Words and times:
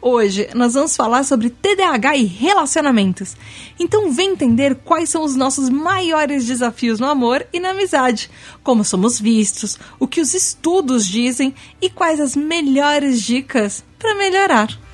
Hoje 0.00 0.48
nós 0.54 0.74
vamos 0.74 0.94
falar 0.94 1.24
sobre 1.24 1.50
TDAH 1.50 2.16
e 2.16 2.24
relacionamentos. 2.24 3.36
Então 3.78 4.12
vem 4.12 4.30
entender 4.30 4.76
quais 4.76 5.08
são 5.08 5.24
os 5.24 5.34
nossos 5.34 5.68
maiores 5.68 6.46
desafios 6.46 7.00
no 7.00 7.06
amor 7.06 7.46
e 7.52 7.58
na 7.58 7.70
amizade, 7.70 8.30
como 8.62 8.84
somos 8.84 9.18
vistos, 9.18 9.78
o 9.98 10.06
que 10.06 10.20
os 10.20 10.34
estudos 10.34 11.06
dizem 11.06 11.54
e 11.80 11.88
quais 11.88 12.20
as 12.20 12.36
melhores 12.36 13.22
dicas 13.22 13.84
para 13.98 14.14
melhorar. 14.14 14.86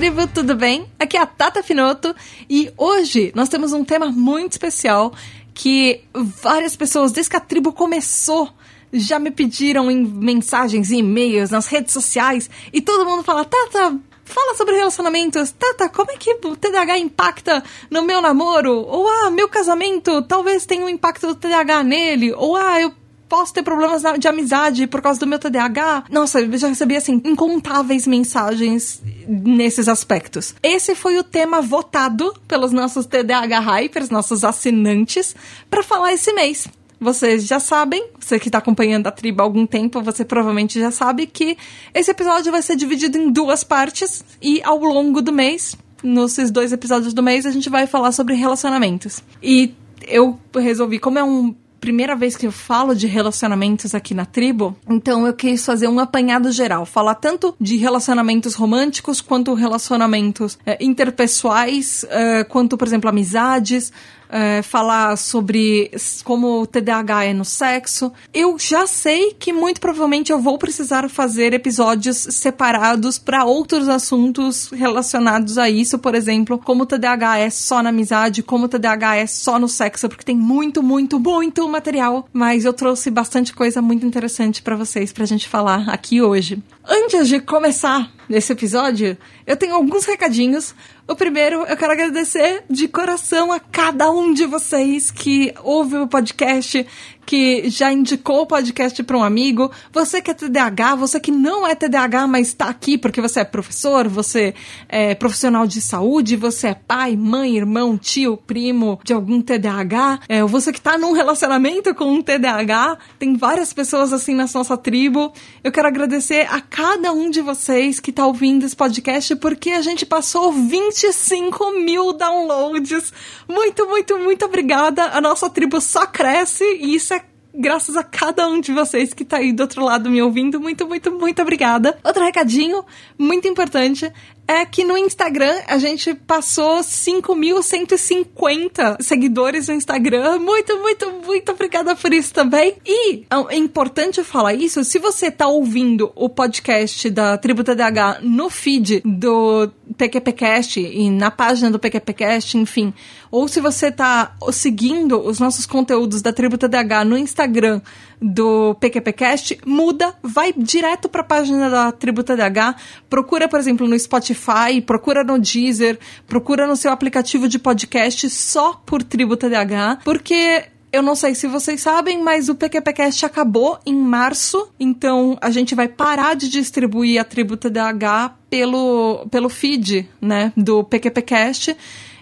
Tribo, 0.00 0.26
tudo 0.26 0.54
bem? 0.54 0.86
Aqui 0.98 1.16
é 1.16 1.20
a 1.20 1.26
Tata 1.26 1.62
Finoto 1.62 2.16
e 2.48 2.72
hoje 2.78 3.30
nós 3.34 3.50
temos 3.50 3.74
um 3.74 3.84
tema 3.84 4.06
muito 4.06 4.52
especial 4.52 5.12
que 5.60 6.04
várias 6.14 6.74
pessoas, 6.74 7.12
desde 7.12 7.28
que 7.28 7.36
a 7.36 7.40
tribo 7.40 7.70
começou, 7.70 8.48
já 8.90 9.18
me 9.18 9.30
pediram 9.30 9.90
em 9.90 10.02
mensagens 10.02 10.90
e-mails, 10.90 11.50
nas 11.50 11.66
redes 11.66 11.92
sociais, 11.92 12.48
e 12.72 12.80
todo 12.80 13.04
mundo 13.04 13.22
fala, 13.22 13.44
Tata, 13.44 14.00
fala 14.24 14.54
sobre 14.54 14.76
relacionamentos. 14.76 15.50
Tata, 15.50 15.90
como 15.90 16.12
é 16.12 16.16
que 16.16 16.32
o 16.32 16.56
TDAH 16.56 16.96
impacta 16.96 17.62
no 17.90 18.00
meu 18.00 18.22
namoro? 18.22 18.74
Ou, 18.74 19.06
ah, 19.06 19.30
meu 19.30 19.50
casamento 19.50 20.22
talvez 20.22 20.64
tenha 20.64 20.82
um 20.82 20.88
impacto 20.88 21.26
do 21.26 21.34
TDAH 21.34 21.82
nele. 21.82 22.32
Ou, 22.32 22.56
ah, 22.56 22.80
eu 22.80 22.90
posso 23.30 23.54
ter 23.54 23.62
problemas 23.62 24.02
de 24.18 24.26
amizade 24.26 24.88
por 24.88 25.00
causa 25.00 25.20
do 25.20 25.26
meu 25.26 25.38
TDAH. 25.38 26.04
Nossa, 26.10 26.40
eu 26.40 26.58
já 26.58 26.66
recebi, 26.66 26.96
assim, 26.96 27.22
incontáveis 27.24 28.04
mensagens 28.04 29.00
nesses 29.26 29.88
aspectos. 29.88 30.52
Esse 30.60 30.96
foi 30.96 31.16
o 31.16 31.22
tema 31.22 31.62
votado 31.62 32.34
pelos 32.48 32.72
nossos 32.72 33.06
TDAH 33.06 33.60
Hypers, 33.60 34.10
nossos 34.10 34.42
assinantes, 34.42 35.36
para 35.70 35.80
falar 35.80 36.12
esse 36.12 36.32
mês. 36.32 36.66
Vocês 37.00 37.46
já 37.46 37.60
sabem, 37.60 38.04
você 38.18 38.38
que 38.38 38.48
está 38.48 38.58
acompanhando 38.58 39.06
a 39.06 39.12
tribo 39.12 39.40
há 39.40 39.44
algum 39.44 39.64
tempo, 39.64 40.02
você 40.02 40.22
provavelmente 40.24 40.78
já 40.78 40.90
sabe 40.90 41.26
que 41.26 41.56
esse 41.94 42.10
episódio 42.10 42.52
vai 42.52 42.60
ser 42.60 42.76
dividido 42.76 43.16
em 43.16 43.30
duas 43.30 43.64
partes 43.64 44.22
e 44.42 44.60
ao 44.62 44.78
longo 44.78 45.22
do 45.22 45.32
mês, 45.32 45.76
nesses 46.02 46.50
dois 46.50 46.72
episódios 46.72 47.14
do 47.14 47.22
mês, 47.22 47.46
a 47.46 47.50
gente 47.50 47.70
vai 47.70 47.86
falar 47.86 48.12
sobre 48.12 48.34
relacionamentos. 48.34 49.22
E 49.42 49.72
eu 50.06 50.38
resolvi, 50.54 50.98
como 50.98 51.18
é 51.18 51.24
um 51.24 51.54
primeira 51.80 52.14
vez 52.14 52.36
que 52.36 52.46
eu 52.46 52.52
falo 52.52 52.94
de 52.94 53.06
relacionamentos 53.06 53.94
aqui 53.94 54.14
na 54.14 54.26
tribo, 54.26 54.76
então 54.88 55.26
eu 55.26 55.32
quis 55.32 55.64
fazer 55.64 55.88
um 55.88 55.98
apanhado 55.98 56.52
geral, 56.52 56.84
falar 56.84 57.14
tanto 57.14 57.54
de 57.60 57.76
relacionamentos 57.76 58.54
românticos 58.54 59.20
quanto 59.20 59.54
relacionamentos 59.54 60.58
é, 60.66 60.76
interpessoais, 60.84 62.04
é, 62.08 62.44
quanto, 62.44 62.76
por 62.76 62.86
exemplo, 62.86 63.08
amizades, 63.08 63.92
é, 64.30 64.62
falar 64.62 65.16
sobre 65.16 65.90
como 66.24 66.62
o 66.62 66.66
TDAH 66.66 67.24
é 67.24 67.34
no 67.34 67.44
sexo. 67.44 68.12
Eu 68.32 68.58
já 68.58 68.86
sei 68.86 69.34
que 69.34 69.52
muito 69.52 69.80
provavelmente 69.80 70.30
eu 70.32 70.38
vou 70.38 70.56
precisar 70.58 71.08
fazer 71.08 71.52
episódios 71.52 72.16
separados 72.16 73.18
para 73.18 73.44
outros 73.44 73.88
assuntos 73.88 74.68
relacionados 74.70 75.58
a 75.58 75.68
isso, 75.68 75.98
por 75.98 76.14
exemplo, 76.14 76.58
como 76.58 76.84
o 76.84 76.86
TDAH 76.86 77.38
é 77.38 77.50
só 77.50 77.82
na 77.82 77.90
amizade, 77.90 78.42
como 78.42 78.66
o 78.66 78.68
TDAH 78.68 79.16
é 79.16 79.26
só 79.26 79.58
no 79.58 79.68
sexo, 79.68 80.08
porque 80.08 80.24
tem 80.24 80.36
muito, 80.36 80.82
muito, 80.82 81.18
muito 81.18 81.68
material. 81.68 82.28
Mas 82.32 82.64
eu 82.64 82.72
trouxe 82.72 83.10
bastante 83.10 83.52
coisa 83.52 83.82
muito 83.82 84.06
interessante 84.06 84.62
para 84.62 84.76
vocês 84.76 85.12
pra 85.12 85.24
gente 85.24 85.48
falar 85.48 85.88
aqui 85.88 86.22
hoje. 86.22 86.62
Antes 86.88 87.28
de 87.28 87.40
começar 87.40 88.10
esse 88.28 88.52
episódio, 88.52 89.16
eu 89.46 89.56
tenho 89.56 89.74
alguns 89.74 90.04
recadinhos. 90.04 90.74
O 91.10 91.16
primeiro, 91.16 91.64
eu 91.64 91.76
quero 91.76 91.90
agradecer 91.90 92.62
de 92.70 92.86
coração 92.86 93.50
a 93.50 93.58
cada 93.58 94.08
um 94.12 94.32
de 94.32 94.46
vocês 94.46 95.10
que 95.10 95.52
ouve 95.64 95.96
o 95.96 96.06
podcast, 96.06 96.86
que 97.24 97.68
já 97.68 97.92
indicou 97.92 98.42
o 98.42 98.46
podcast 98.46 99.02
para 99.02 99.16
um 99.16 99.22
amigo, 99.22 99.70
você 99.92 100.20
que 100.20 100.30
é 100.30 100.34
TDAH, 100.34 100.94
você 100.96 101.20
que 101.20 101.30
não 101.30 101.66
é 101.66 101.74
TDAH, 101.74 102.26
mas 102.26 102.48
está 102.48 102.68
aqui 102.68 102.98
porque 102.98 103.20
você 103.20 103.40
é 103.40 103.44
professor, 103.44 104.08
você 104.08 104.54
é 104.88 105.14
profissional 105.14 105.66
de 105.66 105.80
saúde, 105.80 106.36
você 106.36 106.68
é 106.68 106.74
pai, 106.74 107.16
mãe, 107.16 107.56
irmão, 107.56 107.96
tio, 107.96 108.36
primo 108.36 109.00
de 109.04 109.12
algum 109.12 109.40
TDAH, 109.40 110.20
é, 110.28 110.42
você 110.42 110.72
que 110.72 110.78
está 110.78 110.98
num 110.98 111.12
relacionamento 111.12 111.94
com 111.94 112.06
um 112.06 112.22
TDAH, 112.22 112.98
tem 113.18 113.36
várias 113.36 113.72
pessoas 113.72 114.12
assim 114.12 114.34
na 114.34 114.48
nossa 114.52 114.76
tribo. 114.76 115.32
Eu 115.62 115.70
quero 115.70 115.88
agradecer 115.88 116.46
a 116.50 116.60
cada 116.60 117.12
um 117.12 117.30
de 117.30 117.40
vocês 117.40 118.00
que 118.00 118.10
está 118.10 118.26
ouvindo 118.26 118.64
esse 118.64 118.74
podcast 118.74 119.36
porque 119.36 119.70
a 119.70 119.82
gente 119.82 120.04
passou 120.04 120.52
25 120.52 121.72
mil 121.80 122.12
downloads. 122.12 123.12
Muito, 123.48 123.86
muito, 123.86 124.18
muito 124.18 124.44
obrigada. 124.44 125.04
A 125.12 125.20
nossa 125.20 125.48
tribo 125.48 125.80
só 125.80 126.06
cresce 126.06 126.64
e 126.64 126.94
isso 126.94 127.14
é 127.14 127.19
graças 127.54 127.96
a 127.96 128.02
cada 128.02 128.48
um 128.48 128.60
de 128.60 128.72
vocês 128.72 129.12
que 129.12 129.24
tá 129.24 129.38
aí 129.38 129.52
do 129.52 129.62
outro 129.62 129.84
lado 129.84 130.10
me 130.10 130.22
ouvindo. 130.22 130.60
Muito, 130.60 130.86
muito, 130.86 131.12
muito 131.12 131.42
obrigada. 131.42 131.98
Outro 132.04 132.24
recadinho 132.24 132.84
muito 133.18 133.48
importante 133.48 134.12
é 134.50 134.66
que 134.66 134.82
no 134.82 134.98
Instagram 134.98 135.54
a 135.68 135.78
gente 135.78 136.12
passou 136.12 136.80
5.150 136.80 139.00
seguidores 139.00 139.68
no 139.68 139.74
Instagram. 139.74 140.40
Muito, 140.40 140.76
muito, 140.78 141.08
muito 141.24 141.52
obrigada 141.52 141.94
por 141.94 142.12
isso 142.12 142.34
também. 142.34 142.74
E 142.84 143.24
é 143.48 143.56
importante 143.56 144.24
falar 144.24 144.54
isso, 144.54 144.82
se 144.82 144.98
você 144.98 145.30
tá 145.30 145.46
ouvindo 145.46 146.10
o 146.16 146.28
podcast 146.28 147.08
da 147.10 147.38
Tributa 147.38 147.76
DH 147.76 148.22
no 148.22 148.50
feed 148.50 149.02
do 149.04 149.70
PQPcast 149.96 150.80
e 150.80 151.08
na 151.10 151.30
página 151.30 151.70
do 151.70 151.78
PQPcast, 151.78 152.58
enfim, 152.58 152.92
ou 153.30 153.46
se 153.48 153.60
você 153.60 153.90
tá 153.90 154.34
seguindo 154.52 155.20
os 155.20 155.38
nossos 155.38 155.66
conteúdos 155.66 156.20
da 156.20 156.32
Tributa 156.32 156.68
DH 156.68 157.04
no 157.06 157.16
Instagram 157.16 157.80
do 158.20 158.74
PQPcast, 158.74 159.58
muda, 159.64 160.14
vai 160.22 160.52
direto 160.52 161.08
para 161.08 161.22
a 161.22 161.24
página 161.24 161.70
da 161.70 161.92
Tributa 161.92 162.36
DH, 162.36 162.76
procura, 163.08 163.48
por 163.48 163.58
exemplo, 163.58 163.88
no 163.88 163.98
Spotify, 163.98 164.80
procura 164.84 165.24
no 165.24 165.38
Deezer, 165.38 165.98
procura 166.26 166.66
no 166.66 166.76
seu 166.76 166.90
aplicativo 166.90 167.48
de 167.48 167.58
podcast 167.58 168.28
só 168.28 168.74
por 168.84 169.02
Tributa 169.02 169.48
DH, 169.48 170.02
porque 170.04 170.64
eu 170.92 171.02
não 171.02 171.14
sei 171.14 171.34
se 171.34 171.46
vocês 171.46 171.80
sabem, 171.80 172.22
mas 172.22 172.48
o 172.48 172.54
PQPcast 172.54 173.24
acabou 173.24 173.78
em 173.86 173.94
março, 173.94 174.68
então 174.78 175.38
a 175.40 175.50
gente 175.50 175.74
vai 175.74 175.86
parar 175.86 176.34
de 176.34 176.48
distribuir 176.48 177.20
a 177.20 177.24
Tributa 177.24 177.70
DH 177.70 178.34
pelo, 178.50 179.26
pelo 179.30 179.48
feed, 179.48 180.08
né, 180.20 180.52
do 180.56 180.82
PQPcast. 180.82 181.76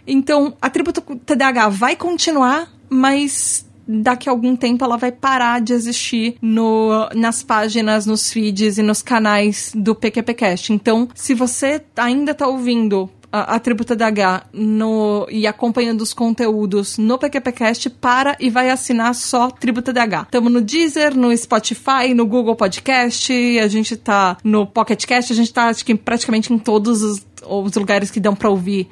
Então, 0.08 0.54
a 0.60 0.70
Tributa 0.70 1.00
TDAH 1.00 1.68
vai 1.68 1.94
continuar, 1.94 2.72
mas 2.88 3.68
daqui 3.86 4.28
a 4.28 4.32
algum 4.32 4.54
tempo 4.56 4.84
ela 4.84 4.96
vai 4.96 5.12
parar 5.12 5.60
de 5.60 5.72
existir 5.72 6.36
no, 6.42 7.08
nas 7.14 7.42
páginas, 7.42 8.04
nos 8.04 8.32
feeds 8.32 8.78
e 8.78 8.82
nos 8.82 9.00
canais 9.02 9.72
do 9.74 9.94
PQPcast. 9.94 10.72
Então, 10.72 11.08
se 11.14 11.34
você 11.34 11.82
ainda 11.96 12.32
está 12.32 12.46
ouvindo 12.46 13.10
a, 13.32 13.56
a 13.56 13.58
Tributa 13.58 13.94
DH 13.96 14.46
no, 14.52 15.26
e 15.30 15.46
acompanhando 15.46 16.02
os 16.02 16.12
conteúdos 16.12 16.98
no 16.98 17.18
PQPcast, 17.18 17.90
para 17.90 18.36
e 18.40 18.50
vai 18.50 18.70
assinar 18.70 19.14
só 19.14 19.50
Tributa 19.50 19.92
DH. 19.92 20.24
Estamos 20.24 20.52
no 20.52 20.60
Deezer, 20.60 21.16
no 21.16 21.34
Spotify, 21.36 22.14
no 22.14 22.26
Google 22.26 22.56
Podcast, 22.56 23.32
a 23.58 23.68
gente 23.68 23.96
tá 23.96 24.36
no 24.44 24.66
Pocket 24.66 25.04
Cast, 25.06 25.32
a 25.32 25.36
gente 25.36 25.52
tá 25.52 25.68
acho 25.68 25.84
que 25.84 25.94
praticamente 25.94 26.52
em 26.52 26.58
todos 26.58 27.02
os, 27.02 27.26
os 27.46 27.74
lugares 27.74 28.10
que 28.10 28.20
dão 28.20 28.34
para 28.34 28.50
ouvir 28.50 28.88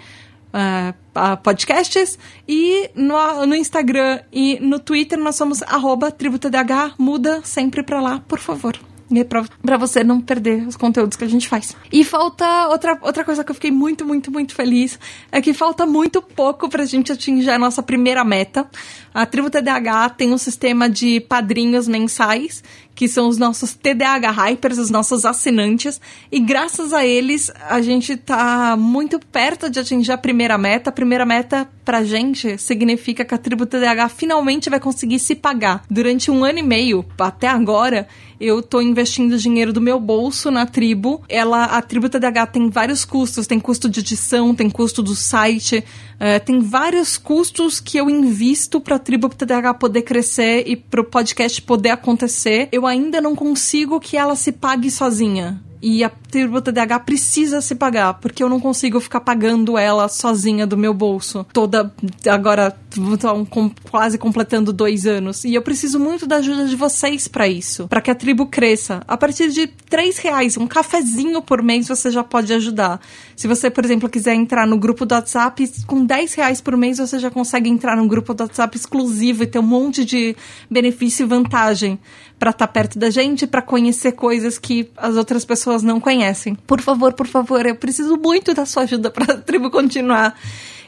uh, 0.49 0.95
podcasts. 1.43 2.19
E 2.49 2.91
no, 2.95 3.47
no 3.47 3.55
Instagram 3.55 4.21
e 4.33 4.59
no 4.61 4.79
Twitter 4.79 5.19
nós 5.19 5.37
somos 5.37 5.63
arroba 5.63 6.11
tributadh. 6.11 6.95
Muda 6.99 7.41
sempre 7.45 7.83
pra 7.83 8.01
lá, 8.01 8.23
por 8.27 8.39
favor. 8.39 8.79
E 9.11 9.21
é 9.21 9.25
pra, 9.25 9.45
pra 9.63 9.77
você 9.77 10.03
não 10.03 10.21
perder 10.21 10.67
os 10.67 10.77
conteúdos 10.77 11.17
que 11.17 11.23
a 11.23 11.29
gente 11.29 11.49
faz. 11.49 11.77
E 11.93 12.03
falta 12.05 12.69
outra, 12.69 12.99
outra 13.01 13.25
coisa 13.25 13.45
que 13.45 13.51
eu 13.51 13.55
fiquei 13.55 13.71
muito, 13.71 14.05
muito, 14.05 14.33
muito 14.33 14.55
feliz 14.55 14.99
é 15.31 15.41
que 15.41 15.53
falta 15.53 15.87
muito 15.87 16.21
pouco 16.21 16.69
pra 16.69 16.85
gente 16.85 17.13
atingir 17.13 17.51
a 17.51 17.59
nossa 17.59 17.83
primeira 17.83 18.25
meta. 18.25 18.69
A 19.15 19.25
Tribo 19.25 19.49
TDAH 19.49 20.11
tem 20.11 20.33
um 20.33 20.39
sistema 20.39 20.91
de 20.91 21.21
padrinhos 21.21 21.87
mensais 21.87 22.65
que 22.97 23.07
são 23.07 23.29
os 23.29 23.37
nossos 23.37 23.75
TDAH 23.75 24.31
Hypers, 24.31 24.79
os 24.79 24.91
nossos 24.91 25.27
assinantes, 25.27 26.01
e 26.33 26.41
graças 26.41 26.95
a 26.95 27.05
eles 27.05 27.53
a 27.69 27.81
gente 27.83 28.17
tá 28.17 28.75
muito 28.77 29.21
perto 29.21 29.71
de 29.71 29.79
atingir 29.79 30.13
a 30.13 30.19
primeira 30.19 30.57
meta. 30.57 30.89
A 30.89 30.93
primeira 30.93 31.27
meta 31.27 31.69
pra 31.85 32.03
gente 32.03 32.59
significa 32.59 33.25
que 33.25 33.35
a 33.35 33.39
tribo 33.39 33.67
TDAH 33.67 34.09
finalmente 34.09 34.71
vai 34.71 34.81
conseguir 34.81 35.19
se 35.19 35.35
pagar. 35.35 35.85
Durante 35.91 36.31
um 36.31 36.43
ano 36.43 36.59
e 36.59 36.63
meio, 36.63 37.05
até 37.19 37.49
agora, 37.49 38.09
eu 38.41 38.63
tô 38.63 38.81
investindo 38.81 39.39
dinheiro 39.39 39.73
do 39.73 39.81
meu 39.81 39.99
bolso 39.99 40.51
na 40.51 40.67
tribo. 40.67 41.23
Ela, 41.29 41.65
a 41.65 41.83
tribo 41.83 42.09
TDAH 42.09 42.47
tem 42.47 42.69
vários 42.69 43.05
custos, 43.05 43.47
tem 43.47 43.59
custo 43.59 43.89
de 43.89 44.01
edição, 44.01 44.55
tem 44.55 44.69
custo 44.69 45.03
do 45.03 45.15
site, 45.15 45.79
uh, 45.79 46.45
tem 46.45 46.61
vários 46.61 47.17
custos 47.17 47.81
que 47.81 47.97
eu 47.97 48.11
invisto 48.11 48.81
pra 48.81 48.99
tribo 48.99 49.29
TDAH 49.29 49.75
poder 49.75 50.03
crescer 50.03 50.65
e 50.67 50.77
pro 50.77 51.05
podcast 51.05 51.61
poder 51.63 51.91
acontecer. 51.91 52.69
Eu 52.73 52.86
ainda 52.87 53.21
não 53.21 53.35
consigo 53.35 54.01
que 54.01 54.17
ela 54.17 54.37
se 54.37 54.53
pague 54.53 54.91
sozinha. 54.91 55.63
E 55.81 56.03
a 56.03 56.11
tribo 56.37 56.61
TDAH 56.61 57.01
precisa 57.01 57.63
se 57.63 57.75
pagar, 57.75 58.15
porque 58.15 58.43
eu 58.43 58.49
não 58.49 58.61
consigo 58.61 59.01
ficar 59.01 59.21
pagando 59.21 59.79
ela 59.79 60.07
sozinha 60.07 60.67
do 60.67 60.77
meu 60.77 60.93
bolso. 60.93 61.47
Toda. 61.51 61.91
Agora, 62.29 62.77
estão 63.15 63.47
quase 63.91 64.19
completando 64.19 64.71
dois 64.71 65.07
anos. 65.07 65.45
E 65.45 65.55
eu 65.55 65.63
preciso 65.63 65.99
muito 65.99 66.27
da 66.27 66.37
ajuda 66.37 66.67
de 66.67 66.77
vocês 66.77 67.27
para 67.27 67.49
isso. 67.49 67.89
para 67.89 68.03
que 68.03 68.11
a 68.11 68.15
tribo 68.15 68.47
cresça. 68.47 69.01
A 69.09 69.17
partir 69.17 69.51
de 69.51 69.67
três 69.67 70.19
reais, 70.19 70.59
um 70.59 70.67
cafezinho 70.67 71.41
por 71.41 71.63
mês, 71.63 71.89
você 71.89 72.11
já 72.11 72.23
pode 72.23 72.53
ajudar. 72.53 73.01
Se 73.35 73.49
você, 73.49 73.71
por 73.71 73.85
exemplo, 73.85 74.09
quiser 74.09 74.35
entrar 74.35 74.67
no 74.67 74.77
grupo 74.77 75.07
do 75.07 75.15
WhatsApp, 75.15 75.71
com 75.87 76.05
10 76.05 76.35
reais 76.35 76.61
por 76.61 76.77
mês 76.77 76.99
você 76.99 77.19
já 77.19 77.31
consegue 77.31 77.71
entrar 77.71 77.97
num 77.97 78.09
grupo 78.09 78.35
do 78.35 78.43
WhatsApp 78.43 78.77
exclusivo 78.77 79.43
e 79.43 79.47
ter 79.47 79.59
um 79.59 79.63
monte 79.63 80.05
de 80.05 80.37
benefício 80.71 81.25
e 81.25 81.27
vantagem 81.27 81.99
para 82.39 82.51
estar 82.51 82.67
tá 82.67 82.73
perto 82.73 82.99
da 82.99 83.09
gente, 83.11 83.47
para 83.47 83.63
conhecer 83.63 84.13
coisas 84.13 84.59
que 84.59 84.91
as 84.97 85.17
outras 85.17 85.45
pessoas 85.45 85.83
não 85.83 85.99
conhecem. 85.99 86.26
Por 86.67 86.81
favor, 86.81 87.13
por 87.13 87.27
favor, 87.27 87.65
eu 87.67 87.77
preciso 87.77 88.17
muito 88.17 88.55
da 88.55 88.67
sua 88.67 88.83
ajuda 88.85 89.11
para 89.11 89.35
a 89.35 89.37
tribo 89.41 89.71
continuar. 89.71 90.39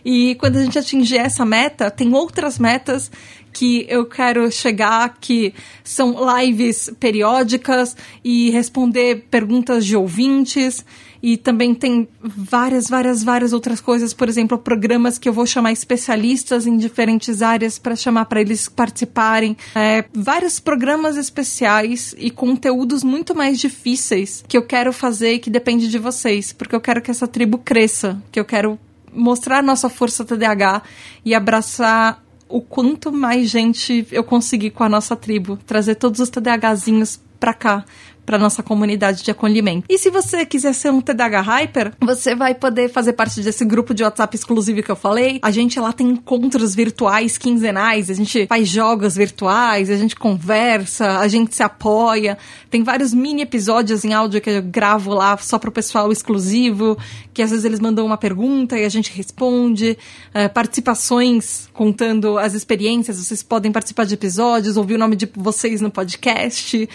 E 0.04 0.36
quando 0.36 0.56
a 0.56 0.62
gente 0.62 0.78
atingir 0.78 1.18
essa 1.18 1.44
meta, 1.44 1.90
tem 1.90 2.14
outras 2.14 2.58
metas 2.58 3.10
que 3.52 3.86
eu 3.88 4.06
quero 4.06 4.50
chegar, 4.52 5.16
que 5.20 5.52
são 5.82 6.16
lives 6.38 6.90
periódicas 7.00 7.96
e 8.22 8.50
responder 8.50 9.26
perguntas 9.30 9.84
de 9.84 9.96
ouvintes. 9.96 10.84
E 11.22 11.36
também 11.36 11.74
tem 11.74 12.08
várias, 12.20 12.88
várias, 12.88 13.22
várias 13.22 13.52
outras 13.52 13.80
coisas, 13.80 14.14
por 14.14 14.28
exemplo, 14.28 14.58
programas 14.58 15.18
que 15.18 15.28
eu 15.28 15.32
vou 15.32 15.46
chamar 15.46 15.72
especialistas 15.72 16.66
em 16.66 16.76
diferentes 16.76 17.42
áreas 17.42 17.78
para 17.78 17.96
chamar 17.96 18.26
para 18.26 18.40
eles 18.40 18.68
participarem. 18.68 19.56
É, 19.74 20.04
vários 20.12 20.60
programas 20.60 21.16
especiais 21.16 22.14
e 22.18 22.30
conteúdos 22.30 23.02
muito 23.02 23.34
mais 23.34 23.58
difíceis 23.58 24.44
que 24.46 24.56
eu 24.56 24.62
quero 24.62 24.92
fazer 24.92 25.34
e 25.34 25.38
que 25.38 25.50
depende 25.50 25.88
de 25.88 25.98
vocês, 25.98 26.52
porque 26.52 26.74
eu 26.74 26.80
quero 26.80 27.02
que 27.02 27.10
essa 27.10 27.26
tribo 27.26 27.58
cresça, 27.58 28.22
que 28.30 28.38
eu 28.38 28.44
quero 28.44 28.78
mostrar 29.12 29.62
nossa 29.62 29.88
força 29.88 30.24
TDAH 30.24 30.82
e 31.24 31.34
abraçar 31.34 32.22
o 32.48 32.60
quanto 32.60 33.12
mais 33.12 33.50
gente 33.50 34.06
eu 34.10 34.24
conseguir 34.24 34.70
com 34.70 34.82
a 34.82 34.88
nossa 34.88 35.14
tribo, 35.14 35.58
trazer 35.66 35.96
todos 35.96 36.20
os 36.20 36.30
TDAHzinhos 36.30 37.20
pra 37.38 37.52
cá, 37.52 37.84
para 38.28 38.36
nossa 38.36 38.62
comunidade 38.62 39.24
de 39.24 39.30
acolhimento. 39.30 39.86
E 39.88 39.96
se 39.96 40.10
você 40.10 40.44
quiser 40.44 40.74
ser 40.74 40.92
um 40.92 41.00
TDAH 41.00 41.40
Hyper, 41.40 41.92
você 41.98 42.34
vai 42.34 42.54
poder 42.54 42.90
fazer 42.90 43.14
parte 43.14 43.40
desse 43.40 43.64
grupo 43.64 43.94
de 43.94 44.04
WhatsApp 44.04 44.36
exclusivo 44.36 44.82
que 44.82 44.90
eu 44.90 44.96
falei. 44.96 45.38
A 45.40 45.50
gente 45.50 45.80
lá 45.80 45.94
tem 45.94 46.10
encontros 46.10 46.74
virtuais 46.74 47.38
quinzenais, 47.38 48.10
a 48.10 48.14
gente 48.14 48.46
faz 48.46 48.68
jogos 48.68 49.16
virtuais, 49.16 49.88
a 49.88 49.96
gente 49.96 50.14
conversa, 50.14 51.20
a 51.20 51.26
gente 51.26 51.56
se 51.56 51.62
apoia. 51.62 52.36
Tem 52.68 52.82
vários 52.82 53.14
mini 53.14 53.40
episódios 53.40 54.04
em 54.04 54.12
áudio 54.12 54.42
que 54.42 54.50
eu 54.50 54.62
gravo 54.62 55.14
lá 55.14 55.34
só 55.38 55.58
pro 55.58 55.72
pessoal 55.72 56.12
exclusivo, 56.12 56.98
que 57.32 57.40
às 57.40 57.48
vezes 57.48 57.64
eles 57.64 57.80
mandam 57.80 58.04
uma 58.04 58.18
pergunta 58.18 58.76
e 58.76 58.84
a 58.84 58.90
gente 58.90 59.10
responde. 59.10 59.96
É, 60.34 60.48
participações 60.48 61.66
contando 61.72 62.36
as 62.36 62.52
experiências, 62.52 63.16
vocês 63.16 63.42
podem 63.42 63.72
participar 63.72 64.04
de 64.04 64.12
episódios, 64.12 64.76
ouvir 64.76 64.96
o 64.96 64.98
nome 64.98 65.16
de 65.16 65.26
vocês 65.34 65.80
no 65.80 65.90
podcast 65.90 66.86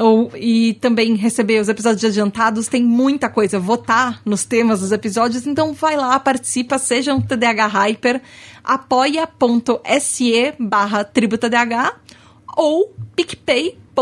ou, 0.00 0.32
e 0.34 0.74
também 0.74 1.14
receber 1.14 1.60
os 1.60 1.68
episódios 1.68 2.04
adiantados. 2.04 2.66
Tem 2.68 2.82
muita 2.82 3.28
coisa. 3.28 3.60
Votar 3.60 4.20
nos 4.24 4.44
temas 4.44 4.80
dos 4.80 4.92
episódios. 4.92 5.46
Então 5.46 5.74
vai 5.74 5.96
lá, 5.96 6.18
participa, 6.18 6.78
seja 6.78 7.14
um 7.14 7.20
TDAH 7.20 7.66
Hyper. 7.66 8.22
apoia.se 8.64 10.54
barra 10.58 11.04
tributadh 11.04 11.54
ou 12.56 12.94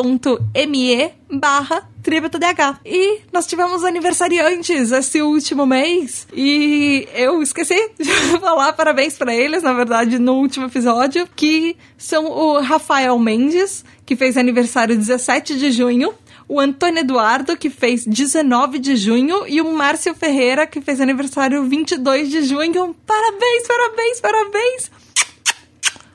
picpay.me 0.03 1.13
barra 1.31 1.89
TributoDH. 2.03 2.81
E 2.85 3.21
nós 3.33 3.47
tivemos 3.47 3.85
aniversariantes 3.85 4.93
esse 4.93 5.21
último 5.21 5.67
mês 5.67 6.27
e 6.33 7.07
eu 7.15 7.43
esqueci 7.43 7.91
de 7.99 8.11
falar 8.41 8.73
parabéns 8.73 9.17
para 9.17 9.35
eles, 9.35 9.63
na 9.63 9.73
verdade, 9.73 10.19
no 10.19 10.35
último 10.35 10.67
episódio, 10.67 11.29
que 11.35 11.77
são 11.97 12.27
o 12.27 12.61
Rafael 12.61 13.19
Mendes, 13.19 13.85
que 14.07 14.17
fez 14.17 14.37
aniversário 14.37 14.97
17 14.97 15.59
de 15.59 15.71
junho, 15.71 16.15
o 16.49 16.59
Antônio 16.59 17.01
Eduardo, 17.01 17.57
que 17.57 17.69
fez 17.69 18.07
19 18.07 18.79
de 18.79 18.97
junho, 18.97 19.47
e 19.47 19.61
o 19.61 19.71
Márcio 19.71 20.15
Ferreira, 20.15 20.67
que 20.67 20.81
fez 20.81 20.99
aniversário 20.99 21.63
22 21.65 22.31
de 22.31 22.43
junho. 22.43 22.97
Parabéns, 23.07 23.67
parabéns, 23.67 24.21
parabéns! 24.21 24.91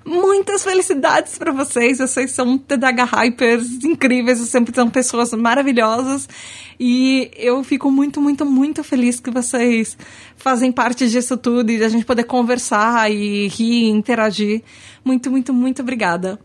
Muitas 0.06 0.64
felicidades 0.64 1.38
para 1.38 1.52
vocês. 1.52 1.98
Vocês 1.98 2.32
são 2.32 2.58
TDH 2.58 3.04
Hypers 3.06 3.84
incríveis, 3.84 4.40
sempre 4.40 4.74
são 4.74 4.90
pessoas 4.90 5.34
maravilhosas. 5.34 6.28
E 6.80 7.32
eu 7.36 7.64
fico 7.64 7.92
muito, 7.92 8.22
muito, 8.22 8.46
muito 8.46 8.84
feliz 8.84 9.20
que 9.20 9.32
vocês 9.32 9.98
fazem 10.36 10.72
parte 10.72 11.10
disso 11.10 11.38
tudo 11.38 11.72
e 11.72 11.84
a 11.84 11.90
gente 11.90 12.06
poder 12.06 12.24
conversar 12.24 13.12
e 13.12 13.48
rir, 13.48 13.90
interagir. 13.90 14.62
Muito, 15.04 15.30
muito, 15.32 15.54
muito 15.54 15.82
obrigada. 15.82 16.40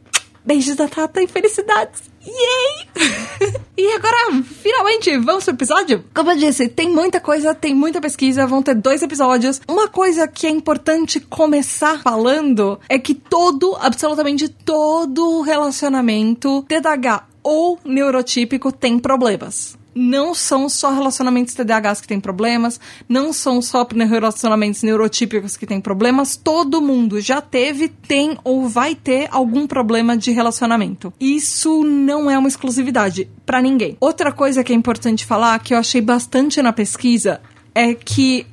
Beijos 0.44 0.76
da 0.76 0.88
Tata 0.88 1.22
e 1.22 1.26
felicidades! 1.26 2.18
Yay! 2.29 3.55
e 3.77 3.93
agora, 3.95 4.43
finalmente, 4.43 5.17
vamos 5.19 5.45
pro 5.45 5.55
episódio? 5.55 6.05
Como 6.15 6.31
eu 6.31 6.37
disse, 6.37 6.69
tem 6.69 6.91
muita 6.91 7.21
coisa, 7.21 7.55
tem 7.55 7.75
muita 7.75 8.01
pesquisa, 8.01 8.47
vão 8.47 8.63
ter 8.63 8.75
dois 8.75 9.03
episódios. 9.03 9.61
Uma 9.67 9.89
coisa 9.89 10.29
que 10.29 10.47
é 10.47 10.51
importante 10.51 11.21
começar 11.21 12.01
falando 12.03 12.79
é 12.89 12.99
que 12.99 13.15
todo, 13.15 13.77
absolutamente 13.81 14.49
todo 14.49 15.41
relacionamento 15.41 16.65
TDAH 16.69 17.27
ou 17.43 17.79
neurotípico 17.85 18.70
tem 18.70 18.99
problemas 18.99 19.78
não 19.95 20.35
são 20.35 20.69
só 20.69 20.93
relacionamentos 20.93 21.55
TDAHs 21.55 22.01
que 22.01 22.09
têm 22.09 22.21
problemas, 22.21 22.81
não 23.09 23.33
são 23.33 23.61
só 23.61 23.87
relacionamentos 23.91 24.83
neurotípicos 24.83 25.57
que 25.57 25.67
têm 25.67 25.81
problemas, 25.81 26.37
todo 26.37 26.81
mundo 26.81 27.21
já 27.21 27.41
teve, 27.41 27.89
tem 27.89 28.37
ou 28.45 28.69
vai 28.69 28.95
ter 28.95 29.29
algum 29.31 29.67
problema 29.67 30.17
de 30.17 30.31
relacionamento. 30.31 31.13
Isso 31.19 31.83
não 31.85 32.31
é 32.31 32.39
uma 32.39 32.49
exclusividade 32.49 33.29
para 33.45 33.63
ninguém. 33.63 33.97
Outra 34.01 34.33
coisa 34.33 34.63
que 34.63 34.73
é 34.73 34.77
importante 34.77 35.25
falar, 35.25 35.59
que 35.61 35.75
eu 35.75 35.79
achei 35.79 36.01
bastante 36.01 36.63
na 36.63 36.73
pesquisa, 36.73 37.41
é 37.75 37.95
que 37.95 38.47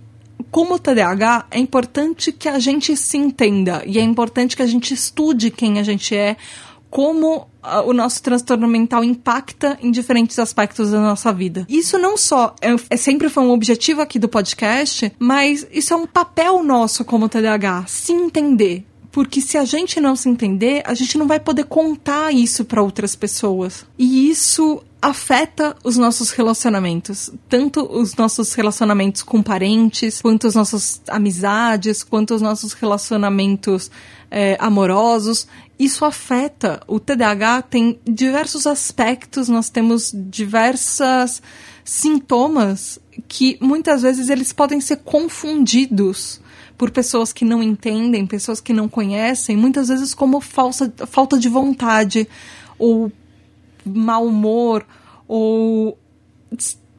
como 0.52 0.80
TDAH, 0.80 1.48
é 1.52 1.60
importante 1.60 2.32
que 2.32 2.48
a 2.48 2.60
gente 2.60 2.96
se 2.96 3.18
entenda 3.18 3.84
e 3.86 3.98
é 3.98 4.02
importante 4.02 4.56
que 4.56 4.62
a 4.62 4.68
gente 4.68 4.94
estude 4.94 5.52
quem 5.52 5.80
a 5.80 5.84
gente 5.84 6.16
é, 6.16 6.38
como 6.96 7.50
uh, 7.62 7.86
o 7.86 7.92
nosso 7.92 8.24
transtorno 8.24 8.70
mental 8.70 9.04
impacta 9.04 9.78
em 9.82 9.92
diferentes 9.92 10.40
aspectos 10.40 10.92
da 10.92 11.02
nossa 11.02 11.34
vida. 11.34 11.68
Isso 11.68 12.00
não 12.00 12.16
só 12.16 12.56
é, 12.62 12.74
é, 12.90 12.96
sempre 12.96 13.28
foi 13.28 13.44
um 13.44 13.52
objetivo 13.52 14.00
aqui 14.00 14.18
do 14.18 14.30
podcast, 14.30 15.12
mas 15.20 15.68
isso 15.74 15.94
é 15.94 15.98
um 15.98 16.08
papel 16.08 16.64
nosso 16.64 17.04
como 17.04 17.28
TDAH, 17.28 17.84
se 17.88 18.14
entender. 18.14 18.86
Porque 19.12 19.42
se 19.42 19.58
a 19.58 19.66
gente 19.66 20.00
não 20.00 20.16
se 20.16 20.30
entender, 20.30 20.84
a 20.86 20.94
gente 20.94 21.18
não 21.18 21.28
vai 21.28 21.38
poder 21.38 21.66
contar 21.66 22.34
isso 22.34 22.64
para 22.64 22.82
outras 22.82 23.14
pessoas. 23.14 23.86
E 24.00 24.30
isso 24.30 24.82
afeta 25.02 25.76
os 25.84 25.98
nossos 25.98 26.32
relacionamentos, 26.32 27.30
tanto 27.50 27.86
os 27.92 28.16
nossos 28.16 28.54
relacionamentos 28.54 29.22
com 29.22 29.44
parentes, 29.44 30.22
quanto 30.22 30.48
as 30.48 30.56
nossas 30.56 31.02
amizades, 31.10 32.04
quanto 32.04 32.34
os 32.34 32.42
nossos 32.42 32.72
relacionamentos 32.72 33.92
é, 34.30 34.58
amorosos 34.60 35.48
isso 35.78 36.06
afeta. 36.06 36.82
O 36.88 37.00
TDAH 37.00 37.64
tem 37.64 38.00
diversos 38.06 38.66
aspectos, 38.66 39.50
nós 39.50 39.70
temos 39.70 40.12
diversas 40.14 41.42
sintomas 41.84 43.00
que 43.28 43.58
muitas 43.62 44.02
vezes 44.02 44.30
eles 44.30 44.52
podem 44.52 44.80
ser 44.82 44.98
confundidos 44.98 46.42
por 46.78 46.92
pessoas 46.92 47.32
que 47.32 47.46
não 47.46 47.64
entendem, 47.64 48.26
pessoas 48.26 48.60
que 48.60 48.74
não 48.74 48.90
conhecem, 48.90 49.56
muitas 49.56 49.88
vezes 49.88 50.14
como 50.14 50.42
falsa, 50.42 50.92
falta 51.08 51.38
de 51.38 51.48
vontade 51.48 52.28
ou 52.78 53.12
mau 53.86 54.26
humor 54.26 54.86
ou 55.28 55.98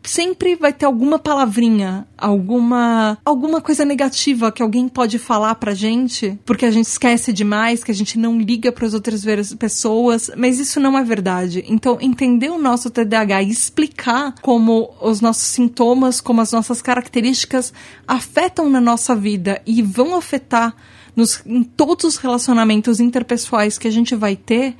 sempre 0.09 0.57
vai 0.57 0.73
ter 0.73 0.87
alguma 0.87 1.19
palavrinha, 1.19 2.07
alguma 2.17 3.19
alguma 3.25 3.61
coisa 3.61 3.85
negativa 3.85 4.53
que 4.53 4.63
alguém 4.63 4.89
pode 4.89 5.19
falar 5.19 5.55
pra 5.57 5.75
gente, 5.75 6.39
porque 6.45 6.65
a 6.65 6.71
gente 6.71 6.87
esquece 6.87 7.33
demais, 7.33 7.83
que 7.83 7.91
a 7.91 7.95
gente 7.95 8.19
não 8.19 8.39
liga 8.39 8.71
para 8.73 8.87
as 8.87 8.95
outras 8.95 9.25
pessoas, 9.55 10.31
mas 10.37 10.59
isso 10.59 10.81
não 10.81 10.97
é 10.97 11.05
verdade. 11.05 11.65
Então, 11.69 11.99
entender 12.01 12.51
o 12.51 12.59
nosso 12.59 12.91
TDAH 12.91 13.43
e 13.43 13.51
explicar 13.51 14.35
como 14.43 14.95
os 15.01 15.21
nossos 15.21 15.45
sintomas, 15.45 16.21
como 16.21 16.41
as 16.41 16.53
nossas 16.53 16.81
características 16.81 17.73
afetam 18.07 18.71
na 18.71 18.81
nossa 18.81 19.15
vida 19.15 19.61
e 19.67 19.83
vão 19.83 20.17
afetar 20.17 20.75
nos, 21.17 21.43
em 21.47 21.63
todos 21.63 22.05
os 22.05 22.17
relacionamentos 22.17 23.01
interpessoais 23.01 23.79
que 23.79 23.89
a 23.89 23.91
gente 23.91 24.15
vai 24.15 24.37
ter, 24.37 24.77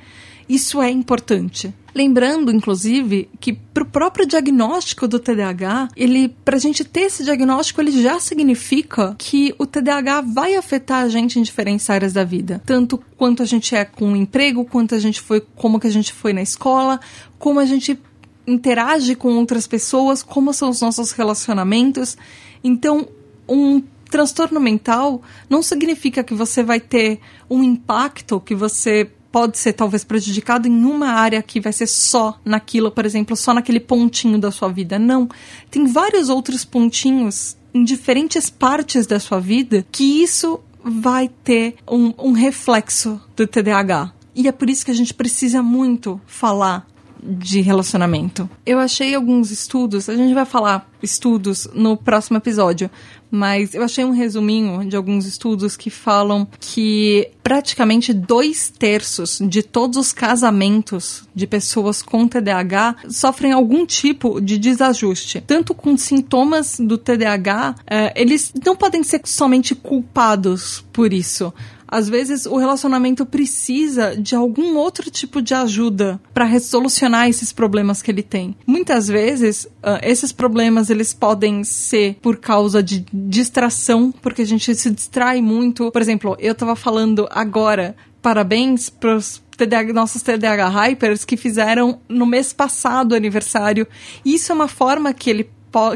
isso 0.47 0.81
é 0.81 0.89
importante. 0.89 1.73
Lembrando, 1.93 2.51
inclusive, 2.51 3.27
que 3.39 3.53
para 3.53 3.83
o 3.83 3.85
próprio 3.85 4.25
diagnóstico 4.25 5.07
do 5.07 5.19
TDAH, 5.19 5.89
ele, 5.95 6.29
para 6.45 6.55
a 6.55 6.59
gente 6.59 6.85
ter 6.85 7.01
esse 7.01 7.23
diagnóstico, 7.23 7.81
ele 7.81 7.91
já 7.91 8.19
significa 8.19 9.15
que 9.17 9.53
o 9.57 9.65
TDAH 9.65 10.21
vai 10.21 10.55
afetar 10.55 11.03
a 11.03 11.09
gente 11.09 11.39
em 11.39 11.41
diferentes 11.41 11.89
áreas 11.89 12.13
da 12.13 12.23
vida, 12.23 12.61
tanto 12.65 13.01
quanto 13.17 13.41
a 13.41 13.45
gente 13.45 13.75
é 13.75 13.83
com 13.83 14.13
o 14.13 14.15
emprego, 14.15 14.63
quanto 14.63 14.93
a 14.93 14.99
gente 14.99 15.19
foi, 15.19 15.41
como 15.55 15.79
que 15.79 15.87
a 15.87 15.91
gente 15.91 16.13
foi 16.13 16.33
na 16.33 16.41
escola, 16.41 16.99
como 17.39 17.59
a 17.59 17.65
gente 17.65 17.99
interage 18.45 19.15
com 19.15 19.35
outras 19.35 19.65
pessoas, 19.67 20.21
como 20.21 20.53
são 20.53 20.69
os 20.69 20.79
nossos 20.79 21.11
relacionamentos. 21.11 22.15
Então, 22.63 23.07
um 23.49 23.81
transtorno 24.09 24.59
mental 24.59 25.21
não 25.49 25.61
significa 25.61 26.23
que 26.23 26.33
você 26.33 26.63
vai 26.63 26.79
ter 26.79 27.19
um 27.49 27.63
impacto 27.63 28.39
que 28.39 28.55
você 28.55 29.11
pode 29.31 29.57
ser 29.57 29.73
talvez 29.73 30.03
prejudicado 30.03 30.67
em 30.67 30.83
uma 30.85 31.09
área 31.09 31.41
que 31.41 31.59
vai 31.59 31.73
ser 31.73 31.87
só 31.87 32.39
naquilo, 32.43 32.91
por 32.91 33.05
exemplo, 33.05 33.35
só 33.35 33.53
naquele 33.53 33.79
pontinho 33.79 34.39
da 34.39 34.51
sua 34.51 34.69
vida. 34.69 34.97
Não. 34.97 35.29
Tem 35.69 35.85
vários 35.85 36.29
outros 36.29 36.65
pontinhos 36.65 37.57
em 37.73 37.83
diferentes 37.83 38.49
partes 38.49 39.05
da 39.05 39.19
sua 39.19 39.39
vida 39.39 39.85
que 39.91 40.23
isso 40.23 40.59
vai 40.83 41.29
ter 41.43 41.75
um, 41.89 42.13
um 42.17 42.31
reflexo 42.31 43.21
do 43.35 43.45
TDAH. 43.45 44.13
E 44.35 44.47
é 44.47 44.51
por 44.51 44.69
isso 44.69 44.85
que 44.85 44.91
a 44.91 44.95
gente 44.95 45.13
precisa 45.13 45.61
muito 45.63 46.21
falar 46.25 46.87
de 47.21 47.61
relacionamento. 47.61 48.49
Eu 48.65 48.79
achei 48.79 49.13
alguns 49.15 49.51
estudos, 49.51 50.09
a 50.09 50.15
gente 50.15 50.33
vai 50.33 50.45
falar 50.45 50.89
estudos 51.01 51.67
no 51.73 51.95
próximo 51.95 52.37
episódio, 52.37 52.89
mas 53.29 53.73
eu 53.73 53.83
achei 53.83 54.05
um 54.05 54.11
resuminho 54.11 54.85
de 54.85 54.95
alguns 54.95 55.25
estudos 55.25 55.75
que 55.75 55.89
falam 55.89 56.47
que 56.59 57.29
praticamente 57.43 58.13
dois 58.13 58.69
terços 58.69 59.39
de 59.41 59.61
todos 59.61 59.97
os 59.97 60.13
casamentos 60.13 61.27
de 61.35 61.45
pessoas 61.45 62.01
com 62.01 62.27
TDAH 62.27 62.95
sofrem 63.09 63.51
algum 63.51 63.85
tipo 63.85 64.39
de 64.39 64.57
desajuste. 64.57 65.43
Tanto 65.45 65.73
com 65.73 65.97
sintomas 65.97 66.77
do 66.79 66.97
TDAH, 66.97 67.75
eh, 67.85 68.13
eles 68.15 68.53
não 68.65 68.75
podem 68.75 69.03
ser 69.03 69.21
somente 69.25 69.75
culpados 69.75 70.85
por 70.91 71.13
isso 71.13 71.53
às 71.87 72.09
vezes 72.09 72.45
o 72.45 72.57
relacionamento 72.57 73.25
precisa 73.25 74.15
de 74.15 74.35
algum 74.35 74.75
outro 74.75 75.09
tipo 75.09 75.41
de 75.41 75.53
ajuda 75.53 76.19
para 76.33 76.45
resolucionar 76.45 77.29
esses 77.29 77.51
problemas 77.51 78.01
que 78.01 78.11
ele 78.11 78.23
tem. 78.23 78.55
Muitas 78.65 79.07
vezes 79.07 79.65
uh, 79.65 79.99
esses 80.01 80.31
problemas 80.31 80.89
eles 80.89 81.13
podem 81.13 81.63
ser 81.63 82.17
por 82.21 82.37
causa 82.37 82.83
de 82.83 83.05
distração, 83.13 84.11
porque 84.21 84.41
a 84.41 84.45
gente 84.45 84.73
se 84.75 84.91
distrai 84.91 85.41
muito. 85.41 85.91
Por 85.91 86.01
exemplo, 86.01 86.35
eu 86.39 86.51
estava 86.51 86.75
falando 86.75 87.27
agora 87.31 87.95
parabéns 88.21 88.89
pros 88.89 89.41
TDAH, 89.55 89.93
nossos 89.93 90.21
TDAH 90.21 90.69
Hypers 90.69 91.25
que 91.25 91.37
fizeram 91.37 91.99
no 92.07 92.25
mês 92.25 92.53
passado 92.53 93.15
aniversário. 93.15 93.87
Isso 94.23 94.51
é 94.51 94.55
uma 94.55 94.67
forma 94.67 95.13
que 95.13 95.29
ele 95.29 95.49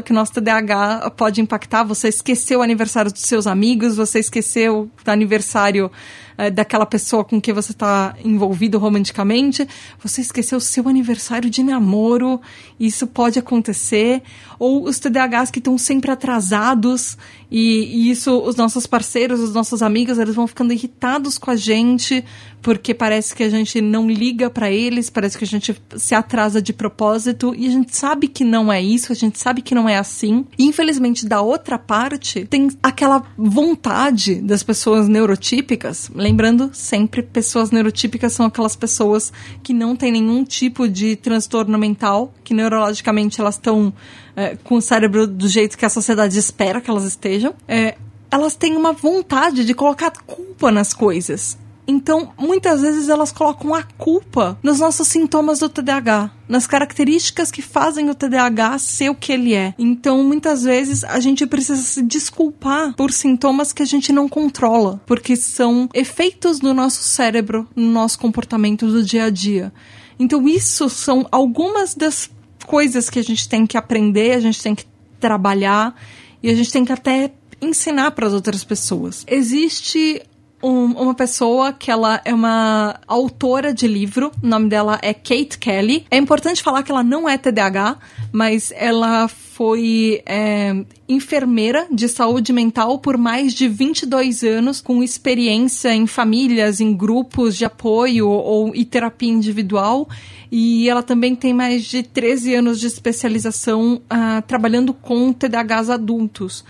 que 0.04 0.12
o 0.12 0.14
nosso 0.14 0.32
TDAH 0.32 1.12
pode 1.16 1.40
impactar. 1.40 1.84
Você 1.84 2.08
esqueceu 2.08 2.60
o 2.60 2.62
aniversário 2.62 3.12
dos 3.12 3.22
seus 3.22 3.46
amigos, 3.46 3.96
você 3.96 4.18
esqueceu 4.18 4.90
o 5.06 5.10
aniversário 5.10 5.90
é, 6.36 6.50
daquela 6.50 6.86
pessoa 6.86 7.24
com 7.24 7.40
quem 7.40 7.52
você 7.52 7.72
está 7.72 8.14
envolvido 8.24 8.78
romanticamente, 8.78 9.66
você 10.02 10.20
esqueceu 10.20 10.58
o 10.58 10.60
seu 10.60 10.88
aniversário 10.88 11.50
de 11.50 11.62
namoro, 11.62 12.40
isso 12.78 13.06
pode 13.06 13.38
acontecer, 13.38 14.22
ou 14.58 14.84
os 14.84 14.98
TDAHs 14.98 15.50
que 15.50 15.58
estão 15.58 15.76
sempre 15.78 16.10
atrasados 16.10 17.16
e, 17.50 17.84
e, 17.84 18.10
isso 18.10 18.40
os 18.40 18.56
nossos 18.56 18.86
parceiros, 18.86 19.40
os 19.40 19.52
nossos 19.52 19.82
amigos, 19.82 20.18
eles 20.18 20.34
vão 20.34 20.46
ficando 20.46 20.72
irritados 20.72 21.36
com 21.36 21.50
a 21.50 21.56
gente 21.56 22.24
porque 22.62 22.94
parece 22.94 23.34
que 23.34 23.42
a 23.42 23.50
gente 23.50 23.80
não 23.80 24.08
liga 24.08 24.48
para 24.48 24.70
eles, 24.70 25.10
parece 25.10 25.36
que 25.36 25.44
a 25.44 25.46
gente 25.46 25.76
se 25.96 26.14
atrasa 26.14 26.62
de 26.62 26.72
propósito. 26.72 27.52
E 27.56 27.66
a 27.66 27.70
gente 27.70 27.94
sabe 27.94 28.28
que 28.28 28.44
não 28.44 28.72
é 28.72 28.80
isso, 28.80 29.12
a 29.12 29.16
gente 29.16 29.38
sabe 29.38 29.60
que 29.60 29.74
não 29.74 29.88
é 29.88 29.98
assim. 29.98 30.46
E, 30.56 30.64
infelizmente, 30.64 31.26
da 31.26 31.42
outra 31.42 31.76
parte, 31.76 32.46
tem 32.46 32.68
aquela 32.82 33.24
vontade 33.36 34.36
das 34.36 34.62
pessoas 34.62 35.08
neurotípicas, 35.08 36.08
Lembrando 36.22 36.70
sempre, 36.72 37.20
pessoas 37.20 37.72
neurotípicas 37.72 38.32
são 38.32 38.46
aquelas 38.46 38.76
pessoas 38.76 39.32
que 39.60 39.74
não 39.74 39.96
têm 39.96 40.12
nenhum 40.12 40.44
tipo 40.44 40.88
de 40.88 41.16
transtorno 41.16 41.76
mental, 41.76 42.32
que 42.44 42.54
neurologicamente 42.54 43.40
elas 43.40 43.56
estão 43.56 43.92
é, 44.36 44.54
com 44.54 44.76
o 44.76 44.80
cérebro 44.80 45.26
do 45.26 45.48
jeito 45.48 45.76
que 45.76 45.84
a 45.84 45.88
sociedade 45.88 46.38
espera 46.38 46.80
que 46.80 46.88
elas 46.88 47.02
estejam. 47.02 47.52
É, 47.66 47.96
elas 48.30 48.54
têm 48.54 48.76
uma 48.76 48.92
vontade 48.92 49.64
de 49.64 49.74
colocar 49.74 50.12
culpa 50.24 50.70
nas 50.70 50.94
coisas. 50.94 51.58
Então, 51.86 52.32
muitas 52.38 52.80
vezes 52.80 53.08
elas 53.08 53.32
colocam 53.32 53.74
a 53.74 53.82
culpa 53.82 54.58
nos 54.62 54.78
nossos 54.78 55.08
sintomas 55.08 55.58
do 55.58 55.68
TDAH, 55.68 56.30
nas 56.48 56.66
características 56.66 57.50
que 57.50 57.60
fazem 57.60 58.08
o 58.08 58.14
TDAH 58.14 58.78
ser 58.78 59.10
o 59.10 59.14
que 59.14 59.32
ele 59.32 59.54
é. 59.54 59.74
Então, 59.78 60.22
muitas 60.22 60.62
vezes 60.62 61.02
a 61.02 61.18
gente 61.18 61.46
precisa 61.46 61.82
se 61.82 62.02
desculpar 62.02 62.94
por 62.94 63.10
sintomas 63.10 63.72
que 63.72 63.82
a 63.82 63.86
gente 63.86 64.12
não 64.12 64.28
controla, 64.28 65.00
porque 65.06 65.34
são 65.34 65.88
efeitos 65.92 66.60
do 66.60 66.72
nosso 66.72 67.02
cérebro, 67.02 67.68
no 67.74 67.90
nosso 67.90 68.18
comportamento 68.18 68.86
do 68.86 69.02
dia 69.02 69.24
a 69.24 69.30
dia. 69.30 69.72
Então, 70.18 70.46
isso 70.46 70.88
são 70.88 71.26
algumas 71.32 71.94
das 71.94 72.30
coisas 72.66 73.10
que 73.10 73.18
a 73.18 73.24
gente 73.24 73.48
tem 73.48 73.66
que 73.66 73.76
aprender, 73.76 74.32
a 74.32 74.40
gente 74.40 74.62
tem 74.62 74.74
que 74.74 74.86
trabalhar 75.18 75.94
e 76.42 76.48
a 76.48 76.54
gente 76.54 76.72
tem 76.72 76.84
que 76.84 76.92
até 76.92 77.32
ensinar 77.60 78.10
para 78.10 78.26
as 78.26 78.32
outras 78.32 78.64
pessoas. 78.64 79.24
Existe 79.28 80.22
um, 80.62 80.92
uma 80.92 81.14
pessoa 81.14 81.72
que 81.72 81.90
ela 81.90 82.20
é 82.24 82.32
uma 82.32 83.00
autora 83.06 83.74
de 83.74 83.88
livro, 83.88 84.30
o 84.42 84.46
nome 84.46 84.68
dela 84.68 84.98
é 85.02 85.12
Kate 85.12 85.58
Kelly. 85.58 86.06
É 86.10 86.16
importante 86.16 86.62
falar 86.62 86.82
que 86.82 86.92
ela 86.92 87.02
não 87.02 87.28
é 87.28 87.36
TDAH, 87.36 87.98
mas 88.30 88.72
ela 88.76 89.28
foi 89.28 90.22
é, 90.24 90.84
enfermeira 91.08 91.86
de 91.90 92.08
saúde 92.08 92.52
mental 92.52 92.98
por 92.98 93.18
mais 93.18 93.52
de 93.52 93.68
22 93.68 94.42
anos, 94.44 94.80
com 94.80 95.02
experiência 95.02 95.94
em 95.94 96.06
famílias, 96.06 96.80
em 96.80 96.94
grupos 96.94 97.56
de 97.56 97.64
apoio 97.64 98.28
ou 98.28 98.74
e 98.74 98.84
terapia 98.84 99.30
individual. 99.30 100.08
E 100.50 100.88
ela 100.88 101.02
também 101.02 101.34
tem 101.34 101.52
mais 101.52 101.84
de 101.84 102.02
13 102.02 102.54
anos 102.54 102.78
de 102.78 102.86
especialização 102.86 104.00
uh, 104.04 104.42
trabalhando 104.46 104.94
com 104.94 105.32
TDAHs 105.32 105.90
adultos. 105.90 106.64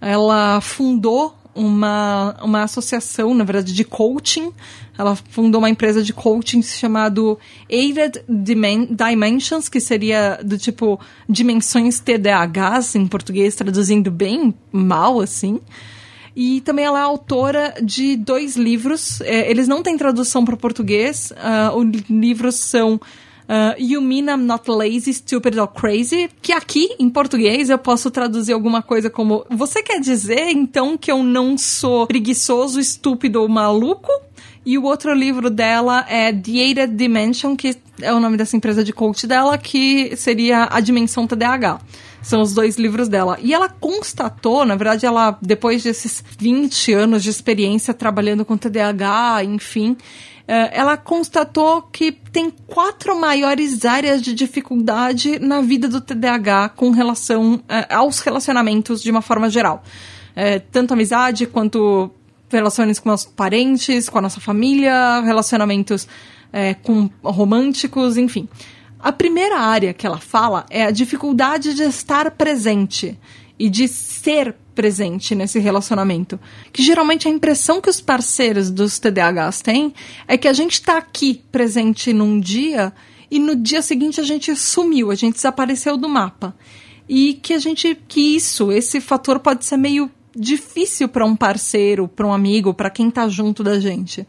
Ela 0.00 0.60
fundou 0.60 1.34
uma, 1.56 2.36
uma 2.42 2.62
associação, 2.62 3.34
na 3.34 3.44
verdade, 3.44 3.72
de 3.72 3.84
coaching. 3.84 4.52
Ela 4.96 5.16
fundou 5.16 5.60
uma 5.60 5.70
empresa 5.70 6.02
de 6.02 6.12
coaching 6.12 6.62
chamado 6.62 7.38
Aided 7.70 8.22
Dimensions, 8.28 9.68
que 9.68 9.80
seria 9.80 10.38
do 10.44 10.56
tipo 10.58 11.00
dimensões 11.28 11.98
TDAHs, 11.98 12.94
em 12.94 13.06
português, 13.06 13.54
traduzindo 13.54 14.10
bem 14.10 14.54
mal, 14.70 15.20
assim. 15.20 15.60
E 16.34 16.60
também 16.60 16.84
ela 16.84 16.98
é 16.98 17.02
autora 17.02 17.74
de 17.82 18.14
dois 18.14 18.56
livros. 18.56 19.22
É, 19.22 19.50
eles 19.50 19.66
não 19.66 19.82
têm 19.82 19.96
tradução 19.96 20.44
para 20.44 20.54
português. 20.54 21.32
Uh, 21.32 21.78
os 21.78 22.02
livros 22.10 22.56
são 22.56 23.00
uh, 23.48 23.80
You 23.80 24.00
Mean 24.00 24.34
I'm 24.34 24.44
Not 24.44 24.70
Lazy, 24.70 25.12
Stupid 25.14 25.58
or 25.58 25.68
Crazy, 25.68 26.28
que 26.42 26.52
aqui, 26.52 26.94
em 26.98 27.08
português, 27.08 27.70
eu 27.70 27.78
posso 27.78 28.10
traduzir 28.10 28.52
alguma 28.52 28.82
coisa 28.82 29.08
como 29.08 29.44
Você 29.50 29.82
quer 29.82 30.00
dizer, 30.00 30.50
então, 30.50 30.96
que 30.96 31.10
eu 31.10 31.22
não 31.22 31.56
sou 31.56 32.06
preguiçoso, 32.06 32.80
estúpido 32.80 33.40
ou 33.40 33.48
maluco? 33.48 34.10
E 34.64 34.76
o 34.76 34.82
outro 34.82 35.14
livro 35.14 35.48
dela 35.48 36.04
é 36.08 36.32
The 36.32 36.50
Aided 36.50 36.96
Dimension, 36.96 37.54
que 37.54 37.76
é 38.02 38.12
o 38.12 38.18
nome 38.18 38.36
dessa 38.36 38.56
empresa 38.56 38.82
de 38.82 38.92
coach 38.92 39.24
dela, 39.24 39.56
que 39.56 40.16
seria 40.16 40.68
a 40.70 40.80
dimensão 40.80 41.24
TDAH. 41.24 41.80
São 42.20 42.42
os 42.42 42.52
dois 42.52 42.76
livros 42.76 43.08
dela. 43.08 43.38
E 43.40 43.54
ela 43.54 43.68
constatou, 43.68 44.64
na 44.64 44.74
verdade, 44.74 45.06
ela, 45.06 45.38
depois 45.40 45.84
desses 45.84 46.24
20 46.36 46.92
anos 46.92 47.22
de 47.22 47.30
experiência 47.30 47.94
trabalhando 47.94 48.44
com 48.44 48.56
TDAH, 48.56 49.44
enfim, 49.44 49.96
ela 50.46 50.96
constatou 50.96 51.82
que 51.82 52.12
tem 52.12 52.50
quatro 52.50 53.18
maiores 53.18 53.84
áreas 53.84 54.22
de 54.22 54.32
dificuldade 54.32 55.38
na 55.38 55.60
vida 55.60 55.88
do 55.88 56.00
TDAH 56.00 56.70
com 56.70 56.90
relação 56.90 57.60
eh, 57.68 57.86
aos 57.92 58.20
relacionamentos 58.20 59.02
de 59.02 59.10
uma 59.10 59.22
forma 59.22 59.50
geral. 59.50 59.82
É, 60.36 60.58
tanto 60.58 60.92
amizade 60.92 61.46
quanto 61.46 62.10
relações 62.48 62.98
com 62.98 63.10
os 63.10 63.24
parentes, 63.24 64.08
com 64.08 64.18
a 64.18 64.22
nossa 64.22 64.40
família, 64.40 65.20
relacionamentos 65.22 66.06
com 66.82 67.10
românticos, 67.22 68.16
enfim. 68.16 68.48
A 68.98 69.12
primeira 69.12 69.58
área 69.58 69.92
que 69.92 70.06
ela 70.06 70.18
fala 70.18 70.64
é 70.70 70.84
a 70.84 70.90
dificuldade 70.90 71.74
de 71.74 71.82
estar 71.82 72.30
presente 72.30 73.18
e 73.58 73.68
de 73.68 73.86
ser 73.88 74.56
presente 74.76 75.34
nesse 75.34 75.58
relacionamento. 75.58 76.38
Que 76.72 76.82
geralmente 76.82 77.26
a 77.26 77.30
impressão 77.30 77.80
que 77.80 77.90
os 77.90 78.00
parceiros 78.00 78.70
dos 78.70 79.00
TDAHs 79.00 79.62
têm 79.62 79.92
é 80.28 80.36
que 80.36 80.46
a 80.46 80.52
gente 80.52 80.74
está 80.74 80.98
aqui 80.98 81.42
presente 81.50 82.12
num 82.12 82.38
dia 82.38 82.92
e 83.30 83.38
no 83.38 83.56
dia 83.56 83.82
seguinte 83.82 84.20
a 84.20 84.24
gente 84.24 84.54
sumiu, 84.54 85.10
a 85.10 85.14
gente 85.14 85.34
desapareceu 85.34 85.96
do 85.96 86.08
mapa. 86.08 86.54
E 87.08 87.34
que 87.34 87.54
a 87.54 87.58
gente 87.58 87.96
que 88.06 88.36
isso, 88.36 88.70
esse 88.70 89.00
fator 89.00 89.40
pode 89.40 89.64
ser 89.64 89.76
meio 89.76 90.10
difícil 90.36 91.08
para 91.08 91.24
um 91.24 91.34
parceiro, 91.34 92.06
para 92.06 92.26
um 92.26 92.32
amigo, 92.32 92.74
para 92.74 92.90
quem 92.90 93.08
está 93.08 93.26
junto 93.28 93.64
da 93.64 93.80
gente. 93.80 94.26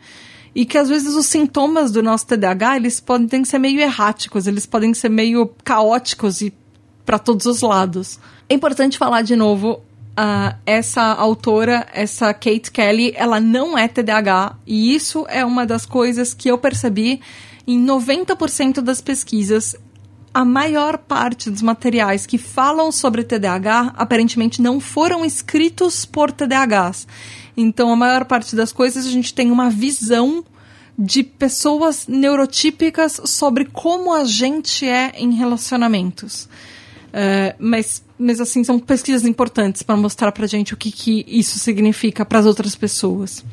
E 0.56 0.66
que 0.66 0.78
às 0.78 0.90
vezes 0.90 1.14
os 1.14 1.26
sintomas 1.26 1.92
do 1.92 2.02
nosso 2.02 2.26
TDAH, 2.26 2.78
eles 2.78 3.00
podem 3.00 3.44
ser 3.44 3.60
meio 3.60 3.80
erráticos, 3.80 4.48
eles 4.48 4.66
podem 4.66 4.94
ser 4.94 5.10
meio 5.10 5.52
caóticos 5.64 6.42
e 6.42 6.54
para 7.06 7.20
todos 7.20 7.46
os 7.46 7.62
lados. 7.62 8.20
É 8.50 8.54
importante 8.54 8.98
falar 8.98 9.22
de 9.22 9.36
novo 9.36 9.82
Uh, 10.18 10.58
essa 10.66 11.04
autora, 11.04 11.86
essa 11.94 12.34
Kate 12.34 12.72
Kelly, 12.72 13.14
ela 13.16 13.40
não 13.40 13.78
é 13.78 13.88
TDAH 13.88 14.56
e 14.66 14.96
isso 14.96 15.28
é 15.30 15.46
uma 15.46 15.64
das 15.64 15.86
coisas 15.86 16.34
que 16.34 16.50
eu 16.50 16.58
percebi 16.58 17.22
em 17.68 17.80
90% 17.86 18.82
das 18.82 19.00
pesquisas. 19.00 19.76
A 20.34 20.44
maior 20.44 20.98
parte 20.98 21.52
dos 21.52 21.62
materiais 21.62 22.26
que 22.26 22.40
falam 22.40 22.92
sobre 22.92 23.24
TDAH 23.24 23.94
aparentemente 23.96 24.60
não 24.60 24.80
foram 24.80 25.24
escritos 25.24 26.04
por 26.04 26.32
TDAHs. 26.32 27.08
Então, 27.56 27.92
a 27.92 27.96
maior 27.96 28.26
parte 28.26 28.56
das 28.56 28.72
coisas 28.72 29.06
a 29.06 29.10
gente 29.12 29.36
tem 29.36 29.52
uma 29.52 29.70
visão 29.70 30.44
de 30.98 31.22
pessoas 31.22 32.08
neurotípicas 32.08 33.22
sobre 33.26 33.66
como 33.66 34.12
a 34.12 34.24
gente 34.24 34.88
é 34.88 35.12
em 35.16 35.36
relacionamentos. 35.36 36.50
Uh, 37.08 37.54
mas 37.60 38.04
mas 38.18 38.42
assim, 38.42 38.64
são 38.64 38.80
pesquisas 38.80 39.26
importantes 39.26 39.84
para 39.84 39.96
mostrar 39.96 40.32
pra 40.32 40.48
gente 40.48 40.74
o 40.74 40.78
que, 40.78 40.92
que 40.92 41.26
isso 41.28 41.60
significa 41.60 42.26
para 42.26 42.40
as 42.40 42.46
outras 42.46 42.76
pessoas. 42.76 43.44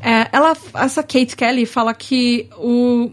É, 0.00 0.28
ela, 0.32 0.56
essa 0.74 1.02
Kate 1.02 1.36
Kelly 1.36 1.64
fala 1.64 1.94
que 1.94 2.48
o, 2.56 3.10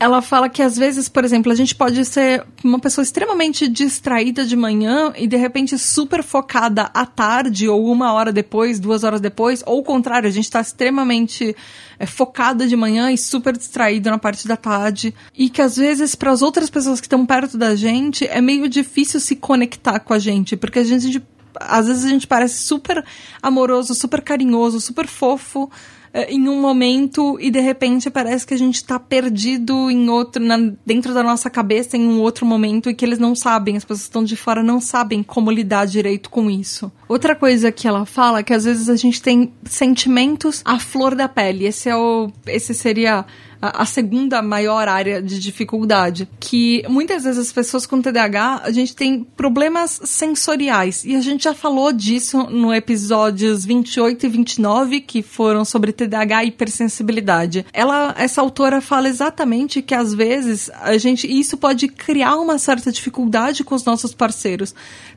ela 0.00 0.22
fala 0.22 0.48
que 0.48 0.62
às 0.62 0.78
vezes, 0.78 1.10
por 1.10 1.26
exemplo, 1.26 1.52
a 1.52 1.54
gente 1.54 1.74
pode 1.74 2.02
ser 2.06 2.42
uma 2.64 2.78
pessoa 2.78 3.02
extremamente 3.02 3.68
distraída 3.68 4.46
de 4.46 4.56
manhã 4.56 5.12
e 5.14 5.26
de 5.26 5.36
repente 5.36 5.78
super 5.78 6.22
focada 6.22 6.90
à 6.94 7.04
tarde 7.04 7.68
ou 7.68 7.84
uma 7.84 8.10
hora 8.14 8.32
depois, 8.32 8.80
duas 8.80 9.04
horas 9.04 9.20
depois, 9.20 9.62
ou 9.66 9.80
o 9.80 9.82
contrário, 9.82 10.26
a 10.26 10.32
gente 10.32 10.44
está 10.44 10.58
extremamente 10.58 11.54
é, 11.98 12.06
focada 12.06 12.66
de 12.66 12.74
manhã 12.74 13.12
e 13.12 13.18
super 13.18 13.54
distraído 13.54 14.08
na 14.08 14.16
parte 14.16 14.48
da 14.48 14.56
tarde. 14.56 15.14
E 15.36 15.50
que 15.50 15.60
às 15.60 15.76
vezes 15.76 16.14
para 16.14 16.30
as 16.30 16.40
outras 16.40 16.70
pessoas 16.70 16.98
que 16.98 17.06
estão 17.06 17.26
perto 17.26 17.58
da 17.58 17.76
gente 17.76 18.26
é 18.26 18.40
meio 18.40 18.70
difícil 18.70 19.20
se 19.20 19.36
conectar 19.36 20.00
com 20.00 20.14
a 20.14 20.18
gente, 20.18 20.56
porque 20.56 20.78
a 20.78 20.84
gente 20.84 21.22
às 21.56 21.88
vezes 21.88 22.04
a 22.04 22.08
gente 22.08 22.26
parece 22.26 22.62
super 22.62 23.04
amoroso, 23.42 23.94
super 23.94 24.22
carinhoso, 24.22 24.80
super 24.80 25.06
fofo 25.06 25.70
em 26.12 26.48
um 26.48 26.60
momento 26.60 27.38
e 27.40 27.50
de 27.50 27.60
repente 27.60 28.10
parece 28.10 28.46
que 28.46 28.54
a 28.54 28.58
gente 28.58 28.76
está 28.76 28.98
perdido 28.98 29.90
em 29.90 30.08
outro, 30.08 30.42
na, 30.42 30.56
dentro 30.84 31.14
da 31.14 31.22
nossa 31.22 31.48
cabeça 31.48 31.96
em 31.96 32.06
um 32.06 32.20
outro 32.20 32.44
momento 32.44 32.90
e 32.90 32.94
que 32.94 33.04
eles 33.04 33.18
não 33.18 33.34
sabem, 33.34 33.76
as 33.76 33.84
pessoas 33.84 34.00
que 34.00 34.08
estão 34.08 34.24
de 34.24 34.36
fora 34.36 34.62
não 34.62 34.80
sabem 34.80 35.22
como 35.22 35.50
lidar 35.50 35.86
direito 35.86 36.28
com 36.28 36.50
isso. 36.50 36.90
Outra 37.10 37.34
coisa 37.34 37.72
que 37.72 37.88
ela 37.88 38.06
fala 38.06 38.38
é 38.38 38.42
que 38.44 38.54
às 38.54 38.64
vezes 38.64 38.88
a 38.88 38.94
gente 38.94 39.20
tem 39.20 39.52
sentimentos 39.64 40.62
à 40.64 40.78
flor 40.78 41.16
da 41.16 41.28
pele. 41.28 41.66
Esse 41.66 41.88
é 41.88 41.96
o, 41.96 42.30
esse 42.46 42.72
seria 42.72 43.26
a, 43.60 43.84
segunda 43.84 44.40
maior 44.40 44.86
área 44.86 45.20
de 45.20 45.40
dificuldade, 45.40 46.28
que 46.38 46.84
muitas 46.88 47.24
vezes 47.24 47.48
as 47.48 47.52
pessoas 47.52 47.84
com 47.84 48.00
TDAH, 48.00 48.62
a 48.62 48.70
gente 48.70 48.94
tem 48.94 49.24
problemas 49.24 50.00
sensoriais, 50.04 51.04
e 51.04 51.16
a 51.16 51.20
gente 51.20 51.42
já 51.42 51.52
falou 51.52 51.92
disso 51.92 52.44
no 52.44 52.72
episódios 52.72 53.64
28 53.64 54.26
e 54.26 54.28
29, 54.28 55.00
que 55.00 55.20
foram 55.20 55.64
sobre 55.64 55.90
TDAH 55.90 56.44
e 56.44 56.48
hipersensibilidade. 56.48 57.66
Ela, 57.72 58.14
essa 58.16 58.40
autora 58.40 58.80
fala 58.80 59.08
exatamente 59.08 59.82
que 59.82 59.96
às 59.96 60.14
vezes 60.14 60.70
a 60.80 60.96
gente, 60.96 61.26
isso 61.26 61.56
pode 61.56 61.88
criar 61.88 62.36
uma 62.36 62.56
certa 62.56 62.92
dificuldade 62.92 63.64
com 63.64 63.74
os 63.74 63.84
nossos 63.84 64.14
parceiros, 64.14 64.72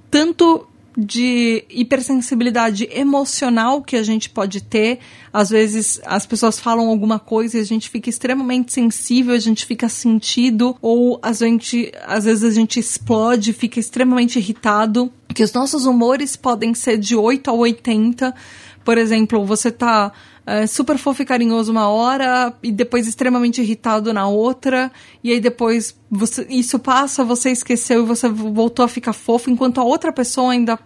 tanto 0.10 0.68
de 0.98 1.66
hipersensibilidade 1.70 2.88
emocional 2.92 3.82
que 3.82 3.96
a 3.96 4.04
gente 4.04 4.30
pode 4.30 4.62
ter. 4.62 5.00
Às 5.32 5.50
vezes 5.50 6.00
as 6.06 6.26
pessoas 6.26 6.60
falam 6.60 6.88
alguma 6.88 7.20
coisa 7.20 7.58
e 7.58 7.62
a 7.62 7.66
gente 7.66 7.90
fica 7.90 8.10
extremamente 8.10 8.72
sensível, 8.72 9.34
a 9.34 9.40
gente 9.40 9.66
fica 9.66 9.90
sentido, 9.90 10.76
ou 10.82 11.20
a 11.22 11.34
gente, 11.34 11.92
às 12.06 12.26
vezes 12.26 12.44
a 12.44 12.52
gente 12.52 12.80
explode, 12.80 13.54
fica 13.54 13.80
extremamente 13.80 14.38
irritado. 14.38 15.12
Que 15.34 15.44
os 15.44 15.52
nossos 15.52 15.86
humores 15.86 16.36
podem 16.36 16.76
ser 16.76 16.98
de 16.98 17.16
8 17.16 17.50
a 17.50 17.54
80. 17.54 18.36
Por 18.86 18.98
exemplo, 18.98 19.44
você 19.46 19.72
tá 19.72 20.12
é, 20.46 20.68
super 20.68 20.98
fofo 20.98 21.22
e 21.22 21.26
carinhoso 21.26 21.72
uma 21.72 21.88
hora 21.88 22.54
e 22.62 22.72
depois 22.72 23.08
extremamente 23.08 23.62
irritado 23.62 24.14
na 24.14 24.28
outra, 24.28 24.92
e 25.24 25.32
aí 25.32 25.40
depois 25.40 25.98
você, 26.10 26.46
isso 26.50 26.78
passa, 26.80 27.24
você 27.24 27.52
esqueceu 27.52 28.04
e 28.04 28.06
você 28.06 28.28
voltou 28.28 28.84
a 28.84 28.88
ficar 28.88 29.14
fofo, 29.14 29.50
enquanto 29.50 29.80
a 29.80 29.84
outra 29.84 30.12
pessoa 30.12 30.52
ainda 30.52 30.78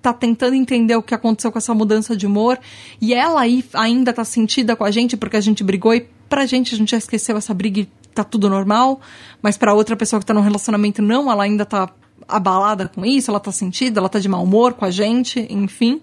tá 0.00 0.12
tentando 0.12 0.54
entender 0.54 0.96
o 0.96 1.02
que 1.02 1.14
aconteceu 1.14 1.50
com 1.50 1.58
essa 1.58 1.74
mudança 1.74 2.16
de 2.16 2.26
humor, 2.26 2.58
e 3.00 3.14
ela 3.14 3.40
aí 3.40 3.64
ainda 3.72 4.12
tá 4.12 4.24
sentida 4.24 4.76
com 4.76 4.84
a 4.84 4.90
gente 4.90 5.16
porque 5.16 5.36
a 5.36 5.40
gente 5.40 5.64
brigou 5.64 5.94
e 5.94 6.06
pra 6.28 6.46
gente 6.46 6.74
a 6.74 6.78
gente 6.78 6.90
já 6.90 6.98
esqueceu 6.98 7.36
essa 7.36 7.54
briga 7.54 7.80
e 7.80 7.88
tá 8.14 8.22
tudo 8.24 8.48
normal, 8.48 9.00
mas 9.42 9.56
pra 9.56 9.74
outra 9.74 9.96
pessoa 9.96 10.20
que 10.20 10.26
tá 10.26 10.34
num 10.34 10.40
relacionamento 10.40 11.02
não, 11.02 11.30
ela 11.30 11.44
ainda 11.44 11.64
tá 11.64 11.90
abalada 12.28 12.88
com 12.88 13.04
isso, 13.04 13.30
ela 13.30 13.40
tá 13.40 13.52
sentida, 13.52 14.00
ela 14.00 14.08
tá 14.08 14.18
de 14.18 14.28
mau 14.28 14.42
humor 14.42 14.74
com 14.74 14.84
a 14.84 14.90
gente, 14.90 15.46
enfim. 15.50 16.00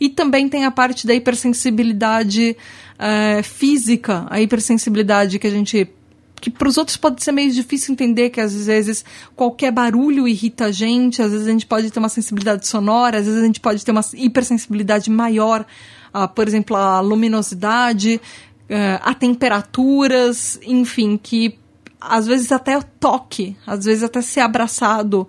E 0.00 0.08
também 0.08 0.48
tem 0.48 0.64
a 0.64 0.70
parte 0.70 1.06
da 1.06 1.14
hipersensibilidade 1.14 2.56
é, 2.98 3.42
física, 3.42 4.26
a 4.28 4.40
hipersensibilidade 4.40 5.38
que 5.38 5.46
a 5.46 5.50
gente 5.50 5.88
que 6.40 6.50
para 6.50 6.68
os 6.68 6.76
outros 6.78 6.96
pode 6.96 7.22
ser 7.22 7.32
meio 7.32 7.50
difícil 7.50 7.92
entender 7.92 8.30
que 8.30 8.40
às 8.40 8.66
vezes 8.66 9.04
qualquer 9.34 9.72
barulho 9.72 10.28
irrita 10.28 10.66
a 10.66 10.70
gente, 10.70 11.20
às 11.20 11.32
vezes 11.32 11.46
a 11.46 11.50
gente 11.50 11.66
pode 11.66 11.90
ter 11.90 11.98
uma 11.98 12.08
sensibilidade 12.08 12.66
sonora, 12.66 13.18
às 13.18 13.26
vezes 13.26 13.42
a 13.42 13.46
gente 13.46 13.60
pode 13.60 13.84
ter 13.84 13.90
uma 13.90 14.04
hipersensibilidade 14.14 15.10
maior, 15.10 15.66
a, 16.12 16.28
por 16.28 16.46
exemplo, 16.46 16.76
a 16.76 17.00
luminosidade, 17.00 18.20
uh, 18.70 19.00
a 19.02 19.14
temperaturas, 19.14 20.60
enfim, 20.62 21.18
que 21.20 21.58
às 22.00 22.26
vezes 22.26 22.52
até 22.52 22.78
o 22.78 22.82
toque, 22.82 23.56
às 23.66 23.84
vezes 23.84 24.04
até 24.04 24.22
ser 24.22 24.40
abraçado 24.40 25.26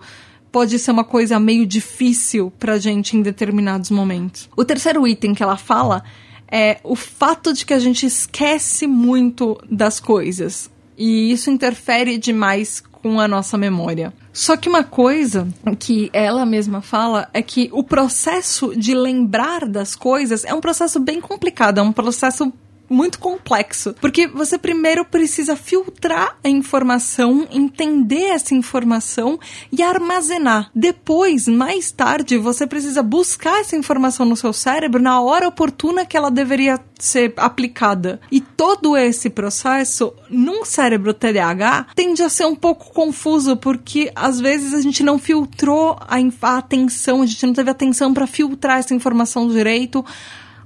pode 0.52 0.78
ser 0.80 0.92
uma 0.92 1.04
coisa 1.04 1.40
meio 1.40 1.66
difícil 1.66 2.52
pra 2.60 2.78
gente 2.78 3.16
em 3.16 3.22
determinados 3.22 3.90
momentos. 3.90 4.50
O 4.56 4.66
terceiro 4.66 5.08
item 5.08 5.34
que 5.34 5.44
ela 5.44 5.58
fala 5.58 6.04
é 6.52 6.80
o 6.84 6.96
fato 6.96 7.54
de 7.54 7.66
que 7.66 7.74
a 7.74 7.80
gente 7.80 8.06
esquece 8.06 8.88
muito 8.88 9.58
das 9.70 10.00
coisas. 10.00 10.70
E 10.98 11.32
isso 11.32 11.50
interfere 11.50 12.18
demais 12.18 12.82
com 13.02 13.20
a 13.20 13.28
nossa 13.28 13.58
memória. 13.58 14.14
Só 14.34 14.58
que 14.58 14.68
uma 14.68 14.84
coisa 14.84 15.48
que 15.80 16.10
ela 16.12 16.46
mesma 16.46 16.82
fala 16.82 17.30
é 17.34 17.42
que 17.42 17.70
o 17.72 17.84
processo 17.84 18.76
de 18.76 18.94
lembrar 18.94 19.66
das 19.66 19.96
coisas 19.96 20.44
é 20.44 20.54
um 20.54 20.62
processo 20.62 21.00
bem 21.00 21.22
complicado, 21.22 21.80
é 21.80 21.82
um 21.82 21.94
processo 21.94 22.52
muito 22.90 23.20
complexo, 23.20 23.96
porque 24.02 24.28
você 24.28 24.58
primeiro 24.58 25.06
precisa 25.06 25.56
filtrar 25.56 26.38
a 26.44 26.50
informação, 26.50 27.48
entender 27.52 28.30
essa 28.30 28.56
informação 28.56 29.40
e 29.72 29.84
armazenar. 29.84 30.72
Depois, 30.74 31.48
mais 31.48 31.92
tarde, 31.92 32.38
você 32.38 32.66
precisa 32.66 33.04
buscar 33.04 33.62
essa 33.62 33.76
informação 33.76 34.26
no 34.26 34.36
seu 34.36 34.54
cérebro 34.54 35.02
na 35.02 35.22
hora 35.22 35.48
oportuna 35.48 36.06
que 36.06 36.18
ela 36.18 36.32
deveria 36.32 36.80
ser 36.98 37.34
aplicada. 37.38 38.20
E 38.32 38.42
todo 38.42 38.98
esse 38.98 39.30
processo, 39.30 40.14
num 40.30 40.66
cérebro 40.66 41.14
TDAH, 41.14 41.88
tende 41.96 42.22
a 42.22 42.30
ser 42.30 42.46
um 42.46 42.56
pouco 42.56 42.94
confuso, 42.94 43.56
porque 43.58 44.12
às 44.16 44.40
vezes 44.40 44.74
a 44.74 44.82
gente 44.82 45.04
não 45.04 45.18
filtrou 45.18 45.98
a, 46.02 46.18
a 46.42 46.58
atenção, 46.58 47.22
a 47.22 47.26
gente 47.26 47.46
não 47.46 47.54
teve 47.54 47.72
atenção 47.72 48.14
para 48.14 48.28
filtrar 48.28 48.80
essa 48.80 48.94
informação 48.94 49.48
direito. 49.48 50.06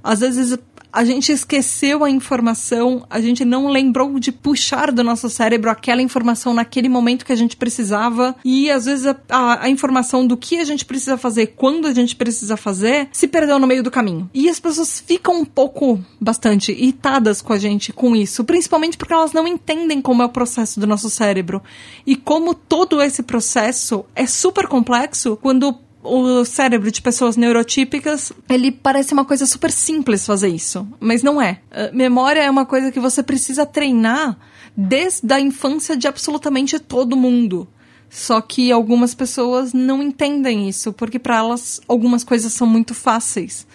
Às 0.02 0.20
vezes 0.20 0.58
a 0.94 1.04
gente 1.04 1.32
esqueceu 1.32 2.04
a 2.04 2.08
informação, 2.08 3.04
a 3.10 3.20
gente 3.20 3.44
não 3.44 3.66
lembrou 3.66 4.20
de 4.20 4.30
puxar 4.30 4.92
do 4.92 5.02
nosso 5.02 5.28
cérebro 5.28 5.68
aquela 5.68 6.00
informação 6.00 6.54
naquele 6.54 6.88
momento 6.88 7.24
que 7.24 7.32
a 7.32 7.36
gente 7.36 7.56
precisava 7.56 8.36
e 8.44 8.70
às 8.70 8.84
vezes 8.84 9.04
a, 9.04 9.16
a, 9.28 9.64
a, 9.64 9.68
informação 9.68 10.24
do 10.24 10.36
que 10.36 10.60
a 10.60 10.64
gente 10.64 10.84
precisa 10.84 11.18
fazer, 11.18 11.48
quando 11.56 11.88
a 11.88 11.92
gente 11.92 12.14
precisa 12.14 12.56
fazer, 12.56 13.08
se 13.10 13.26
perdeu 13.26 13.58
no 13.58 13.66
meio 13.66 13.82
do 13.82 13.90
caminho. 13.90 14.30
E 14.32 14.48
as 14.48 14.60
pessoas 14.60 15.00
ficam 15.00 15.40
um 15.40 15.44
pouco, 15.44 15.98
bastante 16.20 16.70
irritadas 16.70 17.42
com 17.42 17.52
a 17.52 17.58
gente 17.58 17.92
com 17.92 18.14
isso, 18.14 18.44
principalmente 18.44 18.96
porque 18.96 19.12
elas 19.12 19.32
não 19.32 19.48
entendem 19.48 20.00
como 20.00 20.22
é 20.22 20.26
o 20.26 20.28
processo 20.28 20.78
do 20.78 20.86
nosso 20.86 21.10
cérebro 21.10 21.60
e 22.06 22.14
como 22.14 22.54
todo 22.54 23.02
esse 23.02 23.24
processo 23.24 24.04
é 24.14 24.26
super 24.26 24.68
complexo 24.68 25.36
quando 25.42 25.76
o 26.04 26.44
cérebro 26.44 26.90
de 26.92 27.00
pessoas 27.00 27.36
neurotípicas, 27.36 28.30
ele 28.48 28.70
parece 28.70 29.14
uma 29.14 29.24
coisa 29.24 29.46
super 29.46 29.72
simples 29.72 30.26
fazer 30.26 30.48
isso, 30.48 30.86
mas 31.00 31.22
não 31.22 31.40
é. 31.40 31.60
Uh, 31.70 31.96
memória 31.96 32.40
é 32.40 32.50
uma 32.50 32.66
coisa 32.66 32.92
que 32.92 33.00
você 33.00 33.22
precisa 33.22 33.64
treinar 33.64 34.38
desde 34.76 35.32
a 35.32 35.40
infância 35.40 35.96
de 35.96 36.06
absolutamente 36.06 36.78
todo 36.78 37.16
mundo. 37.16 37.66
Só 38.10 38.40
que 38.40 38.70
algumas 38.70 39.14
pessoas 39.14 39.72
não 39.72 40.02
entendem 40.02 40.68
isso, 40.68 40.92
porque 40.92 41.18
para 41.18 41.38
elas 41.38 41.80
algumas 41.88 42.22
coisas 42.22 42.52
são 42.52 42.66
muito 42.66 42.94
fáceis. 42.94 43.66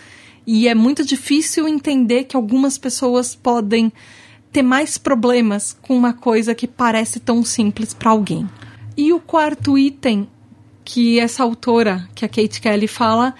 E 0.46 0.68
é 0.68 0.76
muito 0.76 1.04
difícil 1.04 1.68
entender 1.68 2.26
que 2.26 2.36
algumas 2.36 2.78
pessoas 2.78 3.36
podem 3.36 3.92
ter 4.52 4.62
mais 4.62 4.98
problemas 4.98 5.76
com 5.82 5.96
uma 5.96 6.14
coisa 6.14 6.56
que 6.56 6.68
parece 6.68 7.20
tão 7.20 7.44
simples 7.44 7.94
para 7.94 8.12
alguém. 8.12 8.50
E 8.96 9.12
o 9.12 9.20
quarto 9.20 9.78
item 9.78 10.28
que 10.92 11.20
essa 11.20 11.44
autora, 11.44 12.10
que 12.16 12.26
a 12.26 12.28
Kate 12.28 12.60
Kelly 12.60 12.88
fala, 12.88 13.36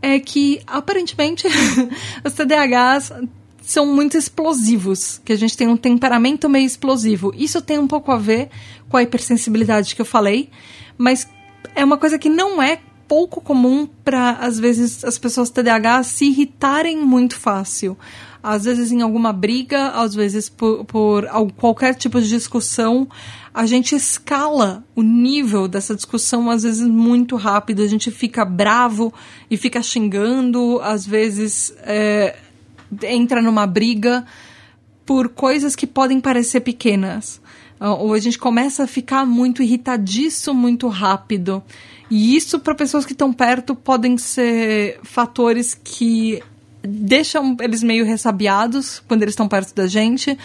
é 0.00 0.20
que 0.20 0.60
aparentemente 0.68 1.48
os 2.24 2.32
TDAHs 2.32 3.12
são 3.60 3.92
muito 3.92 4.16
explosivos, 4.16 5.20
que 5.24 5.32
a 5.32 5.36
gente 5.36 5.56
tem 5.56 5.66
um 5.66 5.76
temperamento 5.76 6.48
meio 6.48 6.64
explosivo. 6.64 7.32
Isso 7.36 7.60
tem 7.60 7.76
um 7.76 7.88
pouco 7.88 8.12
a 8.12 8.16
ver 8.16 8.50
com 8.88 8.96
a 8.96 9.02
hipersensibilidade 9.02 9.96
que 9.96 10.00
eu 10.00 10.06
falei, 10.06 10.48
mas 10.96 11.28
é 11.74 11.84
uma 11.84 11.98
coisa 11.98 12.20
que 12.20 12.28
não 12.28 12.62
é 12.62 12.78
pouco 13.08 13.40
comum 13.40 13.84
para 14.04 14.36
às 14.40 14.60
vezes 14.60 15.04
as 15.04 15.18
pessoas 15.18 15.50
TDAH 15.50 16.04
se 16.04 16.26
irritarem 16.26 16.98
muito 16.98 17.36
fácil. 17.36 17.98
Às 18.42 18.64
vezes 18.64 18.90
em 18.90 19.02
alguma 19.02 19.32
briga, 19.32 19.88
às 19.90 20.14
vezes 20.14 20.48
por, 20.48 20.84
por 20.84 21.26
qualquer 21.56 21.94
tipo 21.94 22.20
de 22.20 22.28
discussão, 22.28 23.08
a 23.54 23.66
gente 23.66 23.94
escala 23.94 24.82
o 24.96 25.02
nível 25.02 25.68
dessa 25.68 25.94
discussão 25.94 26.50
às 26.50 26.62
vezes 26.62 26.86
muito 26.86 27.36
rápido. 27.36 27.82
A 27.82 27.86
gente 27.86 28.10
fica 28.10 28.44
bravo 28.44 29.12
e 29.50 29.56
fica 29.56 29.82
xingando, 29.82 30.80
às 30.82 31.06
vezes 31.06 31.72
é, 31.82 32.36
entra 33.02 33.40
numa 33.40 33.66
briga 33.66 34.24
por 35.06 35.28
coisas 35.28 35.76
que 35.76 35.86
podem 35.86 36.20
parecer 36.20 36.60
pequenas. 36.60 37.40
Ah, 37.78 37.94
ou 37.94 38.14
a 38.14 38.18
gente 38.20 38.38
começa 38.38 38.84
a 38.84 38.86
ficar 38.86 39.26
muito 39.26 39.62
irritadiço 39.62 40.54
muito 40.54 40.86
rápido. 40.86 41.62
E 42.08 42.36
isso, 42.36 42.60
para 42.60 42.74
pessoas 42.74 43.04
que 43.04 43.12
estão 43.12 43.32
perto, 43.32 43.74
podem 43.74 44.16
ser 44.16 45.00
fatores 45.02 45.74
que 45.74 46.40
deixam 46.82 47.56
eles 47.60 47.82
meio 47.82 48.04
ressabiados 48.04 49.02
quando 49.06 49.22
eles 49.22 49.32
estão 49.32 49.48
perto 49.48 49.74
da 49.74 49.86
gente 49.86 50.36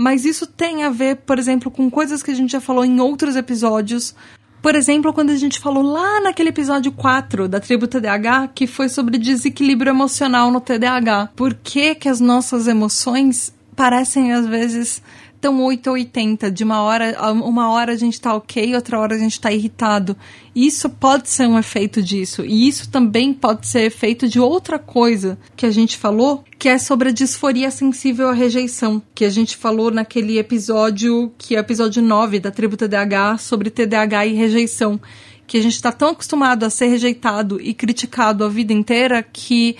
mas 0.00 0.24
isso 0.24 0.46
tem 0.46 0.82
a 0.84 0.88
ver, 0.88 1.16
por 1.16 1.38
exemplo, 1.38 1.70
com 1.70 1.90
coisas 1.90 2.22
que 2.22 2.30
a 2.30 2.34
gente 2.34 2.52
já 2.52 2.60
falou 2.60 2.86
em 2.86 3.00
outros 3.00 3.36
episódios. 3.36 4.14
Por 4.62 4.74
exemplo, 4.74 5.12
quando 5.12 5.28
a 5.28 5.36
gente 5.36 5.58
falou 5.58 5.82
lá 5.82 6.22
naquele 6.22 6.48
episódio 6.48 6.90
4 6.90 7.46
da 7.46 7.60
tribo 7.60 7.86
TDAH, 7.86 8.48
que 8.54 8.66
foi 8.66 8.88
sobre 8.88 9.18
desequilíbrio 9.18 9.90
emocional 9.90 10.50
no 10.50 10.58
TDAH. 10.58 11.32
Por 11.36 11.52
que, 11.52 11.94
que 11.94 12.08
as 12.08 12.18
nossas 12.18 12.66
emoções 12.66 13.54
parecem 13.76 14.32
às 14.32 14.46
vezes 14.46 15.02
tão 15.40 15.62
8 15.62 15.86
ou 15.88 15.94
80. 15.94 16.50
De 16.50 16.62
uma 16.62 16.82
hora, 16.82 17.32
uma 17.32 17.70
hora 17.70 17.92
a 17.92 17.96
gente 17.96 18.20
tá 18.20 18.34
ok, 18.34 18.74
outra 18.74 18.98
hora 18.98 19.14
a 19.14 19.18
gente 19.18 19.40
tá 19.40 19.52
irritado. 19.52 20.16
Isso 20.54 20.88
pode 20.90 21.28
ser 21.28 21.46
um 21.46 21.58
efeito 21.58 22.02
disso. 22.02 22.44
E 22.44 22.68
isso 22.68 22.90
também 22.90 23.32
pode 23.32 23.66
ser 23.66 23.82
efeito 23.82 24.28
de 24.28 24.38
outra 24.38 24.78
coisa 24.78 25.38
que 25.56 25.64
a 25.64 25.70
gente 25.70 25.96
falou, 25.96 26.44
que 26.58 26.68
é 26.68 26.78
sobre 26.78 27.08
a 27.08 27.12
disforia 27.12 27.70
sensível 27.70 28.28
à 28.28 28.32
rejeição. 28.32 29.02
Que 29.14 29.24
a 29.24 29.30
gente 29.30 29.56
falou 29.56 29.90
naquele 29.90 30.38
episódio, 30.38 31.32
que 31.38 31.54
é 31.54 31.58
o 31.58 31.60
episódio 31.60 32.02
9 32.02 32.40
da 32.40 32.50
tribo 32.50 32.76
TDAH, 32.76 33.38
sobre 33.38 33.70
TDAH 33.70 34.26
e 34.26 34.34
rejeição. 34.34 35.00
Que 35.46 35.58
a 35.58 35.62
gente 35.62 35.74
está 35.74 35.90
tão 35.90 36.10
acostumado 36.10 36.64
a 36.64 36.70
ser 36.70 36.86
rejeitado 36.86 37.60
e 37.60 37.74
criticado 37.74 38.44
a 38.44 38.48
vida 38.48 38.72
inteira 38.72 39.22
que 39.22 39.76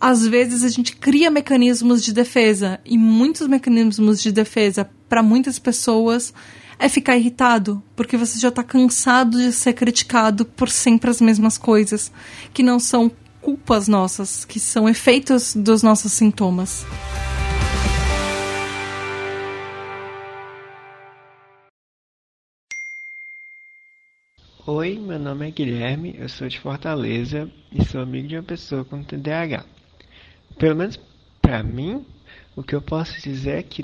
às 0.00 0.26
vezes 0.26 0.64
a 0.64 0.68
gente 0.68 0.96
cria 0.96 1.30
mecanismos 1.30 2.02
de 2.02 2.14
defesa 2.14 2.80
e 2.86 2.96
muitos 2.96 3.46
mecanismos 3.46 4.22
de 4.22 4.32
defesa 4.32 4.88
para 5.06 5.22
muitas 5.22 5.58
pessoas 5.58 6.32
é 6.78 6.88
ficar 6.88 7.18
irritado, 7.18 7.82
porque 7.94 8.16
você 8.16 8.40
já 8.40 8.48
está 8.48 8.64
cansado 8.64 9.36
de 9.36 9.52
ser 9.52 9.74
criticado 9.74 10.46
por 10.46 10.70
sempre 10.70 11.10
as 11.10 11.20
mesmas 11.20 11.58
coisas, 11.58 12.10
que 12.54 12.62
não 12.62 12.80
são 12.80 13.12
culpas 13.42 13.86
nossas, 13.86 14.46
que 14.46 14.58
são 14.58 14.88
efeitos 14.88 15.54
dos 15.54 15.82
nossos 15.82 16.12
sintomas. 16.12 16.86
Oi, 24.66 24.98
meu 24.98 25.18
nome 25.18 25.48
é 25.48 25.50
Guilherme, 25.50 26.14
eu 26.18 26.28
sou 26.28 26.48
de 26.48 26.58
Fortaleza 26.58 27.50
e 27.70 27.84
sou 27.84 28.00
amigo 28.00 28.28
de 28.28 28.36
uma 28.36 28.42
pessoa 28.42 28.82
com 28.84 29.02
TDAH. 29.02 29.79
Pelo 30.60 30.76
menos 30.76 31.00
para 31.40 31.62
mim, 31.62 32.04
o 32.54 32.62
que 32.62 32.74
eu 32.74 32.82
posso 32.82 33.18
dizer 33.22 33.58
é 33.58 33.62
que 33.62 33.82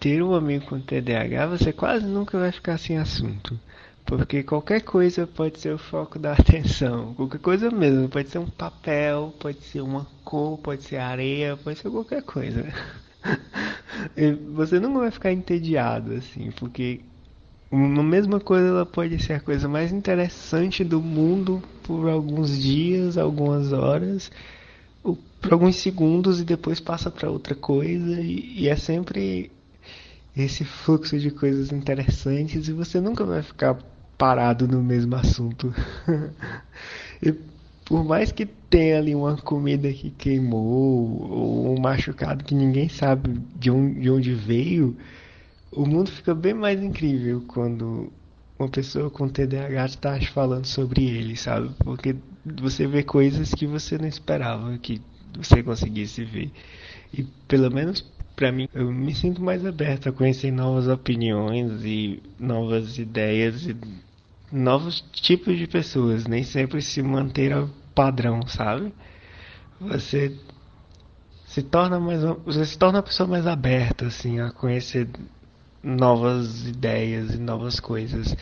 ter 0.00 0.20
um 0.20 0.34
amigo 0.34 0.66
com 0.66 0.80
TDAH 0.80 1.46
você 1.46 1.72
quase 1.72 2.04
nunca 2.04 2.36
vai 2.36 2.50
ficar 2.50 2.76
sem 2.76 2.98
assunto. 2.98 3.56
Porque 4.04 4.42
qualquer 4.42 4.80
coisa 4.80 5.28
pode 5.28 5.60
ser 5.60 5.72
o 5.72 5.78
foco 5.78 6.18
da 6.18 6.32
atenção. 6.34 7.14
Qualquer 7.14 7.38
coisa 7.38 7.70
mesmo. 7.70 8.08
Pode 8.08 8.28
ser 8.30 8.38
um 8.38 8.50
papel, 8.50 9.32
pode 9.38 9.62
ser 9.62 9.80
uma 9.80 10.04
cor, 10.24 10.58
pode 10.58 10.82
ser 10.82 10.96
areia, 10.96 11.56
pode 11.56 11.78
ser 11.78 11.88
qualquer 11.88 12.22
coisa. 12.22 12.66
você 14.54 14.80
nunca 14.80 14.98
vai 14.98 15.10
ficar 15.12 15.30
entediado, 15.30 16.14
assim, 16.14 16.50
porque 16.50 17.00
uma 17.70 18.02
mesma 18.02 18.40
coisa 18.40 18.66
ela 18.66 18.84
pode 18.84 19.22
ser 19.22 19.34
a 19.34 19.40
coisa 19.40 19.68
mais 19.68 19.92
interessante 19.92 20.82
do 20.82 21.00
mundo 21.00 21.62
por 21.84 22.08
alguns 22.08 22.60
dias, 22.60 23.16
algumas 23.16 23.72
horas 23.72 24.32
por 25.42 25.52
alguns 25.52 25.76
segundos 25.76 26.40
e 26.40 26.44
depois 26.44 26.78
passa 26.78 27.10
para 27.10 27.28
outra 27.28 27.54
coisa 27.54 28.20
e, 28.20 28.62
e, 28.62 28.68
é 28.68 28.76
sempre 28.76 29.50
esse 30.36 30.64
fluxo 30.64 31.18
de 31.18 31.30
coisas 31.32 31.72
interessantes 31.72 32.68
e 32.68 32.72
você 32.72 33.00
nunca 33.00 33.24
vai 33.24 33.42
ficar 33.42 33.76
parado 34.16 34.68
no 34.68 34.80
mesmo 34.80 35.16
assunto. 35.16 35.74
e 37.20 37.32
por 37.84 38.04
mais 38.04 38.30
que 38.30 38.46
tenha 38.46 38.98
ali 38.98 39.14
uma 39.14 39.36
comida 39.36 39.92
que 39.92 40.10
queimou 40.10 41.30
ou 41.30 41.76
um 41.76 41.80
machucado 41.80 42.44
que 42.44 42.54
ninguém 42.54 42.88
sabe 42.88 43.40
de 43.56 43.70
onde, 43.70 44.00
de 44.00 44.10
onde 44.10 44.34
veio, 44.34 44.96
o 45.72 45.84
mundo 45.84 46.10
fica 46.10 46.34
bem 46.34 46.54
mais 46.54 46.80
incrível 46.80 47.42
quando 47.48 48.12
uma 48.58 48.68
pessoa 48.68 49.10
com 49.10 49.28
TDAH 49.28 49.86
está 49.86 50.20
falando 50.32 50.66
sobre 50.66 51.04
ele, 51.04 51.36
sabe? 51.36 51.70
Porque 51.80 52.14
você 52.44 52.86
vê 52.86 53.02
coisas 53.02 53.52
que 53.52 53.66
você 53.66 53.98
não 53.98 54.06
esperava 54.06 54.78
que 54.78 55.02
você 55.36 55.62
conseguisse 55.62 56.24
ver. 56.24 56.50
E 57.12 57.22
pelo 57.46 57.70
menos 57.70 58.04
para 58.34 58.50
mim, 58.50 58.68
eu 58.74 58.90
me 58.90 59.14
sinto 59.14 59.42
mais 59.42 59.64
aberto 59.64 60.08
a 60.08 60.12
conhecer 60.12 60.50
novas 60.50 60.88
opiniões 60.88 61.84
e 61.84 62.22
novas 62.38 62.98
ideias 62.98 63.66
e 63.66 63.76
novos 64.50 65.00
tipos 65.12 65.56
de 65.56 65.66
pessoas, 65.66 66.26
nem 66.26 66.42
sempre 66.42 66.80
se 66.82 67.02
manter 67.02 67.52
ao 67.52 67.68
padrão, 67.94 68.42
sabe? 68.46 68.92
Você 69.80 70.36
se 71.46 71.62
torna 71.62 72.00
mais 72.00 72.22
você 72.44 72.64
se 72.64 72.78
torna 72.78 72.98
uma 72.98 73.02
pessoa 73.02 73.28
mais 73.28 73.46
aberta 73.46 74.06
assim 74.06 74.40
a 74.40 74.50
conhecer 74.50 75.08
novas 75.82 76.66
ideias 76.66 77.34
e 77.34 77.38
novas 77.38 77.78
coisas. 77.78 78.34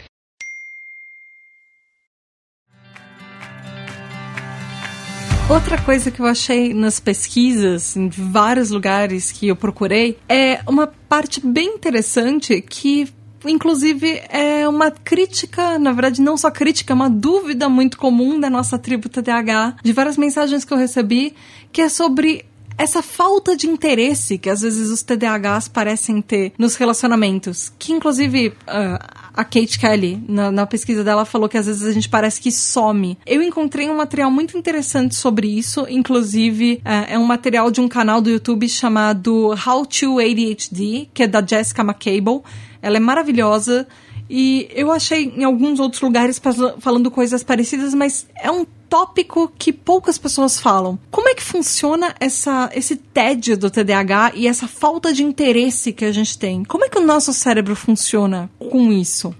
Outra 5.50 5.82
coisa 5.82 6.12
que 6.12 6.20
eu 6.20 6.26
achei 6.26 6.72
nas 6.72 7.00
pesquisas, 7.00 7.96
em 7.96 8.08
vários 8.08 8.70
lugares 8.70 9.32
que 9.32 9.48
eu 9.48 9.56
procurei, 9.56 10.16
é 10.28 10.60
uma 10.64 10.86
parte 10.86 11.44
bem 11.44 11.74
interessante 11.74 12.62
que 12.62 13.12
inclusive 13.44 14.22
é 14.28 14.68
uma 14.68 14.92
crítica, 14.92 15.76
na 15.76 15.90
verdade 15.90 16.22
não 16.22 16.36
só 16.36 16.52
crítica, 16.52 16.92
é 16.92 16.94
uma 16.94 17.10
dúvida 17.10 17.68
muito 17.68 17.98
comum 17.98 18.38
da 18.38 18.48
nossa 18.48 18.78
tribo 18.78 19.08
TDAH, 19.08 19.76
de 19.82 19.92
várias 19.92 20.16
mensagens 20.16 20.64
que 20.64 20.72
eu 20.72 20.78
recebi, 20.78 21.34
que 21.72 21.82
é 21.82 21.88
sobre 21.88 22.44
essa 22.80 23.02
falta 23.02 23.54
de 23.54 23.68
interesse 23.68 24.38
que 24.38 24.48
às 24.48 24.62
vezes 24.62 24.90
os 24.90 25.02
TDAHs 25.02 25.68
parecem 25.68 26.22
ter 26.22 26.52
nos 26.58 26.76
relacionamentos, 26.76 27.70
que 27.78 27.92
inclusive 27.92 28.48
uh, 28.48 28.98
a 29.34 29.44
Kate 29.44 29.78
Kelly, 29.78 30.22
na, 30.26 30.50
na, 30.50 30.66
pesquisa 30.66 31.04
dela, 31.04 31.26
falou 31.26 31.46
que 31.46 31.58
às 31.58 31.66
vezes 31.66 31.82
a 31.82 31.92
gente 31.92 32.08
parece 32.08 32.40
que 32.40 32.50
some. 32.50 33.18
Eu 33.26 33.42
encontrei 33.42 33.90
um 33.90 33.96
material 33.96 34.30
muito 34.30 34.56
interessante 34.56 35.14
sobre 35.14 35.46
isso, 35.46 35.86
inclusive 35.90 36.80
uh, 36.84 37.12
é 37.12 37.18
um 37.18 37.24
material 37.24 37.70
de 37.70 37.82
um 37.82 37.88
canal 37.88 38.20
do 38.22 38.30
YouTube 38.30 38.66
chamado 38.66 39.54
How 39.66 39.84
to 39.84 40.18
ADHD, 40.18 41.08
que 41.12 41.24
é 41.24 41.26
da 41.26 41.44
Jessica 41.46 41.82
McCable. 41.82 42.40
Ela 42.80 42.96
é 42.96 43.00
maravilhosa. 43.00 43.86
E 44.32 44.68
eu 44.72 44.92
achei 44.92 45.24
em 45.24 45.42
alguns 45.42 45.80
outros 45.80 46.00
lugares 46.00 46.40
falando 46.78 47.10
coisas 47.10 47.42
parecidas, 47.42 47.92
mas 47.92 48.28
é 48.36 48.48
um 48.48 48.64
tópico 48.88 49.52
que 49.58 49.72
poucas 49.72 50.18
pessoas 50.18 50.60
falam. 50.60 50.96
Como 51.10 51.28
é 51.28 51.34
que 51.34 51.42
funciona 51.42 52.14
essa, 52.20 52.70
esse 52.72 52.94
tédio 52.94 53.58
do 53.58 53.68
TDAH 53.68 54.32
e 54.36 54.46
essa 54.46 54.68
falta 54.68 55.12
de 55.12 55.24
interesse 55.24 55.92
que 55.92 56.04
a 56.04 56.12
gente 56.12 56.38
tem? 56.38 56.62
Como 56.62 56.84
é 56.84 56.88
que 56.88 56.98
o 56.98 57.04
nosso 57.04 57.32
cérebro 57.32 57.74
funciona 57.74 58.48
com 58.56 58.92
isso? 58.92 59.34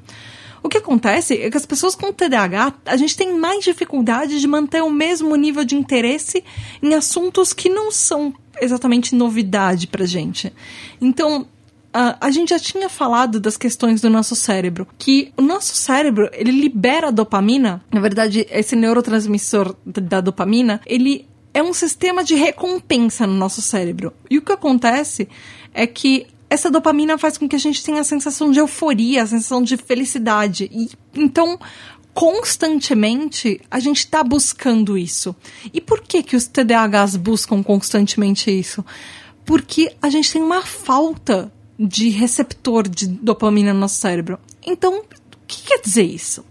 O 0.61 0.69
que 0.69 0.79
acontece 0.79 1.41
é 1.41 1.49
que 1.49 1.57
as 1.57 1.65
pessoas 1.65 1.95
com 1.95 2.13
TDAH, 2.13 2.75
a 2.85 2.97
gente 2.97 3.17
tem 3.17 3.39
mais 3.39 3.63
dificuldade 3.63 4.41
de 4.41 4.47
manter 4.49 4.83
o 4.83 4.91
mesmo 4.91 5.37
nível 5.37 5.65
de 5.65 5.77
interesse 5.77 6.43
em 6.83 6.95
assuntos 6.95 7.53
que 7.53 7.69
não 7.69 7.93
são 7.93 8.35
exatamente 8.61 9.15
novidade 9.15 9.87
pra 9.87 10.05
gente. 10.05 10.53
Então, 11.01 11.47
Uh, 11.91 12.15
a 12.21 12.31
gente 12.31 12.51
já 12.51 12.59
tinha 12.59 12.89
falado 12.89 13.41
das 13.41 13.57
questões 13.57 14.01
do 14.01 14.09
nosso 14.09 14.37
cérebro, 14.37 14.87
que 14.97 15.33
o 15.37 15.43
nosso 15.43 15.75
cérebro, 15.75 16.31
ele 16.33 16.53
libera 16.53 17.11
dopamina, 17.11 17.83
na 17.93 18.01
verdade, 18.01 18.47
esse 18.49 18.77
neurotransmissor 18.77 19.75
da 19.85 20.21
dopamina, 20.21 20.81
ele 20.87 21.27
é 21.53 21.61
um 21.61 21.73
sistema 21.73 22.23
de 22.23 22.37
recompensa 22.37 23.27
no 23.27 23.35
nosso 23.35 23.61
cérebro. 23.61 24.13
E 24.31 24.39
o 24.39 24.43
que 24.43 24.53
acontece 24.53 25.29
é 25.75 25.85
que 25.85 26.29
essa 26.49 26.71
dopamina 26.71 27.19
faz 27.19 27.37
com 27.37 27.49
que 27.49 27.57
a 27.57 27.61
gente 27.61 27.83
tenha 27.83 28.01
a 28.01 28.05
sensação 28.05 28.51
de 28.51 28.61
euforia, 28.61 29.23
a 29.23 29.27
sensação 29.27 29.63
de 29.63 29.77
felicidade. 29.77 30.71
E 30.73 30.91
então, 31.15 31.59
constantemente 32.15 33.61
a 33.71 33.79
gente 33.79 33.99
está 33.99 34.23
buscando 34.23 34.99
isso. 34.99 35.35
E 35.73 35.81
por 35.81 36.01
que 36.03 36.23
que 36.23 36.37
os 36.37 36.47
TDAHs 36.47 37.17
buscam 37.17 37.63
constantemente 37.63 38.51
isso? 38.51 38.85
Porque 39.45 39.93
a 40.01 40.09
gente 40.09 40.33
tem 40.33 40.43
uma 40.43 40.63
falta 40.63 41.53
de 41.83 42.11
receptor 42.11 42.87
de 42.87 43.09
dopamina 43.09 43.73
no 43.73 43.81
nosso 43.81 43.99
cérebro. 43.99 44.39
Então, 44.67 44.99
o 44.99 45.05
que 45.47 45.63
quer 45.63 45.81
dizer 45.81 46.03
isso? 46.03 46.45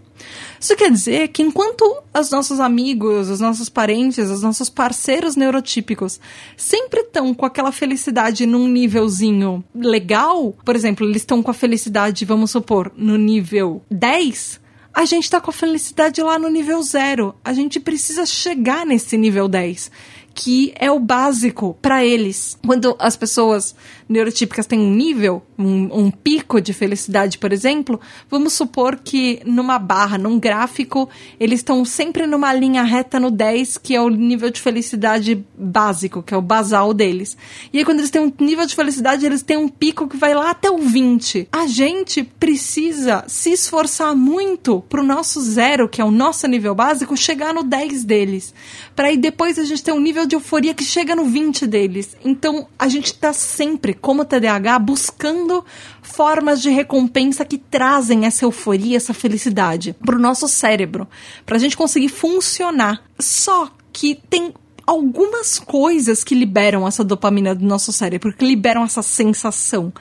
Isso 0.58 0.76
quer 0.76 0.90
dizer 0.90 1.28
que 1.28 1.42
enquanto 1.42 1.82
os 2.12 2.30
nossos 2.30 2.60
amigos, 2.60 3.30
os 3.30 3.40
nossos 3.40 3.68
parentes, 3.68 4.28
os 4.28 4.42
nossos 4.42 4.68
parceiros 4.68 5.36
neurotípicos 5.36 6.20
sempre 6.56 7.00
estão 7.00 7.32
com 7.32 7.46
aquela 7.46 7.72
felicidade 7.72 8.44
num 8.44 8.68
nívelzinho 8.68 9.64
legal, 9.74 10.52
por 10.64 10.76
exemplo, 10.76 11.06
eles 11.06 11.22
estão 11.22 11.42
com 11.42 11.50
a 11.50 11.54
felicidade, 11.54 12.26
vamos 12.26 12.50
supor, 12.50 12.92
no 12.94 13.16
nível 13.16 13.82
10, 13.90 14.60
a 14.92 15.04
gente 15.04 15.24
está 15.24 15.40
com 15.40 15.50
a 15.50 15.54
felicidade 15.54 16.20
lá 16.20 16.38
no 16.38 16.48
nível 16.48 16.82
0. 16.82 17.34
A 17.44 17.52
gente 17.52 17.78
precisa 17.78 18.26
chegar 18.26 18.84
nesse 18.84 19.16
nível 19.16 19.46
10 19.46 19.90
que 20.34 20.72
é 20.76 20.90
o 20.90 20.98
básico 20.98 21.76
para 21.80 22.04
eles. 22.04 22.58
Quando 22.64 22.96
as 22.98 23.16
pessoas 23.16 23.74
neurotípicas 24.08 24.66
têm 24.66 24.80
um 24.80 24.92
nível, 24.92 25.42
um, 25.56 26.06
um, 26.06 26.10
pico 26.10 26.60
de 26.60 26.72
felicidade, 26.72 27.38
por 27.38 27.52
exemplo, 27.52 28.00
vamos 28.28 28.52
supor 28.54 28.96
que 28.96 29.40
numa 29.44 29.78
barra, 29.78 30.18
num 30.18 30.38
gráfico, 30.38 31.08
eles 31.38 31.60
estão 31.60 31.84
sempre 31.84 32.26
numa 32.26 32.52
linha 32.52 32.82
reta 32.82 33.20
no 33.20 33.30
10, 33.30 33.78
que 33.78 33.94
é 33.94 34.00
o 34.00 34.08
nível 34.08 34.50
de 34.50 34.60
felicidade 34.60 35.44
básico, 35.56 36.22
que 36.22 36.34
é 36.34 36.36
o 36.36 36.42
basal 36.42 36.92
deles. 36.92 37.36
E 37.72 37.78
aí, 37.78 37.84
quando 37.84 38.00
eles 38.00 38.10
têm 38.10 38.22
um 38.22 38.32
nível 38.40 38.66
de 38.66 38.74
felicidade, 38.74 39.24
eles 39.24 39.42
têm 39.42 39.56
um 39.56 39.68
pico 39.68 40.08
que 40.08 40.16
vai 40.16 40.34
lá 40.34 40.50
até 40.50 40.68
o 40.70 40.78
20. 40.78 41.48
A 41.52 41.66
gente 41.66 42.24
precisa 42.24 43.24
se 43.28 43.52
esforçar 43.52 44.16
muito 44.16 44.82
pro 44.88 45.04
nosso 45.04 45.40
zero, 45.40 45.88
que 45.88 46.00
é 46.00 46.04
o 46.04 46.10
nosso 46.10 46.48
nível 46.48 46.74
básico, 46.74 47.16
chegar 47.16 47.54
no 47.54 47.62
10 47.62 48.02
deles. 48.04 48.52
Para 48.96 49.08
aí 49.08 49.16
depois 49.16 49.58
a 49.58 49.64
gente 49.64 49.84
ter 49.84 49.92
um 49.92 50.00
nível 50.00 50.19
nível 50.20 50.26
de 50.26 50.36
euforia 50.36 50.74
que 50.74 50.84
chega 50.84 51.16
no 51.16 51.24
20 51.24 51.66
deles. 51.66 52.16
Então, 52.24 52.66
a 52.78 52.88
gente 52.88 53.06
está 53.06 53.32
sempre, 53.32 53.94
como 53.94 54.24
TDAH, 54.24 54.78
buscando 54.78 55.64
formas 56.02 56.60
de 56.60 56.70
recompensa 56.70 57.44
que 57.44 57.56
trazem 57.56 58.26
essa 58.26 58.44
euforia, 58.44 58.96
essa 58.96 59.14
felicidade 59.14 59.94
para 60.04 60.16
o 60.16 60.18
nosso 60.18 60.48
cérebro, 60.48 61.08
para 61.46 61.56
a 61.56 61.58
gente 61.58 61.76
conseguir 61.76 62.08
funcionar. 62.08 63.02
Só 63.18 63.70
que 63.92 64.20
tem 64.28 64.52
algumas 64.86 65.58
coisas 65.58 66.24
que 66.24 66.34
liberam 66.34 66.86
essa 66.86 67.04
dopamina 67.04 67.54
do 67.54 67.64
nosso 67.64 67.92
cérebro, 67.92 68.32
que 68.32 68.44
liberam 68.44 68.84
essa 68.84 69.02
sensação. 69.02 69.92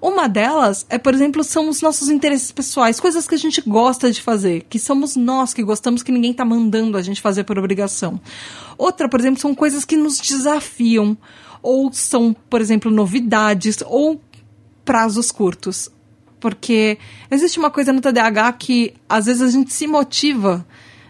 Uma 0.00 0.28
delas 0.28 0.86
é, 0.88 0.98
por 0.98 1.14
exemplo, 1.14 1.42
são 1.42 1.68
os 1.68 1.80
nossos 1.80 2.08
interesses 2.08 2.52
pessoais, 2.52 3.00
coisas 3.00 3.26
que 3.26 3.34
a 3.34 3.38
gente 3.38 3.60
gosta 3.60 4.10
de 4.10 4.20
fazer, 4.20 4.66
que 4.68 4.78
somos 4.78 5.16
nós 5.16 5.54
que 5.54 5.62
gostamos, 5.62 6.02
que 6.02 6.12
ninguém 6.12 6.30
está 6.32 6.44
mandando 6.44 6.96
a 6.96 7.02
gente 7.02 7.20
fazer 7.20 7.44
por 7.44 7.58
obrigação. 7.58 8.20
Outra, 8.76 9.08
por 9.08 9.20
exemplo, 9.20 9.40
são 9.40 9.54
coisas 9.54 9.84
que 9.84 9.96
nos 9.96 10.18
desafiam, 10.18 11.16
ou 11.62 11.92
são, 11.92 12.34
por 12.48 12.60
exemplo, 12.60 12.90
novidades, 12.90 13.82
ou 13.86 14.20
prazos 14.84 15.30
curtos. 15.30 15.90
Porque 16.38 16.98
existe 17.30 17.58
uma 17.58 17.70
coisa 17.70 17.92
no 17.92 18.00
TDAH 18.00 18.52
que 18.52 18.94
às 19.08 19.26
vezes 19.26 19.42
a 19.42 19.50
gente 19.50 19.72
se 19.72 19.86
motiva 19.86 20.66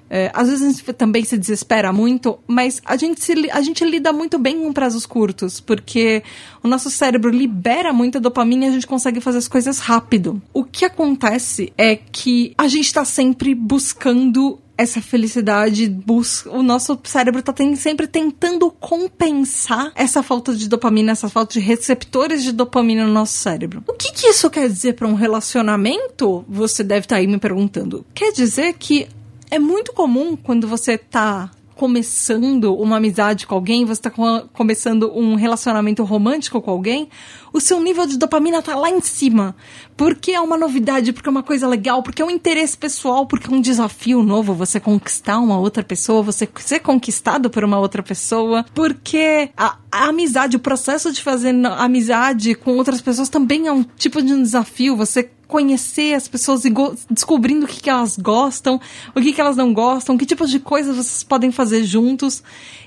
é, 0.09 0.31
às 0.33 0.49
vezes 0.49 0.62
a 0.62 0.71
gente 0.71 0.92
também 0.92 1.25
se 1.25 1.37
desespera 1.37 1.92
muito, 1.92 2.38
mas 2.47 2.81
a 2.85 2.97
gente, 2.97 3.23
se, 3.23 3.33
a 3.51 3.61
gente 3.61 3.85
lida 3.85 4.12
muito 4.12 4.38
bem 4.38 4.62
com 4.62 4.73
prazos 4.73 5.05
curtos, 5.05 5.61
porque 5.61 6.23
o 6.62 6.69
nosso 6.69 6.90
cérebro 6.90 7.31
libera 7.31 7.92
muita 7.92 8.21
dopamina 8.21 8.66
e 8.66 8.69
a 8.69 8.73
gente 8.73 8.87
consegue 8.87 9.21
fazer 9.21 9.38
as 9.38 9.49
coisas 9.49 9.79
rápido. 9.79 10.40
O 10.53 10.64
que 10.64 10.85
acontece 10.85 11.73
é 11.77 11.97
que 11.97 12.55
a 12.57 12.69
gente 12.69 12.87
está 12.87 13.05
sempre 13.05 13.55
buscando 13.55 14.59
essa 14.79 15.01
felicidade, 15.01 15.88
busca, 15.88 16.51
o 16.51 16.62
nosso 16.62 16.99
cérebro 17.05 17.40
está 17.40 17.53
tem, 17.53 17.75
sempre 17.77 18.07
tentando 18.07 18.71
compensar 18.71 19.90
essa 19.95 20.23
falta 20.23 20.55
de 20.55 20.69
dopamina, 20.69 21.12
essa 21.12 21.29
falta 21.29 21.55
de 21.55 21.61
receptores 21.61 22.42
de 22.42 22.53
dopamina 22.53 23.07
no 23.07 23.12
nosso 23.12 23.35
cérebro. 23.35 23.83
O 23.88 23.95
que, 23.95 24.12
que 24.12 24.27
isso 24.27 24.51
quer 24.51 24.69
dizer 24.69 24.95
para 24.95 25.09
um 25.09 25.14
relacionamento? 25.14 26.45
Você 26.49 26.85
deve 26.85 27.07
estar 27.07 27.16
tá 27.16 27.21
aí 27.21 27.27
me 27.27 27.38
perguntando. 27.38 28.05
Quer 28.14 28.33
dizer 28.33 28.75
que 28.75 29.09
é 29.50 29.59
muito 29.59 29.92
comum 29.92 30.37
quando 30.37 30.66
você 30.66 30.96
tá 30.98 31.50
começando 31.76 32.74
uma 32.74 32.96
amizade 32.96 33.46
com 33.46 33.54
alguém, 33.54 33.85
você 33.85 34.00
está 34.00 34.11
começando 34.52 35.12
um 35.14 35.35
relacionamento 35.35 36.02
romântico 36.04 36.61
com 36.62 36.70
alguém, 36.70 37.09
o 37.57 37.61
seu 37.61 37.81
nível 37.81 38.07
de 38.07 38.19
dopamina 38.19 38.61
tá 38.61 38.77
lá 38.77 38.90
em 38.90 39.01
cima. 39.01 39.57
Porque 39.97 40.33
é 40.33 40.40
uma 40.40 40.59
novidade, 40.59 41.11
porque 41.11 41.27
é 41.27 41.31
uma 41.31 41.42
coisa 41.42 41.66
legal, 41.66 42.03
porque 42.03 42.21
é 42.21 42.25
um 42.25 42.31
interesse 42.31 42.77
pessoal, 42.77 43.27
porque 43.27 43.49
é 43.49 43.57
um 43.57 43.62
desafio 43.62 44.23
novo 44.23 44.53
você 44.53 44.79
conquistar 44.79 45.38
uma 45.38 45.59
outra 45.59 45.83
pessoa, 45.83 46.23
você 46.23 46.47
ser 46.57 46.81
conquistado 46.81 47.49
por 47.49 47.64
uma 47.64 47.79
outra 47.79 48.03
pessoa, 48.03 48.66
porque 48.75 49.49
a, 49.57 49.79
a 49.90 50.09
amizade, 50.09 50.57
o 50.57 50.61
processo 50.61 51.11
de 51.11 51.23
fazer 51.23 51.55
amizade 51.79 52.55
com 52.55 52.77
outras 52.77 53.01
pessoas 53.01 53.31
também 53.31 53.66
é 53.66 53.73
um 53.73 53.83
tipo 53.83 54.21
de 54.21 54.35
um 54.35 54.42
desafio, 54.42 54.95
você 54.95 55.31
conhecer 55.49 56.14
as 56.14 56.29
pessoas 56.29 56.64
e 56.64 56.75
descobrindo 57.11 57.64
o 57.64 57.69
que, 57.69 57.81
que 57.81 57.88
elas 57.88 58.19
gostam, 58.19 58.81
o 59.14 59.21
que, 59.21 59.33
que 59.33 59.40
elas 59.40 59.57
não 59.57 59.73
gostam, 59.73 60.19
que 60.19 60.27
tipos 60.27 60.51
de 60.51 60.59
coisas 60.59 60.97
vocês 60.97 61.23
podem 61.23 61.51
fazer 61.51 61.85
juntos. 61.85 62.42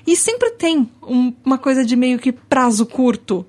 E 0.06 0.14
sempre 0.14 0.50
tem 0.50 0.88
um, 1.02 1.32
uma 1.44 1.58
coisa 1.58 1.84
de 1.84 1.96
meio 1.96 2.18
que 2.18 2.30
prazo 2.30 2.86
curto. 2.86 3.44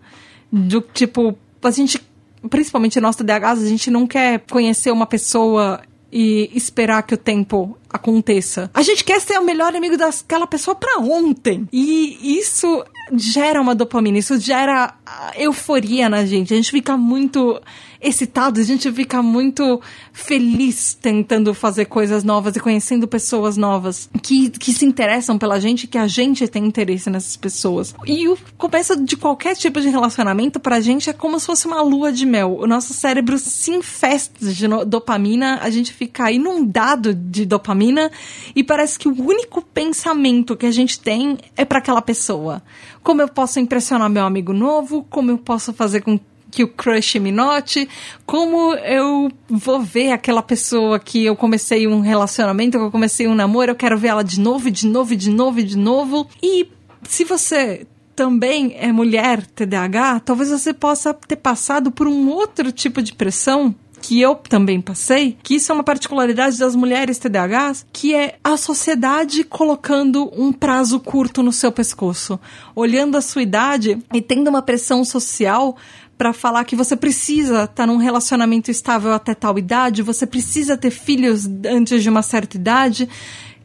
Do 0.52 0.82
tipo, 0.82 1.38
a 1.64 1.72
gente, 1.72 2.02
principalmente 2.50 3.00
nós 3.00 3.16
TDAHs, 3.16 3.64
a 3.64 3.68
gente 3.68 3.90
não 3.90 4.06
quer 4.06 4.44
conhecer 4.50 4.92
uma 4.92 5.06
pessoa 5.06 5.82
e 6.12 6.52
esperar 6.54 7.04
que 7.04 7.14
o 7.14 7.18
tempo 7.18 7.78
aconteça. 7.90 8.70
A 8.74 8.82
gente 8.82 9.04
quer 9.04 9.22
ser 9.22 9.40
o 9.40 9.44
melhor 9.44 9.74
amigo 9.76 9.96
daquela 9.96 10.46
pessoa 10.46 10.76
para 10.76 11.00
ontem. 11.00 11.68
E 11.72 12.38
isso 12.38 12.84
gera 13.14 13.62
uma 13.62 13.74
dopamina, 13.74 14.18
isso 14.18 14.38
gera 14.40 14.94
euforia 15.36 16.10
na 16.10 16.26
gente. 16.26 16.54
A 16.54 16.58
gente 16.58 16.72
fica 16.72 16.98
muito 16.98 17.62
excitado, 18.02 18.60
a 18.60 18.64
gente 18.64 18.92
fica 18.92 19.22
muito 19.22 19.80
feliz 20.12 20.98
tentando 21.00 21.54
fazer 21.54 21.86
coisas 21.86 22.24
novas 22.24 22.56
e 22.56 22.60
conhecendo 22.60 23.08
pessoas 23.08 23.56
novas 23.56 24.10
que, 24.24 24.50
que 24.50 24.74
se 24.74 24.86
interessam 24.86 25.38
pela 25.38 25.60
gente, 25.60 25.86
que 25.86 25.98
a 25.98 26.08
gente 26.08 26.48
tem 26.48 26.66
interesse 26.66 27.10
nessas 27.10 27.38
pessoas. 27.38 27.94
E 28.06 28.28
o 28.28 28.38
começo 28.58 29.00
de 29.04 29.16
qualquer 29.16 29.56
tipo 29.56 29.80
de 29.80 29.90
relacionamento 29.90 30.60
pra 30.60 30.82
gente 30.82 31.10
é 31.10 31.14
como 31.14 31.40
se 31.40 31.46
fosse 31.46 31.68
uma 31.68 31.82
lua 31.82 32.12
de 32.12 32.26
mel. 32.26 32.58
O 32.60 32.66
nosso 32.66 32.94
cérebro 32.94 33.38
se 33.38 33.72
infesta 33.72 34.44
de 34.44 34.68
dopamina, 34.86 35.60
a 35.62 35.70
gente 35.70 35.94
fica 35.94 36.32
inundado 36.32 37.14
de 37.14 37.46
dopamina 37.46 38.12
e 38.56 38.64
parece 38.64 38.98
que 38.98 39.08
o 39.08 39.22
único 39.22 39.62
pensamento 39.62 40.58
que 40.58 40.66
a 40.66 40.72
gente 40.72 41.00
tem 41.00 41.38
é 41.56 41.64
para 41.64 41.78
aquela 41.78 42.02
pessoa. 42.02 42.64
Como 43.04 43.22
eu 43.22 43.28
posso 43.28 43.60
impressionar 43.60 44.10
meu 44.10 44.26
amigo 44.26 44.54
novo? 44.54 45.01
Como 45.10 45.32
eu 45.32 45.38
posso 45.38 45.74
fazer 45.74 46.02
com 46.02 46.20
que 46.52 46.64
o 46.64 46.68
crush 46.68 47.18
me 47.18 47.32
note, 47.32 47.88
como 48.26 48.74
eu 48.76 49.32
vou 49.50 49.82
ver 49.82 50.12
aquela 50.12 50.44
pessoa 50.44 51.00
que 51.00 51.24
eu 51.24 51.36
comecei 51.36 51.88
um 51.88 52.02
relacionamento, 52.02 52.78
que 52.78 52.84
eu 52.84 52.92
comecei 52.92 53.26
um 53.28 53.34
namoro, 53.34 53.72
eu 53.72 53.76
quero 53.76 53.98
ver 53.98 54.10
ela 54.10 54.24
de 54.24 54.40
novo, 54.40 54.70
de 54.70 54.86
novo, 54.86 55.16
de 55.16 55.30
novo, 55.30 55.64
de 55.64 55.78
novo. 55.78 56.28
E 56.44 56.68
se 57.08 57.24
você 57.24 57.88
também 58.16 58.76
é 58.78 58.92
mulher 58.92 59.46
TDAH, 59.46 60.20
talvez 60.20 60.50
você 60.50 60.74
possa 60.74 61.14
ter 61.14 61.38
passado 61.38 61.90
por 61.90 62.08
um 62.08 62.30
outro 62.30 62.72
tipo 62.72 63.02
de 63.02 63.14
pressão 63.14 63.74
que 64.02 64.20
eu 64.20 64.36
também 64.36 64.82
passei, 64.82 65.38
que 65.44 65.56
isso 65.56 65.72
é 65.72 65.76
uma 65.76 65.84
particularidade 65.84 66.58
das 66.58 66.76
mulheres 66.76 67.20
TDAHs, 67.20 67.86
que 67.94 68.16
é 68.16 68.40
a 68.44 68.58
sociedade 68.58 69.44
colocando 69.44 70.32
um 70.36 70.52
prazo 70.52 71.00
curto 71.00 71.44
no 71.44 71.54
seu 71.54 71.72
pescoço, 71.72 72.40
olhando 72.76 73.16
a 73.16 73.22
sua 73.22 73.44
idade 73.44 74.00
e 74.14 74.22
tendo 74.22 74.50
uma 74.50 74.62
pressão 74.62 75.06
social 75.06 75.78
para 76.18 76.34
falar 76.34 76.66
que 76.66 76.76
você 76.76 76.96
precisa 76.96 77.64
estar 77.64 77.68
tá 77.68 77.88
num 77.88 77.98
relacionamento 77.98 78.70
estável 78.70 79.14
até 79.14 79.34
tal 79.34 79.58
idade, 79.58 80.04
você 80.04 80.26
precisa 80.26 80.78
ter 80.78 80.92
filhos 80.92 81.50
antes 81.66 82.04
de 82.04 82.10
uma 82.10 82.22
certa 82.22 82.58
idade, 82.58 83.10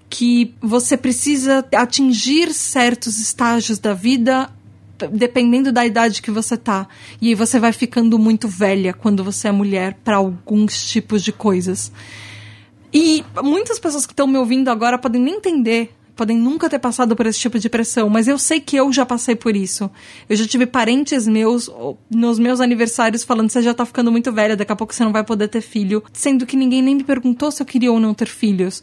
que 0.09 0.55
você 0.61 0.97
precisa 0.97 1.65
atingir 1.75 2.53
certos 2.53 3.19
estágios 3.19 3.79
da 3.79 3.93
vida 3.93 4.51
dependendo 5.11 5.73
da 5.73 5.85
idade 5.85 6.23
que 6.23 6.31
você 6.31 6.57
tá. 6.57 6.89
E 7.21 7.35
você 7.35 7.59
vai 7.59 7.73
ficando 7.73 8.19
muito 8.19 8.49
velha 8.49 8.93
quando 8.93 9.23
você 9.23 9.49
é 9.49 9.53
mulher 9.53 9.99
para 10.05 10.17
alguns 10.17 10.89
tipos 10.89 11.23
de 11.23 11.33
coisas. 11.33 11.93
E 12.93 13.25
muitas 13.43 13.79
pessoas 13.79 14.07
que 14.07 14.13
estão 14.13 14.27
me 14.27 14.39
ouvindo 14.39 14.71
agora 14.71 14.99
podem 14.99 15.21
nem 15.21 15.35
entender 15.35 15.93
podem 16.17 16.39
nunca 16.39 16.69
ter 16.71 16.79
passado 16.79 17.15
por 17.15 17.27
esse 17.27 17.39
tipo 17.39 17.59
de 17.59 17.69
pressão, 17.69 18.09
mas 18.09 18.27
eu 18.27 18.39
sei 18.39 18.59
que 18.59 18.75
eu 18.75 18.91
já 18.91 19.05
passei 19.05 19.37
por 19.37 19.55
isso. 19.55 19.89
Eu 20.29 20.35
já 20.35 20.47
tive 20.47 20.65
parentes 20.65 21.29
meus 21.29 21.71
nos 22.11 22.39
meus 22.39 22.61
aniversários 22.61 23.23
falando: 23.23 23.51
você 23.51 23.61
já 23.61 23.75
tá 23.75 23.85
ficando 23.85 24.11
muito 24.11 24.33
velha, 24.33 24.57
daqui 24.57 24.73
a 24.73 24.77
pouco 24.77 24.95
você 24.95 25.05
não 25.05 25.13
vai 25.13 25.23
poder 25.23 25.49
ter 25.49 25.61
filho, 25.61 26.03
sendo 26.13 26.47
que 26.47 26.57
ninguém 26.57 26.81
nem 26.81 26.95
me 26.97 27.05
perguntou 27.05 27.53
se 27.53 27.63
eu 27.63 27.67
queria 27.67 27.93
ou 27.93 28.01
não 28.01 28.15
ter 28.15 28.29
filhos 28.29 28.83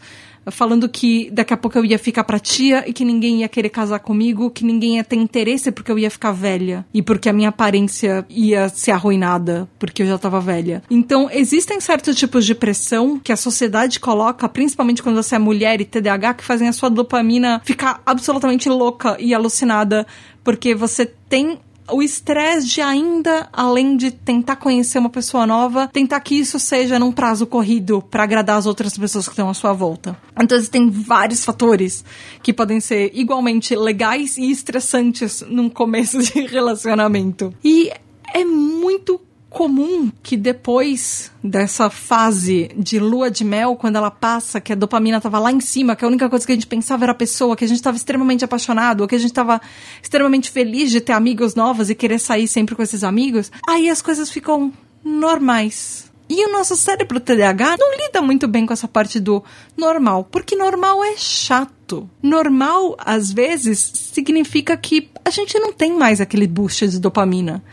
falando 0.52 0.90
que 0.90 1.30
daqui 1.32 1.54
a 1.54 1.58
pouco 1.58 1.78
eu 1.78 1.86
ia 1.86 2.00
ficar 2.00 2.24
pra 2.24 2.40
tia 2.40 2.84
e 2.88 2.94
que 2.94 3.06
ninguém 3.06 3.42
ia 3.42 3.50
querer 3.50 3.70
casar 3.70 4.00
comigo, 4.00 4.50
que 4.50 4.66
ninguém 4.66 4.98
ia 4.98 5.04
ter 5.04 5.16
interesse 5.16 5.72
porque 5.72 5.92
eu 5.92 6.00
ia 6.00 6.10
ficar 6.10 6.32
velha 6.32 6.86
e 6.94 7.02
porque 7.02 7.30
a 7.30 7.34
minha 7.34 7.50
aparência 7.50 8.26
ia 8.30 8.70
ser 8.70 8.92
arruinada 8.92 9.68
porque 9.80 10.04
eu 10.04 10.08
já 10.08 10.18
tava 10.18 10.40
velha. 10.40 10.84
Então, 10.90 11.30
existem 11.32 11.80
certos 11.80 12.16
tipos 12.16 12.46
de 12.46 12.56
pressão 12.56 13.20
que 13.20 13.32
a 13.32 13.38
sociedade 13.38 14.00
coloca, 14.00 14.48
principalmente 14.50 15.02
quando 15.02 15.16
você 15.16 15.36
é 15.36 15.40
mulher 15.40 15.80
e 15.82 15.86
TDAH, 15.86 16.36
que 16.36 16.44
fazem 16.44 16.68
a 16.68 16.74
sua 16.74 16.90
dopamina 16.90 17.62
ficar 17.64 18.02
absolutamente 18.06 18.70
louca 18.70 19.18
e 19.20 19.34
alucinada 19.34 20.06
porque 20.44 20.76
você 20.76 21.06
tem 21.06 21.60
o 21.92 22.02
estresse 22.02 22.68
de 22.68 22.82
ainda, 22.82 23.48
além 23.52 23.98
de 23.98 24.12
tentar 24.12 24.56
conhecer 24.56 25.00
uma 25.00 25.10
pessoa 25.10 25.46
nova, 25.46 25.90
tentar 25.92 26.20
que 26.20 26.36
isso 26.36 26.60
seja 26.60 27.00
num 27.00 27.12
prazo 27.12 27.46
corrido 27.46 28.02
para 28.02 28.24
agradar 28.24 28.58
as 28.58 28.66
outras 28.66 28.98
pessoas 28.98 29.26
que 29.26 29.34
estão 29.34 29.50
à 29.50 29.54
sua 29.54 29.74
volta. 29.74 30.18
Então 30.40 30.58
existem 30.58 30.90
vários 30.90 31.44
fatores 31.44 32.04
que 32.42 32.54
podem 32.54 32.80
ser 32.80 33.12
igualmente 33.14 33.76
legais 33.76 34.38
e 34.38 34.50
estressantes 34.50 35.44
num 35.48 35.70
começo 35.70 36.20
de 36.20 36.42
relacionamento. 36.48 37.54
E 37.64 37.92
é 38.34 38.44
muito 38.44 39.20
comum 39.54 40.12
que 40.24 40.36
depois 40.36 41.32
dessa 41.44 41.90
fase 41.90 42.72
de 42.76 43.00
lua 43.00 43.30
de 43.30 43.46
mel, 43.46 43.76
quando 43.76 43.98
ela 43.98 44.10
passa, 44.10 44.60
que 44.60 44.74
a 44.74 44.76
dopamina 44.76 45.22
tava 45.22 45.38
lá 45.38 45.52
em 45.52 45.60
cima, 45.62 45.96
que 45.96 46.04
a 46.04 46.08
única 46.08 46.28
coisa 46.28 46.46
que 46.46 46.52
a 46.52 46.56
gente 46.56 46.66
pensava 46.68 47.06
era 47.06 47.12
a 47.12 47.16
pessoa, 47.16 47.56
que 47.56 47.64
a 47.64 47.68
gente 47.68 47.82
tava 47.82 47.96
extremamente 47.96 48.44
apaixonado, 48.44 49.02
ou 49.02 49.08
que 49.08 49.16
a 49.16 49.20
gente 49.20 49.32
tava 49.32 49.62
extremamente 50.02 50.50
feliz 50.50 50.90
de 50.90 51.00
ter 51.00 51.14
amigos 51.14 51.54
novos 51.54 51.90
e 51.92 51.96
querer 51.96 52.20
sair 52.20 52.48
sempre 52.48 52.76
com 52.76 52.82
esses 52.82 53.04
amigos, 53.04 53.52
aí 53.70 53.90
as 53.90 54.02
coisas 54.02 54.32
ficam 54.32 54.74
normais. 55.04 56.12
E 56.28 56.48
o 56.48 56.52
nosso 56.52 56.76
cérebro 56.76 57.20
TDAH 57.20 57.76
não 57.78 57.96
lida 57.96 58.22
muito 58.22 58.48
bem 58.48 58.66
com 58.66 58.74
essa 58.74 58.88
parte 58.88 59.20
do 59.20 59.44
normal, 59.78 60.28
porque 60.32 60.56
normal 60.56 61.04
é 61.04 61.16
chato. 61.16 62.10
Normal, 62.24 62.96
às 62.98 63.32
vezes, 63.32 63.80
significa 64.12 64.76
que 64.76 65.10
a 65.24 65.30
gente 65.30 65.60
não 65.60 65.72
tem 65.72 65.96
mais 65.96 66.20
aquele 66.20 66.48
boost 66.48 66.88
de 66.88 67.00
dopamina 67.00 67.64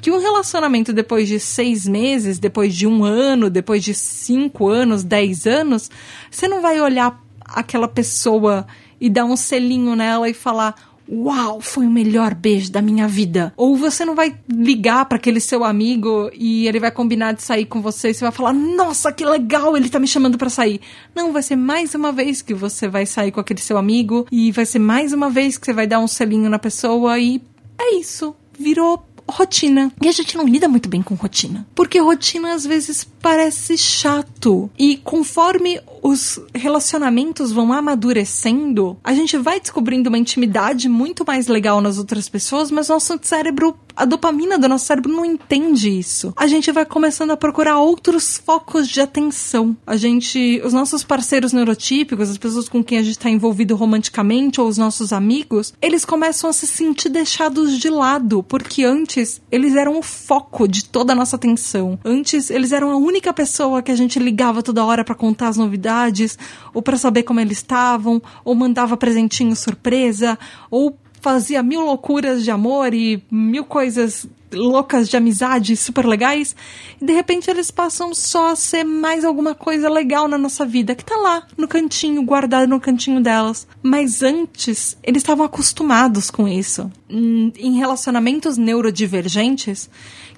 que 0.00 0.10
um 0.10 0.18
relacionamento 0.18 0.92
depois 0.92 1.28
de 1.28 1.38
seis 1.38 1.86
meses, 1.86 2.38
depois 2.38 2.74
de 2.74 2.86
um 2.86 3.04
ano, 3.04 3.50
depois 3.50 3.84
de 3.84 3.94
cinco 3.94 4.68
anos, 4.68 5.04
dez 5.04 5.46
anos, 5.46 5.90
você 6.30 6.48
não 6.48 6.62
vai 6.62 6.80
olhar 6.80 7.22
aquela 7.44 7.88
pessoa 7.88 8.66
e 9.00 9.08
dar 9.08 9.24
um 9.24 9.36
selinho 9.36 9.96
nela 9.96 10.28
e 10.28 10.34
falar. 10.34 10.90
Uau, 11.12 11.60
foi 11.60 11.86
o 11.86 11.90
melhor 11.90 12.34
beijo 12.34 12.70
da 12.70 12.80
minha 12.80 13.08
vida. 13.08 13.52
Ou 13.56 13.74
você 13.74 14.04
não 14.04 14.14
vai 14.14 14.32
ligar 14.48 15.06
para 15.06 15.16
aquele 15.16 15.40
seu 15.40 15.64
amigo 15.64 16.30
e 16.32 16.68
ele 16.68 16.78
vai 16.78 16.92
combinar 16.92 17.32
de 17.32 17.42
sair 17.42 17.66
com 17.66 17.80
você 17.80 18.10
e 18.10 18.14
você 18.14 18.24
vai 18.24 18.30
falar: 18.30 18.52
"Nossa, 18.52 19.10
que 19.10 19.24
legal, 19.24 19.76
ele 19.76 19.88
tá 19.88 19.98
me 19.98 20.06
chamando 20.06 20.38
para 20.38 20.48
sair". 20.48 20.80
Não, 21.12 21.32
vai 21.32 21.42
ser 21.42 21.56
mais 21.56 21.96
uma 21.96 22.12
vez 22.12 22.42
que 22.42 22.54
você 22.54 22.86
vai 22.86 23.06
sair 23.06 23.32
com 23.32 23.40
aquele 23.40 23.60
seu 23.60 23.76
amigo 23.76 24.24
e 24.30 24.52
vai 24.52 24.64
ser 24.64 24.78
mais 24.78 25.12
uma 25.12 25.28
vez 25.28 25.58
que 25.58 25.66
você 25.66 25.72
vai 25.72 25.86
dar 25.86 25.98
um 25.98 26.06
selinho 26.06 26.48
na 26.48 26.60
pessoa 26.60 27.18
e 27.18 27.42
é 27.76 27.96
isso. 27.96 28.36
Virou 28.56 29.04
rotina. 29.30 29.92
E 30.02 30.08
a 30.08 30.12
gente 30.12 30.36
não 30.36 30.46
lida 30.46 30.68
muito 30.68 30.88
bem 30.88 31.02
com 31.02 31.14
rotina. 31.14 31.66
Porque 31.74 31.98
rotina 31.98 32.54
às 32.54 32.64
vezes 32.64 33.06
parece 33.20 33.76
chato. 33.76 34.70
E 34.78 34.96
conforme 34.98 35.80
os 36.02 36.40
relacionamentos 36.54 37.52
vão 37.52 37.72
amadurecendo, 37.72 38.96
a 39.04 39.12
gente 39.12 39.36
vai 39.36 39.60
descobrindo 39.60 40.08
uma 40.08 40.18
intimidade 40.18 40.88
muito 40.88 41.24
mais 41.26 41.46
legal 41.46 41.80
nas 41.80 41.98
outras 41.98 42.28
pessoas, 42.28 42.70
mas 42.70 42.88
nosso 42.88 43.18
cérebro, 43.22 43.76
a 43.96 44.04
dopamina 44.04 44.58
do 44.58 44.68
nosso 44.68 44.86
cérebro 44.86 45.12
não 45.12 45.24
entende 45.24 45.90
isso. 45.90 46.32
A 46.36 46.46
gente 46.46 46.70
vai 46.72 46.84
começando 46.84 47.30
a 47.30 47.36
procurar 47.36 47.78
outros 47.78 48.36
focos 48.38 48.88
de 48.88 49.00
atenção. 49.00 49.76
A 49.86 49.96
gente, 49.96 50.60
os 50.64 50.72
nossos 50.72 51.04
parceiros 51.04 51.52
neurotípicos, 51.52 52.30
as 52.30 52.38
pessoas 52.38 52.68
com 52.68 52.82
quem 52.82 52.98
a 52.98 53.02
gente 53.02 53.12
está 53.12 53.30
envolvido 53.30 53.76
romanticamente 53.76 54.60
ou 54.60 54.68
os 54.68 54.78
nossos 54.78 55.12
amigos, 55.12 55.72
eles 55.80 56.04
começam 56.04 56.48
a 56.48 56.52
se 56.52 56.66
sentir 56.66 57.08
deixados 57.08 57.78
de 57.78 57.88
lado, 57.88 58.42
porque 58.42 58.84
antes 58.84 59.40
eles 59.50 59.74
eram 59.74 59.98
o 59.98 60.02
foco 60.02 60.66
de 60.66 60.84
toda 60.84 61.12
a 61.12 61.16
nossa 61.16 61.36
atenção. 61.36 61.98
Antes 62.04 62.50
eles 62.50 62.72
eram 62.72 62.90
a 62.90 62.96
única 62.96 63.32
pessoa 63.32 63.82
que 63.82 63.90
a 63.92 63.96
gente 63.96 64.18
ligava 64.18 64.62
toda 64.62 64.84
hora 64.84 65.04
para 65.04 65.14
contar 65.14 65.48
as 65.48 65.56
novidades, 65.56 66.38
ou 66.72 66.82
para 66.82 66.96
saber 66.96 67.22
como 67.22 67.40
eles 67.40 67.58
estavam, 67.58 68.22
ou 68.44 68.54
mandava 68.54 68.96
presentinho 68.96 69.54
surpresa, 69.54 70.38
ou 70.70 70.96
fazia 71.20 71.62
mil 71.62 71.80
loucuras 71.80 72.42
de 72.44 72.50
amor 72.50 72.94
e 72.94 73.22
mil 73.30 73.64
coisas 73.64 74.28
loucas 74.52 75.08
de 75.08 75.16
amizade 75.16 75.76
super 75.76 76.04
legais, 76.04 76.56
e 77.00 77.04
de 77.04 77.12
repente 77.12 77.50
eles 77.50 77.70
passam 77.70 78.14
só 78.14 78.50
a 78.50 78.56
ser 78.56 78.84
mais 78.84 79.24
alguma 79.24 79.54
coisa 79.54 79.88
legal 79.88 80.26
na 80.28 80.36
nossa 80.36 80.66
vida, 80.66 80.94
que 80.94 81.04
tá 81.04 81.16
lá, 81.16 81.46
no 81.56 81.68
cantinho, 81.68 82.22
guardado 82.22 82.68
no 82.68 82.80
cantinho 82.80 83.20
delas. 83.20 83.66
Mas 83.82 84.22
antes, 84.22 84.96
eles 85.02 85.22
estavam 85.22 85.46
acostumados 85.46 86.30
com 86.30 86.48
isso. 86.48 86.90
Em 87.08 87.78
relacionamentos 87.78 88.56
neurodivergentes, 88.56 89.88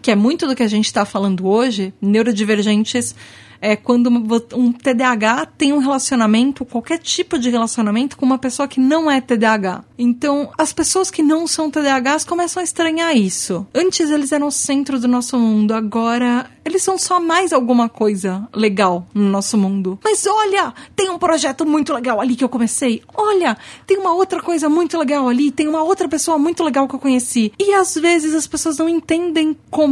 que 0.03 0.11
é 0.11 0.17
muito 0.17 0.47
do 0.47 0.55
que 0.55 0.63
a 0.63 0.69
gente 0.69 0.87
está 0.87 1.05
falando 1.05 1.47
hoje, 1.47 1.95
neurodivergentes 2.03 3.15
é 3.63 3.77
quando 3.77 4.11
um 4.55 4.73
TDAH 4.73 5.47
tem 5.57 5.73
um 5.73 5.79
relacionamento, 5.79 6.65
qualquer 6.65 6.99
tipo 6.99 7.39
de 7.39 7.49
relacionamento, 7.49 8.17
com 8.17 8.27
uma 8.27 8.37
pessoa 8.37 8.67
que 8.67 8.81
não 8.81 9.09
é 9.09 9.21
TDAH. 9.21 9.85
Então, 9.97 10.51
as 10.59 10.73
pessoas 10.73 11.13
que 11.13 11.23
não 11.23 11.47
são 11.47 11.71
TDAHs 11.71 12.25
começam 12.25 12.61
a 12.61 12.65
estranhar 12.65 13.17
isso. 13.17 13.65
Antes 13.73 14.11
eles 14.11 14.33
eram 14.33 14.49
o 14.49 14.51
centro 14.51 14.99
do 14.99 15.07
nosso 15.07 15.39
mundo, 15.39 15.73
agora 15.73 16.51
eles 16.65 16.83
são 16.83 16.97
só 16.99 17.21
mais 17.21 17.53
alguma 17.53 17.89
coisa 17.89 18.49
legal 18.55 19.07
no 19.15 19.29
nosso 19.29 19.57
mundo. 19.59 19.99
Mas 20.03 20.27
olha, 20.27 20.73
tem 20.95 21.11
um 21.11 21.19
projeto 21.19 21.67
muito 21.67 21.93
legal 21.93 22.21
ali 22.21 22.37
que 22.37 22.45
eu 22.45 22.49
comecei. 22.49 23.03
Olha, 23.15 23.57
tem 23.87 23.99
uma 23.99 24.15
outra 24.15 24.41
coisa 24.41 24.69
muito 24.69 24.99
legal 24.99 25.29
ali, 25.29 25.51
tem 25.51 25.69
uma 25.69 25.83
outra 25.83 26.09
pessoa 26.09 26.39
muito 26.39 26.63
legal 26.65 26.89
que 26.89 26.95
eu 26.95 27.01
conheci. 27.01 27.53
E 27.59 27.75
às 27.75 27.95
vezes 27.95 28.35
as 28.35 28.47
pessoas 28.47 28.79
não 28.79 28.89
entendem 28.89 29.57
como 29.71 29.92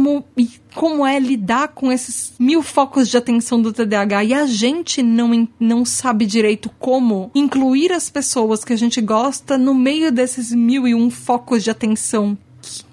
como 0.73 1.05
é 1.05 1.19
lidar 1.19 1.69
com 1.69 1.91
esses 1.91 2.33
mil 2.39 2.61
focos 2.61 3.09
de 3.09 3.17
atenção 3.17 3.61
do 3.61 3.73
TDAH 3.73 4.23
e 4.23 4.33
a 4.33 4.45
gente 4.45 5.03
não, 5.03 5.47
não 5.59 5.85
sabe 5.85 6.25
direito 6.25 6.69
como 6.79 7.31
incluir 7.35 7.91
as 7.91 8.09
pessoas 8.09 8.63
que 8.63 8.73
a 8.73 8.77
gente 8.77 9.01
gosta 9.01 9.57
no 9.57 9.73
meio 9.73 10.11
desses 10.11 10.51
mil 10.51 10.87
e 10.87 10.95
um 10.95 11.09
focos 11.09 11.63
de 11.63 11.69
atenção 11.69 12.37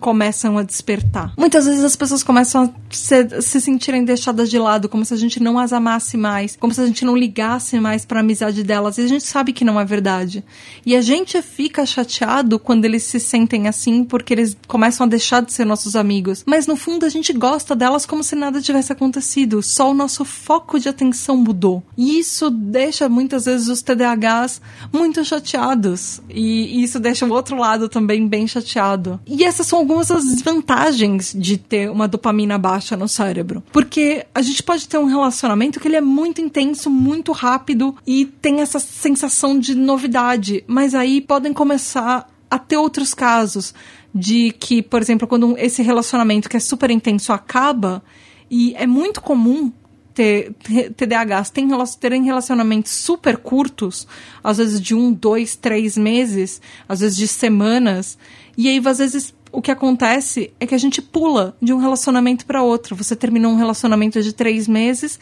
começam 0.01 0.59
a 0.59 0.63
despertar. 0.63 1.33
Muitas 1.37 1.67
vezes 1.67 1.85
as 1.85 1.97
pessoas 1.97 2.23
começam 2.23 2.65
a 2.65 2.71
se, 2.91 3.43
se, 3.43 3.61
sentirem 3.61 4.05
deixadas 4.05 4.49
de 4.51 4.59
lado, 4.59 4.89
como 4.89 5.05
se 5.05 5.15
a 5.15 5.17
gente 5.17 5.43
não 5.43 5.59
as 5.59 5.73
amasse 5.73 6.17
mais, 6.17 6.57
como 6.57 6.73
se 6.73 6.81
a 6.81 6.87
gente 6.87 7.05
não 7.05 7.17
ligasse 7.17 7.79
mais 7.79 8.05
para 8.05 8.21
a 8.21 8.23
amizade 8.23 8.63
delas. 8.63 8.99
E 8.99 9.03
a 9.03 9.07
gente 9.07 9.25
sabe 9.25 9.53
que 9.53 9.65
não 9.65 9.79
é 9.79 9.85
verdade. 9.85 10.45
E 10.85 10.97
a 10.97 11.01
gente 11.01 11.41
fica 11.43 11.85
chateado 11.85 12.59
quando 12.59 12.85
eles 12.85 13.03
se 13.03 13.21
sentem 13.21 13.69
assim, 13.69 14.05
porque 14.05 14.33
eles 14.33 14.57
começam 14.67 15.07
a 15.07 15.09
deixar 15.09 15.43
de 15.43 15.53
ser 15.53 15.65
nossos 15.65 15.97
amigos. 15.97 16.43
Mas 16.47 16.67
no 16.67 16.77
fundo 16.77 17.05
a 17.05 17.09
gente 17.09 17.33
gosta 17.33 17.77
delas 17.77 18.07
como 18.07 18.23
se 18.23 18.35
nada 18.35 18.61
tivesse 18.61 18.93
acontecido. 18.93 19.63
Só 19.63 19.91
o 19.91 19.95
nosso 19.95 20.25
foco 20.25 20.79
de 20.79 20.89
atenção 20.89 21.37
mudou. 21.37 21.83
E 21.97 22.19
isso 22.19 22.51
deixa 22.51 23.09
muitas 23.09 23.45
vezes 23.45 23.69
os 23.69 23.83
TDAHs 23.83 24.61
muito 24.93 25.25
chateados. 25.25 26.21
E 26.29 26.83
isso 26.83 26.99
deixa 26.99 27.27
o 27.27 27.33
outro 27.33 27.57
lado 27.57 27.89
também 27.89 28.27
bem 28.27 28.47
chateado. 28.47 29.21
E 29.27 29.45
essas 29.45 29.68
são 29.69 29.81
algumas 29.81 30.09
das 30.09 30.25
desvantagens 30.25 31.35
de 31.37 31.59
ter 31.59 31.91
uma 31.91 32.09
dopamina 32.09 32.57
baixa 32.57 32.97
no 32.97 33.07
cérebro. 33.07 33.63
Porque 33.71 34.25
a 34.35 34.41
gente 34.41 34.63
pode 34.63 34.89
ter 34.89 34.97
um 34.97 35.05
relacionamento 35.05 35.79
que 35.79 35.87
ele 35.87 35.97
é 35.97 36.01
muito 36.01 36.41
intenso, 36.41 36.89
muito 36.89 37.33
rápido 37.33 37.95
e 38.07 38.25
tem 38.25 38.63
essa 38.63 38.79
sensação 38.79 39.59
de 39.59 39.75
novidade, 39.75 40.65
mas 40.67 40.95
aí 40.95 41.21
podem 41.21 41.53
começar 41.53 42.27
a 42.51 42.59
ter 42.59 42.79
outros 42.79 43.13
casos 43.13 43.75
de 44.15 44.53
que, 44.53 44.81
por 44.83 45.03
exemplo, 45.03 45.29
quando 45.29 45.55
esse 45.59 45.83
relacionamento 45.83 46.49
que 46.49 46.57
é 46.57 46.61
super 46.61 46.91
intenso 46.91 47.31
acaba, 47.31 48.03
e 48.51 48.75
é 48.75 48.87
muito 48.87 49.21
comum 49.21 49.71
ter 50.15 50.53
TDAHs 50.97 51.51
tem, 51.51 51.69
terem 52.01 52.25
relacionamentos 52.25 52.91
super 52.91 53.37
curtos, 53.37 54.09
às 54.43 54.57
vezes 54.57 54.81
de 54.81 54.95
um, 54.95 55.13
dois, 55.13 55.55
três 55.55 55.97
meses, 55.97 56.61
às 56.89 57.01
vezes 57.01 57.17
de 57.17 57.29
semanas, 57.29 58.19
e 58.57 58.69
aí 58.69 58.83
às 58.85 58.99
vezes 58.99 59.33
o 59.51 59.63
que 59.63 59.71
acontece 59.71 60.53
é 60.61 60.67
que 60.67 60.75
a 60.75 60.79
gente 60.79 61.01
pula 61.01 61.57
de 61.61 61.73
um 61.73 61.79
relacionamento 61.79 62.47
para 62.47 62.63
outro. 62.63 62.97
Você 62.97 63.17
terminou 63.17 63.53
um 63.53 63.57
relacionamento 63.57 64.23
de 64.23 64.33
três 64.33 64.69
meses, 64.69 65.19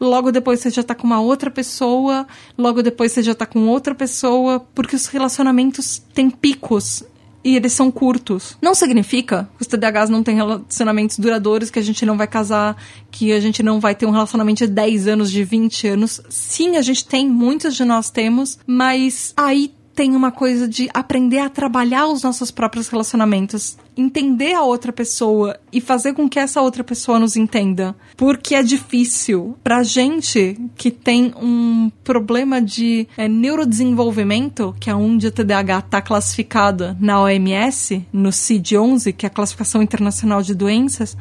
logo 0.00 0.30
depois 0.30 0.60
você 0.60 0.70
já 0.70 0.82
tá 0.82 0.94
com 0.94 1.06
uma 1.06 1.20
outra 1.20 1.50
pessoa, 1.50 2.26
logo 2.56 2.82
depois 2.82 3.12
você 3.12 3.22
já 3.22 3.34
tá 3.34 3.46
com 3.46 3.66
outra 3.68 3.94
pessoa, 3.94 4.60
porque 4.74 4.96
os 4.96 5.06
relacionamentos 5.06 6.02
têm 6.14 6.30
picos 6.30 7.04
e 7.42 7.56
eles 7.56 7.72
são 7.72 7.90
curtos. 7.90 8.56
Não 8.60 8.74
significa 8.74 9.48
que 9.56 9.62
os 9.62 9.66
TDAHs 9.66 10.10
não 10.10 10.22
têm 10.22 10.36
relacionamentos 10.36 11.18
duradouros, 11.18 11.70
que 11.70 11.78
a 11.78 11.82
gente 11.82 12.04
não 12.04 12.16
vai 12.16 12.26
casar, 12.26 12.76
que 13.10 13.32
a 13.32 13.40
gente 13.40 13.62
não 13.62 13.80
vai 13.80 13.94
ter 13.94 14.06
um 14.06 14.10
relacionamento 14.10 14.66
de 14.66 14.72
10 14.72 15.08
anos, 15.08 15.30
de 15.30 15.42
20 15.42 15.88
anos. 15.88 16.20
Sim, 16.28 16.76
a 16.76 16.82
gente 16.82 17.06
tem, 17.06 17.28
muitos 17.28 17.74
de 17.74 17.84
nós 17.84 18.10
temos, 18.10 18.58
mas 18.66 19.32
aí 19.36 19.72
tem 20.00 20.16
uma 20.16 20.32
coisa 20.32 20.66
de 20.66 20.88
aprender 20.94 21.40
a 21.40 21.50
trabalhar 21.50 22.06
os 22.06 22.22
nossos 22.22 22.50
próprios 22.50 22.88
relacionamentos, 22.88 23.76
entender 23.94 24.54
a 24.54 24.62
outra 24.62 24.90
pessoa 24.94 25.60
e 25.70 25.78
fazer 25.78 26.14
com 26.14 26.26
que 26.26 26.38
essa 26.38 26.62
outra 26.62 26.82
pessoa 26.82 27.18
nos 27.18 27.36
entenda. 27.36 27.94
Porque 28.16 28.54
é 28.54 28.62
difícil. 28.62 29.58
Pra 29.62 29.82
gente 29.82 30.58
que 30.74 30.90
tem 30.90 31.34
um 31.36 31.92
problema 32.02 32.62
de 32.62 33.06
é, 33.14 33.28
neurodesenvolvimento, 33.28 34.74
que 34.80 34.88
é 34.88 34.94
onde 34.94 35.26
o 35.26 35.30
TDAH 35.30 35.80
está 35.80 36.00
classificado 36.00 36.96
na 36.98 37.20
OMS, 37.20 38.02
no 38.10 38.30
CID-11, 38.30 39.12
que 39.12 39.26
é 39.26 39.28
a 39.28 39.30
Classificação 39.30 39.82
Internacional 39.82 40.40
de 40.40 40.54
Doenças, 40.54 41.14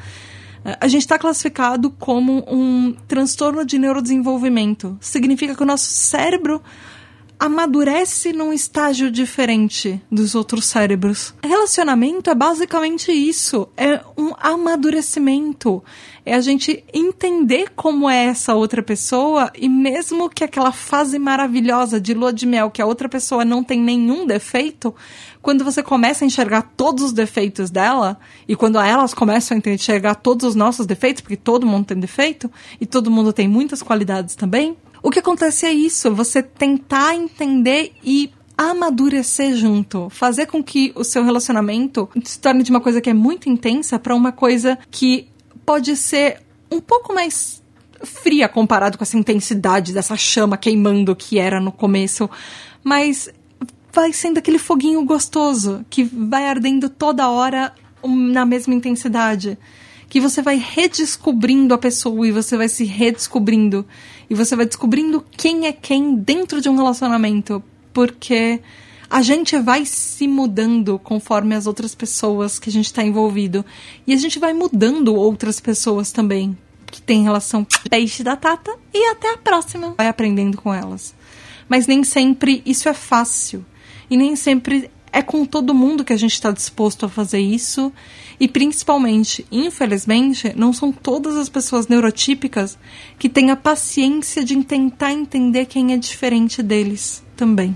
é, 0.63 0.77
a 0.79 0.87
gente 0.87 1.01
está 1.01 1.19
classificado 1.19 1.89
como 1.89 2.45
um 2.47 2.95
transtorno 3.09 3.65
de 3.65 3.77
neurodesenvolvimento. 3.77 4.97
Significa 5.01 5.53
que 5.53 5.63
o 5.63 5.65
nosso 5.65 5.89
cérebro 5.89 6.61
amadurece 7.39 8.33
num 8.33 8.51
estágio 8.51 9.09
diferente 9.09 10.01
dos 10.11 10.35
outros 10.35 10.65
cérebros. 10.65 11.33
Relacionamento 11.41 12.29
é 12.29 12.35
basicamente 12.35 13.11
isso, 13.13 13.69
é 13.77 14.01
um 14.17 14.33
amadurecimento. 14.37 15.81
É 16.25 16.35
a 16.35 16.41
gente 16.41 16.83
entender 16.93 17.71
como 17.75 18.09
é 18.09 18.25
essa 18.25 18.53
outra 18.53 18.83
pessoa 18.83 19.51
e 19.57 19.69
mesmo 19.69 20.29
que 20.29 20.43
aquela 20.43 20.71
fase 20.71 21.17
maravilhosa 21.17 21.99
de 21.99 22.13
lua 22.13 22.33
de 22.33 22.45
mel 22.45 22.69
que 22.69 22.81
a 22.81 22.85
outra 22.85 23.07
pessoa 23.07 23.45
não 23.45 23.63
tem 23.63 23.79
nenhum 23.79 24.27
defeito, 24.27 24.93
quando 25.41 25.63
você 25.63 25.81
começa 25.81 26.25
a 26.25 26.27
enxergar 26.27 26.73
todos 26.75 27.05
os 27.05 27.13
defeitos 27.13 27.71
dela 27.71 28.19
e 28.47 28.55
quando 28.55 28.77
elas 28.77 29.13
começam 29.13 29.57
a 29.57 29.69
enxergar 29.69 30.15
todos 30.15 30.49
os 30.49 30.55
nossos 30.55 30.85
defeitos, 30.85 31.21
porque 31.21 31.37
todo 31.37 31.65
mundo 31.65 31.85
tem 31.85 31.99
defeito 31.99 32.51
e 32.79 32.85
todo 32.85 33.09
mundo 33.09 33.31
tem 33.31 33.47
muitas 33.47 33.81
qualidades 33.81 34.35
também, 34.35 34.75
o 35.01 35.09
que 35.09 35.19
acontece 35.19 35.65
é 35.65 35.71
isso, 35.71 36.13
você 36.13 36.43
tentar 36.43 37.15
entender 37.15 37.93
e 38.03 38.31
amadurecer 38.57 39.55
junto, 39.55 40.09
fazer 40.09 40.45
com 40.45 40.61
que 40.61 40.91
o 40.95 41.03
seu 41.03 41.23
relacionamento 41.23 42.09
se 42.25 42.37
torne 42.39 42.61
de 42.61 42.71
uma 42.71 42.81
coisa 42.81 42.99
que 42.99 43.09
é 43.09 43.13
muito 43.13 43.47
intensa 43.47 43.97
para 43.97 44.13
uma 44.13 44.33
coisa 44.33 44.77
que 44.91 45.27
pode 45.65 45.95
ser 45.95 46.41
um 46.69 46.81
pouco 46.81 47.13
mais 47.13 47.63
fria 48.03 48.49
comparado 48.49 48.97
com 48.97 49.03
essa 49.03 49.17
intensidade 49.17 49.93
dessa 49.93 50.17
chama 50.17 50.57
queimando 50.57 51.15
que 51.15 51.39
era 51.39 51.59
no 51.59 51.71
começo, 51.71 52.29
mas 52.83 53.29
vai 53.93 54.11
sendo 54.13 54.37
aquele 54.37 54.59
foguinho 54.59 55.03
gostoso 55.05 55.85
que 55.89 56.03
vai 56.03 56.45
ardendo 56.45 56.89
toda 56.89 57.29
hora 57.29 57.73
na 58.03 58.45
mesma 58.45 58.73
intensidade, 58.73 59.57
que 60.09 60.19
você 60.19 60.41
vai 60.41 60.57
redescobrindo 60.57 61.73
a 61.73 61.77
pessoa 61.77 62.27
e 62.27 62.31
você 62.31 62.57
vai 62.57 62.67
se 62.67 62.83
redescobrindo 62.83 63.85
e 64.29 64.33
você 64.33 64.55
vai 64.55 64.65
descobrindo 64.65 65.23
quem 65.31 65.67
é 65.67 65.71
quem 65.71 66.15
dentro 66.15 66.59
de 66.59 66.67
um 66.67 66.75
relacionamento, 66.75 67.63
porque 67.93 68.59
a 69.09 69.21
gente 69.21 69.57
vai 69.57 69.85
se 69.85 70.27
mudando 70.27 70.99
conforme 70.99 71.55
as 71.55 71.65
outras 71.65 71.95
pessoas 71.95 72.59
que 72.59 72.69
a 72.69 72.71
gente 72.71 72.85
está 72.85 73.03
envolvido. 73.03 73.65
E 74.05 74.13
a 74.13 74.17
gente 74.17 74.37
vai 74.37 74.53
mudando 74.53 75.15
outras 75.15 75.59
pessoas 75.59 76.11
também, 76.11 76.55
que 76.85 77.01
tem 77.01 77.23
relação 77.23 77.65
com 77.65 77.89
peixe 77.89 78.23
da 78.23 78.35
Tata, 78.35 78.71
e 78.93 79.09
até 79.09 79.33
a 79.33 79.37
próxima. 79.37 79.95
Vai 79.97 80.07
aprendendo 80.07 80.61
com 80.61 80.71
elas. 80.71 81.15
Mas 81.67 81.87
nem 81.87 82.03
sempre 82.03 82.61
isso 82.65 82.87
é 82.87 82.93
fácil. 82.93 83.65
E 84.11 84.17
nem 84.17 84.35
sempre 84.35 84.91
é 85.11 85.21
com 85.21 85.45
todo 85.45 85.73
mundo 85.73 86.03
que 86.03 86.13
a 86.13 86.17
gente 86.17 86.33
está 86.33 86.51
disposto 86.51 87.05
a 87.05 87.09
fazer 87.09 87.39
isso. 87.39 87.91
E 88.39 88.47
principalmente, 88.47 89.45
infelizmente, 89.51 90.53
não 90.55 90.71
são 90.71 90.91
todas 90.91 91.35
as 91.35 91.49
pessoas 91.49 91.87
neurotípicas 91.87 92.77
que 93.17 93.27
têm 93.27 93.51
a 93.51 93.55
paciência 93.55 94.43
de 94.43 94.63
tentar 94.63 95.11
entender 95.11 95.65
quem 95.65 95.93
é 95.93 95.97
diferente 95.97 96.63
deles 96.63 97.23
também. 97.35 97.75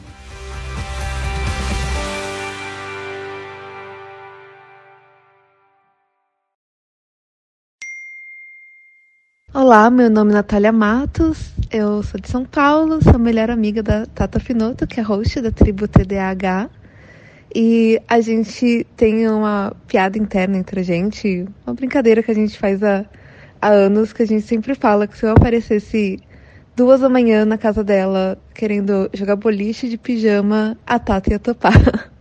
Olá, 9.53 9.87
meu 9.91 10.09
nome 10.09 10.31
é 10.31 10.33
Natália 10.33 10.71
Matos, 10.71 11.53
eu 11.69 12.01
sou 12.01 12.19
de 12.19 12.27
São 12.27 12.43
Paulo, 12.43 13.03
sou 13.03 13.19
melhor 13.19 13.51
amiga 13.51 13.83
da 13.83 14.07
Tata 14.07 14.39
Finoto, 14.39 14.87
que 14.87 14.99
é 14.99 15.03
host 15.03 15.39
da 15.41 15.51
tribo 15.51 15.87
TDAH. 15.87 16.71
E 17.55 18.01
a 18.07 18.19
gente 18.19 18.85
tem 18.97 19.27
uma 19.29 19.75
piada 19.87 20.17
interna 20.17 20.57
entre 20.57 20.79
a 20.79 20.83
gente, 20.83 21.45
uma 21.65 21.75
brincadeira 21.75 22.23
que 22.23 22.31
a 22.31 22.35
gente 22.35 22.57
faz 22.57 22.81
há, 22.81 23.05
há 23.61 23.69
anos, 23.69 24.11
que 24.11 24.23
a 24.23 24.25
gente 24.25 24.45
sempre 24.45 24.73
fala 24.73 25.05
que 25.05 25.15
se 25.15 25.25
eu 25.25 25.31
aparecesse 25.31 26.19
duas 26.75 27.01
da 27.01 27.09
manhã 27.09 27.45
na 27.45 27.57
casa 27.57 27.83
dela 27.83 28.39
querendo 28.55 29.07
jogar 29.13 29.35
boliche 29.35 29.87
de 29.87 29.99
pijama, 29.99 30.75
a 30.85 30.97
Tata 30.97 31.31
ia 31.31 31.39
topar. 31.39 31.73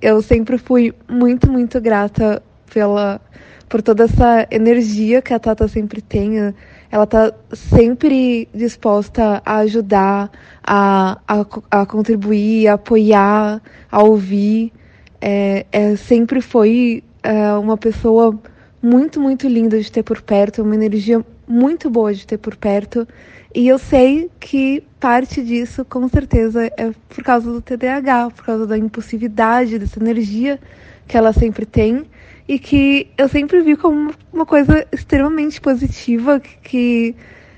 Eu 0.00 0.20
sempre 0.20 0.58
fui 0.58 0.92
muito, 1.08 1.50
muito 1.50 1.80
grata 1.80 2.42
pela, 2.72 3.20
por 3.68 3.82
toda 3.82 4.04
essa 4.04 4.46
energia 4.50 5.22
que 5.22 5.32
a 5.32 5.38
Tata 5.38 5.68
sempre 5.68 6.00
tem. 6.00 6.54
Ela 6.92 7.06
tá 7.06 7.32
sempre 7.54 8.46
disposta 8.54 9.40
a 9.46 9.56
ajudar, 9.60 10.30
a, 10.62 11.18
a, 11.26 11.46
a 11.70 11.86
contribuir, 11.86 12.68
a 12.68 12.74
apoiar, 12.74 13.62
a 13.90 14.02
ouvir. 14.02 14.70
É, 15.18 15.64
é, 15.72 15.96
sempre 15.96 16.42
foi 16.42 17.02
é, 17.22 17.54
uma 17.54 17.78
pessoa 17.78 18.38
muito, 18.82 19.18
muito 19.18 19.48
linda 19.48 19.80
de 19.80 19.90
ter 19.90 20.02
por 20.02 20.20
perto, 20.20 20.62
uma 20.62 20.74
energia 20.74 21.24
muito 21.48 21.88
boa 21.88 22.12
de 22.12 22.26
ter 22.26 22.36
por 22.36 22.56
perto. 22.56 23.08
E 23.54 23.68
eu 23.68 23.78
sei 23.78 24.30
que 24.38 24.84
parte 25.00 25.42
disso, 25.42 25.86
com 25.86 26.06
certeza, 26.08 26.66
é 26.76 26.92
por 27.08 27.24
causa 27.24 27.50
do 27.50 27.62
TDAH, 27.62 28.32
por 28.36 28.44
causa 28.44 28.66
da 28.66 28.76
impulsividade, 28.76 29.78
dessa 29.78 29.98
energia 29.98 30.60
que 31.08 31.16
ela 31.16 31.32
sempre 31.32 31.64
tem 31.64 32.04
e 32.48 32.58
que 32.58 33.08
eu 33.16 33.28
sempre 33.28 33.60
vi 33.62 33.76
como 33.76 34.12
uma 34.32 34.46
coisa 34.46 34.86
extremamente 34.92 35.60
positiva 35.60 36.40
que, 36.40 37.14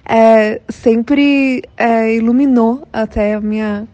é, 0.07 0.61
sempre 0.69 1.63
é, 1.77 2.15
iluminou 2.15 2.87
até 2.93 3.35
a 3.35 3.41
minha, 3.41 3.89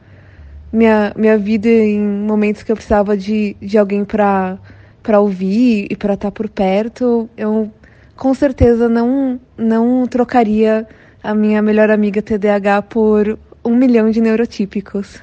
minha, 0.72 1.12
minha 1.16 1.38
vida 1.38 1.68
em 1.68 2.00
momentos 2.00 2.62
que 2.62 2.72
eu 2.72 2.76
precisava 2.76 3.16
de, 3.16 3.56
de 3.60 3.78
alguém 3.78 4.04
para 4.04 4.58
para 5.02 5.20
ouvir 5.20 5.86
e 5.90 5.96
para 5.96 6.14
estar 6.14 6.30
por 6.30 6.48
perto. 6.48 7.28
Eu 7.36 7.70
com 8.16 8.34
certeza 8.34 8.88
não, 8.88 9.40
não 9.56 10.06
trocaria 10.06 10.86
a 11.22 11.34
minha 11.34 11.62
melhor 11.62 11.90
amiga 11.90 12.20
TDAH 12.20 12.82
por 12.82 13.38
um 13.64 13.74
milhão 13.74 14.10
de 14.10 14.20
neurotípicos. 14.20 15.22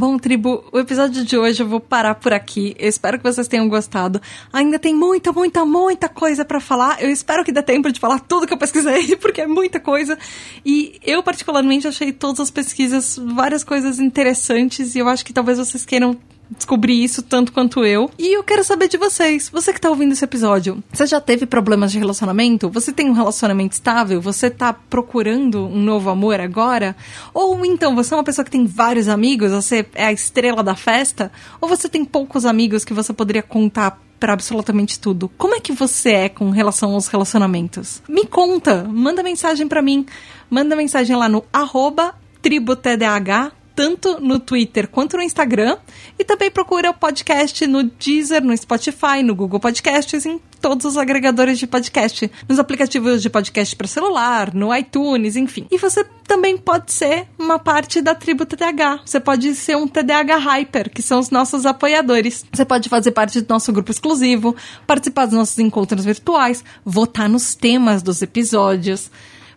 Bom, 0.00 0.16
tribo, 0.16 0.64
o 0.72 0.78
episódio 0.78 1.22
de 1.26 1.36
hoje 1.36 1.62
eu 1.62 1.68
vou 1.68 1.78
parar 1.78 2.14
por 2.14 2.32
aqui. 2.32 2.74
Eu 2.78 2.88
espero 2.88 3.18
que 3.18 3.22
vocês 3.22 3.46
tenham 3.46 3.68
gostado. 3.68 4.18
Ainda 4.50 4.78
tem 4.78 4.94
muita, 4.94 5.30
muita, 5.30 5.62
muita 5.66 6.08
coisa 6.08 6.42
para 6.42 6.58
falar. 6.58 7.02
Eu 7.02 7.10
espero 7.10 7.44
que 7.44 7.52
dê 7.52 7.62
tempo 7.62 7.92
de 7.92 8.00
falar 8.00 8.18
tudo 8.20 8.46
que 8.46 8.52
eu 8.54 8.56
pesquisei, 8.56 9.14
porque 9.20 9.42
é 9.42 9.46
muita 9.46 9.78
coisa. 9.78 10.18
E 10.64 10.98
eu, 11.04 11.22
particularmente, 11.22 11.86
achei 11.86 12.12
todas 12.12 12.40
as 12.40 12.50
pesquisas 12.50 13.20
várias 13.34 13.62
coisas 13.62 13.98
interessantes 13.98 14.94
e 14.94 15.00
eu 15.00 15.06
acho 15.06 15.22
que 15.22 15.34
talvez 15.34 15.58
vocês 15.58 15.84
queiram 15.84 16.16
descobrir 16.50 17.02
isso 17.02 17.22
tanto 17.22 17.52
quanto 17.52 17.84
eu. 17.84 18.10
E 18.18 18.36
eu 18.36 18.42
quero 18.42 18.64
saber 18.64 18.88
de 18.88 18.96
vocês. 18.96 19.48
Você 19.52 19.72
que 19.72 19.80
tá 19.80 19.88
ouvindo 19.88 20.12
esse 20.12 20.24
episódio, 20.24 20.82
você 20.92 21.06
já 21.06 21.20
teve 21.20 21.46
problemas 21.46 21.92
de 21.92 21.98
relacionamento? 21.98 22.68
Você 22.70 22.92
tem 22.92 23.08
um 23.08 23.12
relacionamento 23.12 23.74
estável? 23.74 24.20
Você 24.20 24.50
tá 24.50 24.72
procurando 24.72 25.66
um 25.66 25.80
novo 25.80 26.10
amor 26.10 26.40
agora? 26.40 26.96
Ou 27.32 27.64
então 27.64 27.94
você 27.94 28.14
é 28.14 28.16
uma 28.16 28.24
pessoa 28.24 28.44
que 28.44 28.50
tem 28.50 28.66
vários 28.66 29.08
amigos, 29.08 29.52
você 29.52 29.86
é 29.94 30.06
a 30.06 30.12
estrela 30.12 30.62
da 30.62 30.74
festa? 30.74 31.30
Ou 31.60 31.68
você 31.68 31.88
tem 31.88 32.04
poucos 32.04 32.44
amigos 32.44 32.84
que 32.84 32.94
você 32.94 33.12
poderia 33.12 33.42
contar 33.42 34.00
para 34.18 34.34
absolutamente 34.34 35.00
tudo. 35.00 35.30
Como 35.38 35.54
é 35.54 35.60
que 35.60 35.72
você 35.72 36.10
é 36.10 36.28
com 36.28 36.50
relação 36.50 36.92
aos 36.92 37.08
relacionamentos? 37.08 38.02
Me 38.06 38.26
conta, 38.26 38.84
manda 38.84 39.22
mensagem 39.22 39.66
para 39.66 39.80
mim. 39.80 40.04
Manda 40.50 40.76
mensagem 40.76 41.16
lá 41.16 41.28
no 41.28 41.44
arroba 41.52 42.14
tributdh 42.42 43.59
tanto 43.80 44.20
no 44.20 44.38
Twitter 44.38 44.86
quanto 44.86 45.16
no 45.16 45.22
Instagram. 45.22 45.78
E 46.18 46.22
também 46.22 46.50
procura 46.50 46.90
o 46.90 46.94
podcast 46.94 47.66
no 47.66 47.84
Deezer, 47.84 48.44
no 48.44 48.54
Spotify, 48.54 49.22
no 49.24 49.34
Google 49.34 49.58
Podcasts, 49.58 50.26
em 50.26 50.38
todos 50.60 50.84
os 50.84 50.98
agregadores 50.98 51.58
de 51.58 51.66
podcast, 51.66 52.30
nos 52.46 52.58
aplicativos 52.58 53.22
de 53.22 53.30
podcast 53.30 53.74
para 53.74 53.86
celular, 53.86 54.52
no 54.52 54.76
iTunes, 54.76 55.34
enfim. 55.34 55.66
E 55.70 55.78
você 55.78 56.04
também 56.26 56.58
pode 56.58 56.92
ser 56.92 57.26
uma 57.38 57.58
parte 57.58 58.02
da 58.02 58.14
tribo 58.14 58.44
TDAH. 58.44 59.00
Você 59.06 59.18
pode 59.18 59.54
ser 59.54 59.78
um 59.78 59.88
TDAH 59.88 60.36
Hyper, 60.36 60.90
que 60.90 61.00
são 61.00 61.18
os 61.18 61.30
nossos 61.30 61.64
apoiadores. 61.64 62.44
Você 62.52 62.66
pode 62.66 62.90
fazer 62.90 63.12
parte 63.12 63.40
do 63.40 63.48
nosso 63.48 63.72
grupo 63.72 63.90
exclusivo, 63.90 64.54
participar 64.86 65.24
dos 65.24 65.38
nossos 65.38 65.58
encontros 65.58 66.04
virtuais, 66.04 66.62
votar 66.84 67.30
nos 67.30 67.54
temas 67.54 68.02
dos 68.02 68.20
episódios 68.20 69.10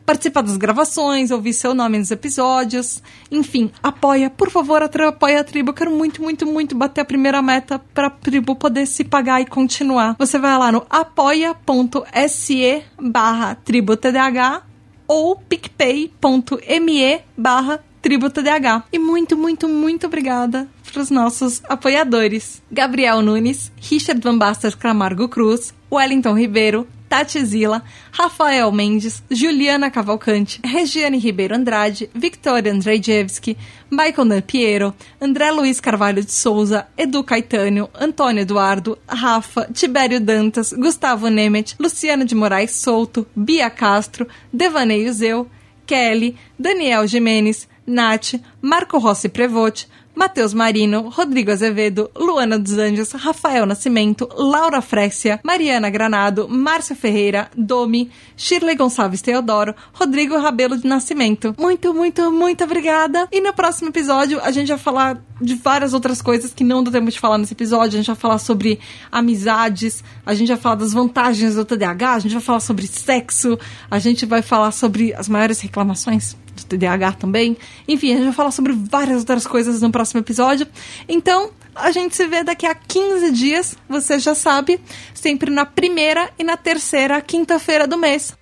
participar 0.05 0.41
das 0.41 0.57
gravações, 0.57 1.31
ouvir 1.31 1.53
seu 1.53 1.73
nome 1.73 1.97
nos 1.97 2.11
episódios. 2.11 3.01
Enfim, 3.31 3.71
apoia, 3.81 4.29
por 4.29 4.49
favor, 4.49 4.83
apoia 4.83 5.39
a 5.39 5.43
tribo. 5.43 5.69
Eu 5.69 5.73
quero 5.73 5.91
muito, 5.91 6.21
muito, 6.21 6.45
muito 6.45 6.75
bater 6.75 7.01
a 7.01 7.05
primeira 7.05 7.41
meta 7.41 7.79
pra 7.93 8.09
tribo 8.09 8.55
poder 8.55 8.85
se 8.85 9.03
pagar 9.03 9.41
e 9.41 9.45
continuar. 9.45 10.15
Você 10.17 10.37
vai 10.37 10.57
lá 10.57 10.71
no 10.71 10.85
apoia.se 10.89 12.83
barra 12.99 13.55
tributdh 13.55 14.63
ou 15.07 15.35
picpay.me 15.35 17.21
barra 17.37 17.83
tributdh. 18.01 18.83
E 18.91 18.99
muito, 18.99 19.37
muito, 19.37 19.67
muito 19.67 20.07
obrigada 20.07 20.67
para 20.91 21.01
os 21.01 21.09
nossos 21.09 21.61
apoiadores. 21.67 22.61
Gabriel 22.71 23.21
Nunes, 23.21 23.71
Richard 23.77 24.21
Van 24.21 24.37
Bastas 24.37 24.75
Camargo 24.75 25.27
Cruz, 25.27 25.73
Wellington 25.91 26.37
Ribeiro, 26.37 26.87
Tati 27.13 27.45
Zila, 27.45 27.83
Rafael 28.11 28.71
Mendes, 28.71 29.21
Juliana 29.29 29.91
Cavalcante, 29.91 30.59
Regiane 30.63 31.19
Ribeiro 31.19 31.53
Andrade, 31.53 32.09
Victoria 32.11 32.73
Andrzejewski, 32.73 33.55
Michael 33.91 34.29
Dan 34.29 34.41
Piero, 34.41 34.95
André 35.21 35.51
Luiz 35.51 35.79
Carvalho 35.79 36.23
de 36.23 36.31
Souza, 36.31 36.87
Edu 36.97 37.23
Caetânio, 37.23 37.87
Antônio 37.93 38.41
Eduardo, 38.41 38.97
Rafa, 39.07 39.67
Tibério 39.71 40.19
Dantas, 40.19 40.73
Gustavo 40.73 41.29
Nemet, 41.29 41.75
Luciana 41.79 42.25
de 42.25 42.33
Moraes 42.33 42.71
Souto, 42.71 43.27
Bia 43.35 43.69
Castro, 43.69 44.27
Devaneio 44.51 45.13
Zeu, 45.13 45.47
Kelly, 45.85 46.35
Daniel 46.57 47.05
Jimenez, 47.05 47.67
Nath, 47.85 48.41
Marco 48.59 48.97
Rossi 48.97 49.29
Prevote, 49.29 49.85
Matheus 50.15 50.53
Marino, 50.53 51.09
Rodrigo 51.09 51.51
Azevedo, 51.51 52.09
Luana 52.15 52.59
dos 52.59 52.77
Anjos, 52.77 53.11
Rafael 53.11 53.65
Nascimento, 53.65 54.29
Laura 54.35 54.81
Frécia, 54.81 55.39
Mariana 55.43 55.89
Granado, 55.89 56.47
Márcia 56.47 56.95
Ferreira, 56.95 57.49
Domi, 57.57 58.11
Shirley 58.37 58.75
Gonçalves 58.75 59.21
Teodoro, 59.21 59.73
Rodrigo 59.93 60.37
Rabelo 60.37 60.77
de 60.77 60.87
Nascimento. 60.87 61.55
Muito, 61.57 61.93
muito, 61.93 62.31
muito 62.31 62.63
obrigada. 62.63 63.27
E 63.31 63.41
no 63.41 63.53
próximo 63.53 63.89
episódio 63.89 64.39
a 64.41 64.51
gente 64.51 64.67
vai 64.69 64.77
falar 64.77 65.23
de 65.41 65.55
várias 65.55 65.93
outras 65.93 66.21
coisas 66.21 66.53
que 66.53 66.63
não 66.63 66.83
deu 66.83 66.93
tempo 66.93 67.09
de 67.09 67.19
falar 67.19 67.37
nesse 67.37 67.53
episódio. 67.53 67.95
A 67.95 68.01
gente 68.01 68.07
vai 68.07 68.15
falar 68.15 68.37
sobre 68.37 68.79
amizades, 69.11 70.03
a 70.25 70.33
gente 70.33 70.49
vai 70.49 70.57
falar 70.57 70.75
das 70.75 70.93
vantagens 70.93 71.55
do 71.55 71.65
TDAH, 71.65 72.13
a 72.13 72.19
gente 72.19 72.33
vai 72.33 72.41
falar 72.41 72.59
sobre 72.59 72.87
sexo, 72.87 73.57
a 73.89 73.99
gente 73.99 74.25
vai 74.25 74.41
falar 74.41 74.71
sobre 74.71 75.13
as 75.13 75.27
maiores 75.27 75.59
reclamações 75.59 76.42
do 76.55 76.65
TDAH 76.65 77.13
também. 77.13 77.57
Enfim, 77.87 78.11
a 78.13 78.15
gente 78.15 78.25
vai 78.25 78.33
falar 78.33 78.51
sobre 78.51 78.73
várias 78.73 79.19
outras 79.19 79.47
coisas 79.47 79.81
no 79.81 79.91
próximo 79.91 80.19
episódio. 80.19 80.67
Então, 81.07 81.51
a 81.75 81.91
gente 81.91 82.15
se 82.15 82.27
vê 82.27 82.43
daqui 82.43 82.65
a 82.65 82.75
15 82.75 83.31
dias, 83.31 83.75
você 83.89 84.19
já 84.19 84.35
sabe, 84.35 84.79
sempre 85.13 85.49
na 85.49 85.65
primeira 85.65 86.29
e 86.37 86.43
na 86.43 86.57
terceira 86.57 87.19
quinta-feira 87.21 87.87
do 87.87 87.97
mês. 87.97 88.33